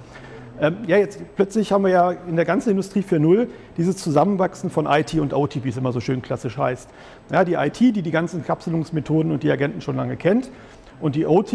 Ähm, 0.61 0.77
ja, 0.87 0.99
jetzt 0.99 1.19
plötzlich 1.37 1.73
haben 1.73 1.85
wir 1.85 1.91
ja 1.91 2.11
in 2.11 2.37
der 2.37 2.45
ganzen 2.45 2.71
Industrie 2.71 3.01
4.0 3.01 3.49
dieses 3.79 3.97
Zusammenwachsen 3.97 4.69
von 4.69 4.87
IT 4.87 5.15
und 5.15 5.33
OT, 5.33 5.65
wie 5.65 5.71
es 5.71 5.77
immer 5.79 5.93
so 5.93 6.01
schön 6.01 6.21
klassisch 6.21 6.59
heißt. 6.59 6.91
Ja, 7.33 7.45
die 7.45 7.55
IT, 7.55 7.81
die 7.81 8.03
die 8.03 8.11
ganzen 8.11 8.45
Kapselungsmethoden 8.45 9.33
und 9.33 9.43
die 9.43 9.51
Agenten 9.51 9.81
schon 9.81 9.97
lange 9.97 10.17
kennt 10.17 10.51
und 11.01 11.15
die 11.15 11.25
OT, 11.27 11.53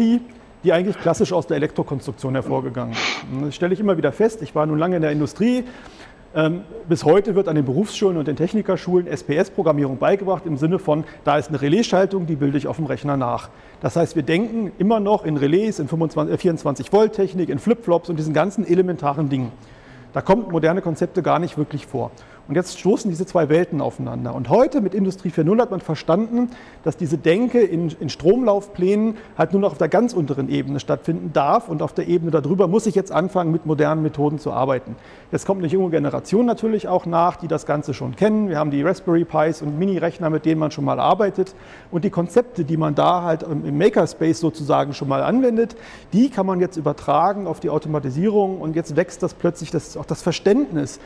die 0.66 0.72
eigentlich 0.72 0.98
klassisch 0.98 1.32
aus 1.32 1.46
der 1.46 1.56
Elektrokonstruktion 1.58 2.34
hervorgegangen 2.34 2.92
ist. 2.92 3.44
Das 3.46 3.54
stelle 3.54 3.72
ich 3.72 3.78
immer 3.78 3.96
wieder 3.96 4.10
fest. 4.10 4.42
Ich 4.42 4.54
war 4.56 4.66
nun 4.66 4.78
lange 4.78 4.96
in 4.96 5.02
der 5.02 5.12
Industrie. 5.12 5.62
Ähm, 6.34 6.62
bis 6.88 7.04
heute 7.04 7.36
wird 7.36 7.46
an 7.46 7.54
den 7.54 7.64
Berufsschulen 7.64 8.16
und 8.18 8.26
den 8.26 8.34
Technikerschulen 8.34 9.06
SPS-Programmierung 9.06 9.98
beigebracht 9.98 10.44
im 10.44 10.56
Sinne 10.56 10.80
von, 10.80 11.04
da 11.22 11.38
ist 11.38 11.48
eine 11.50 11.62
Relaisschaltung, 11.62 12.26
die 12.26 12.34
bilde 12.34 12.58
ich 12.58 12.66
auf 12.66 12.76
dem 12.76 12.86
Rechner 12.86 13.16
nach. 13.16 13.48
Das 13.80 13.94
heißt, 13.94 14.16
wir 14.16 14.24
denken 14.24 14.72
immer 14.76 14.98
noch 14.98 15.24
in 15.24 15.36
Relais, 15.36 15.78
in 15.78 15.88
24-Volt-Technik, 15.88 17.48
in 17.48 17.60
Flipflops 17.60 18.10
und 18.10 18.18
diesen 18.18 18.34
ganzen 18.34 18.66
elementaren 18.66 19.28
Dingen. 19.28 19.52
Da 20.12 20.20
kommen 20.20 20.46
moderne 20.50 20.82
Konzepte 20.82 21.22
gar 21.22 21.38
nicht 21.38 21.56
wirklich 21.56 21.86
vor. 21.86 22.10
Und 22.48 22.54
jetzt 22.54 22.78
stoßen 22.78 23.10
diese 23.10 23.26
zwei 23.26 23.48
Welten 23.48 23.80
aufeinander. 23.80 24.32
Und 24.32 24.48
heute 24.48 24.80
mit 24.80 24.94
Industrie 24.94 25.30
4.0 25.30 25.60
hat 25.60 25.72
man 25.72 25.80
verstanden, 25.80 26.50
dass 26.84 26.96
diese 26.96 27.18
Denke 27.18 27.60
in, 27.60 27.90
in, 27.98 28.08
Stromlaufplänen 28.08 29.16
halt 29.36 29.52
nur 29.52 29.62
noch 29.62 29.72
auf 29.72 29.78
der 29.78 29.88
ganz 29.88 30.12
unteren 30.12 30.48
Ebene 30.48 30.78
stattfinden 30.78 31.32
darf. 31.32 31.68
Und 31.68 31.82
auf 31.82 31.92
der 31.92 32.06
Ebene 32.06 32.30
darüber 32.30 32.68
muss 32.68 32.86
ich 32.86 32.94
jetzt 32.94 33.10
anfangen, 33.10 33.50
mit 33.50 33.66
modernen 33.66 34.02
Methoden 34.02 34.38
zu 34.38 34.52
arbeiten. 34.52 34.94
Jetzt 35.32 35.44
kommt 35.44 35.60
eine 35.60 35.72
junge 35.72 35.90
Generation 35.90 36.46
natürlich 36.46 36.86
auch 36.86 37.04
nach, 37.04 37.34
die 37.34 37.48
das 37.48 37.66
Ganze 37.66 37.94
schon 37.94 38.14
kennen. 38.14 38.48
Wir 38.48 38.58
haben 38.58 38.70
die 38.70 38.82
Raspberry 38.82 39.24
Pis 39.24 39.60
und 39.60 39.76
Mini-Rechner, 39.76 40.30
mit 40.30 40.44
denen 40.44 40.60
man 40.60 40.70
schon 40.70 40.84
mal 40.84 41.00
arbeitet. 41.00 41.56
Und 41.90 42.04
die 42.04 42.10
Konzepte, 42.10 42.64
die 42.64 42.76
man 42.76 42.94
da 42.94 43.22
halt 43.22 43.42
im 43.42 43.76
Makerspace 43.76 44.38
sozusagen 44.38 44.94
schon 44.94 45.08
mal 45.08 45.24
anwendet, 45.24 45.74
die 46.12 46.30
kann 46.30 46.46
man 46.46 46.60
jetzt 46.60 46.76
übertragen 46.76 47.48
auf 47.48 47.58
die 47.58 47.70
Automatisierung. 47.70 48.60
Und 48.60 48.76
jetzt 48.76 48.94
wächst 48.94 49.24
das 49.24 49.34
plötzlich 49.34 49.72
das, 49.72 49.96
auch 49.96 50.04
das 50.04 50.22
Verständnis 50.22 51.00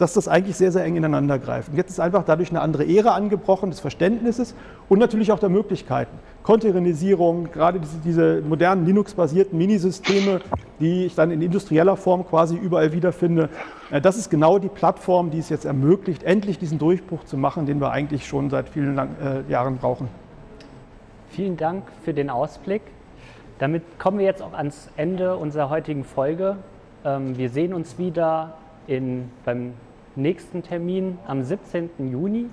dass 0.00 0.14
das 0.14 0.28
eigentlich 0.28 0.56
sehr, 0.56 0.72
sehr 0.72 0.82
eng 0.84 0.96
ineinander 0.96 1.38
greift. 1.38 1.68
Und 1.68 1.76
jetzt 1.76 1.90
ist 1.90 2.00
einfach 2.00 2.24
dadurch 2.24 2.48
eine 2.50 2.62
andere 2.62 2.88
Ära 2.88 3.14
angebrochen 3.14 3.68
des 3.68 3.80
Verständnisses 3.80 4.54
und 4.88 4.98
natürlich 4.98 5.30
auch 5.30 5.38
der 5.38 5.50
Möglichkeiten. 5.50 6.16
Containerisierung, 6.42 7.50
gerade 7.52 7.80
diese, 7.80 7.98
diese 7.98 8.40
modernen 8.40 8.86
Linux-basierten 8.86 9.58
Minisysteme, 9.58 10.40
die 10.80 11.04
ich 11.04 11.14
dann 11.14 11.30
in 11.30 11.42
industrieller 11.42 11.96
Form 11.96 12.26
quasi 12.26 12.56
überall 12.56 12.94
wiederfinde. 12.94 13.50
Äh, 13.90 14.00
das 14.00 14.16
ist 14.16 14.30
genau 14.30 14.58
die 14.58 14.68
Plattform, 14.68 15.30
die 15.30 15.38
es 15.38 15.50
jetzt 15.50 15.66
ermöglicht, 15.66 16.22
endlich 16.22 16.58
diesen 16.58 16.78
Durchbruch 16.78 17.24
zu 17.24 17.36
machen, 17.36 17.66
den 17.66 17.78
wir 17.78 17.90
eigentlich 17.90 18.26
schon 18.26 18.48
seit 18.48 18.70
vielen 18.70 18.94
lang, 18.94 19.10
äh, 19.22 19.50
Jahren 19.52 19.76
brauchen. 19.76 20.08
Vielen 21.28 21.58
Dank 21.58 21.84
für 22.04 22.14
den 22.14 22.30
Ausblick. 22.30 22.82
Damit 23.58 23.82
kommen 23.98 24.18
wir 24.18 24.24
jetzt 24.24 24.42
auch 24.42 24.54
ans 24.54 24.88
Ende 24.96 25.36
unserer 25.36 25.68
heutigen 25.68 26.04
Folge. 26.04 26.56
Ähm, 27.04 27.36
wir 27.36 27.50
sehen 27.50 27.74
uns 27.74 27.98
wieder 27.98 28.54
in, 28.86 29.30
beim 29.44 29.74
nächsten 30.16 30.62
Termin 30.62 31.18
am 31.26 31.42
17. 31.42 31.90
Juni. 32.10 32.46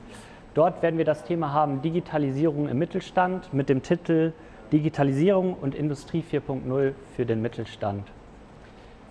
Dort 0.53 0.81
werden 0.81 0.97
wir 0.97 1.05
das 1.05 1.23
Thema 1.23 1.53
haben 1.53 1.81
Digitalisierung 1.81 2.67
im 2.67 2.77
Mittelstand 2.77 3.53
mit 3.53 3.69
dem 3.69 3.81
Titel 3.83 4.33
Digitalisierung 4.71 5.53
und 5.53 5.75
Industrie 5.75 6.23
4.0 6.29 6.93
für 7.15 7.25
den 7.25 7.41
Mittelstand. 7.41 8.03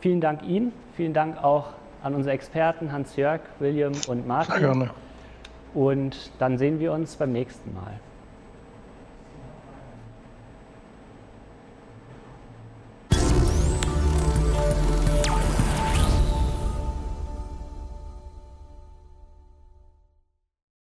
Vielen 0.01 0.21
Dank 0.21 0.43
Ihnen, 0.43 0.73
vielen 0.97 1.15
Dank 1.15 1.43
auch 1.43 1.69
an 2.03 2.15
unsere 2.15 2.35
Experten 2.35 2.93
Hans-Jörg, 2.93 3.41
William 3.59 3.93
und 4.09 4.27
Martin. 4.27 4.61
Gerne. 4.61 4.91
Und 5.75 6.31
dann 6.39 6.59
sehen 6.59 6.79
wir 6.81 6.93
uns 6.93 7.17
beim 7.17 7.33
nächsten 7.33 7.75
Mal. 7.75 8.01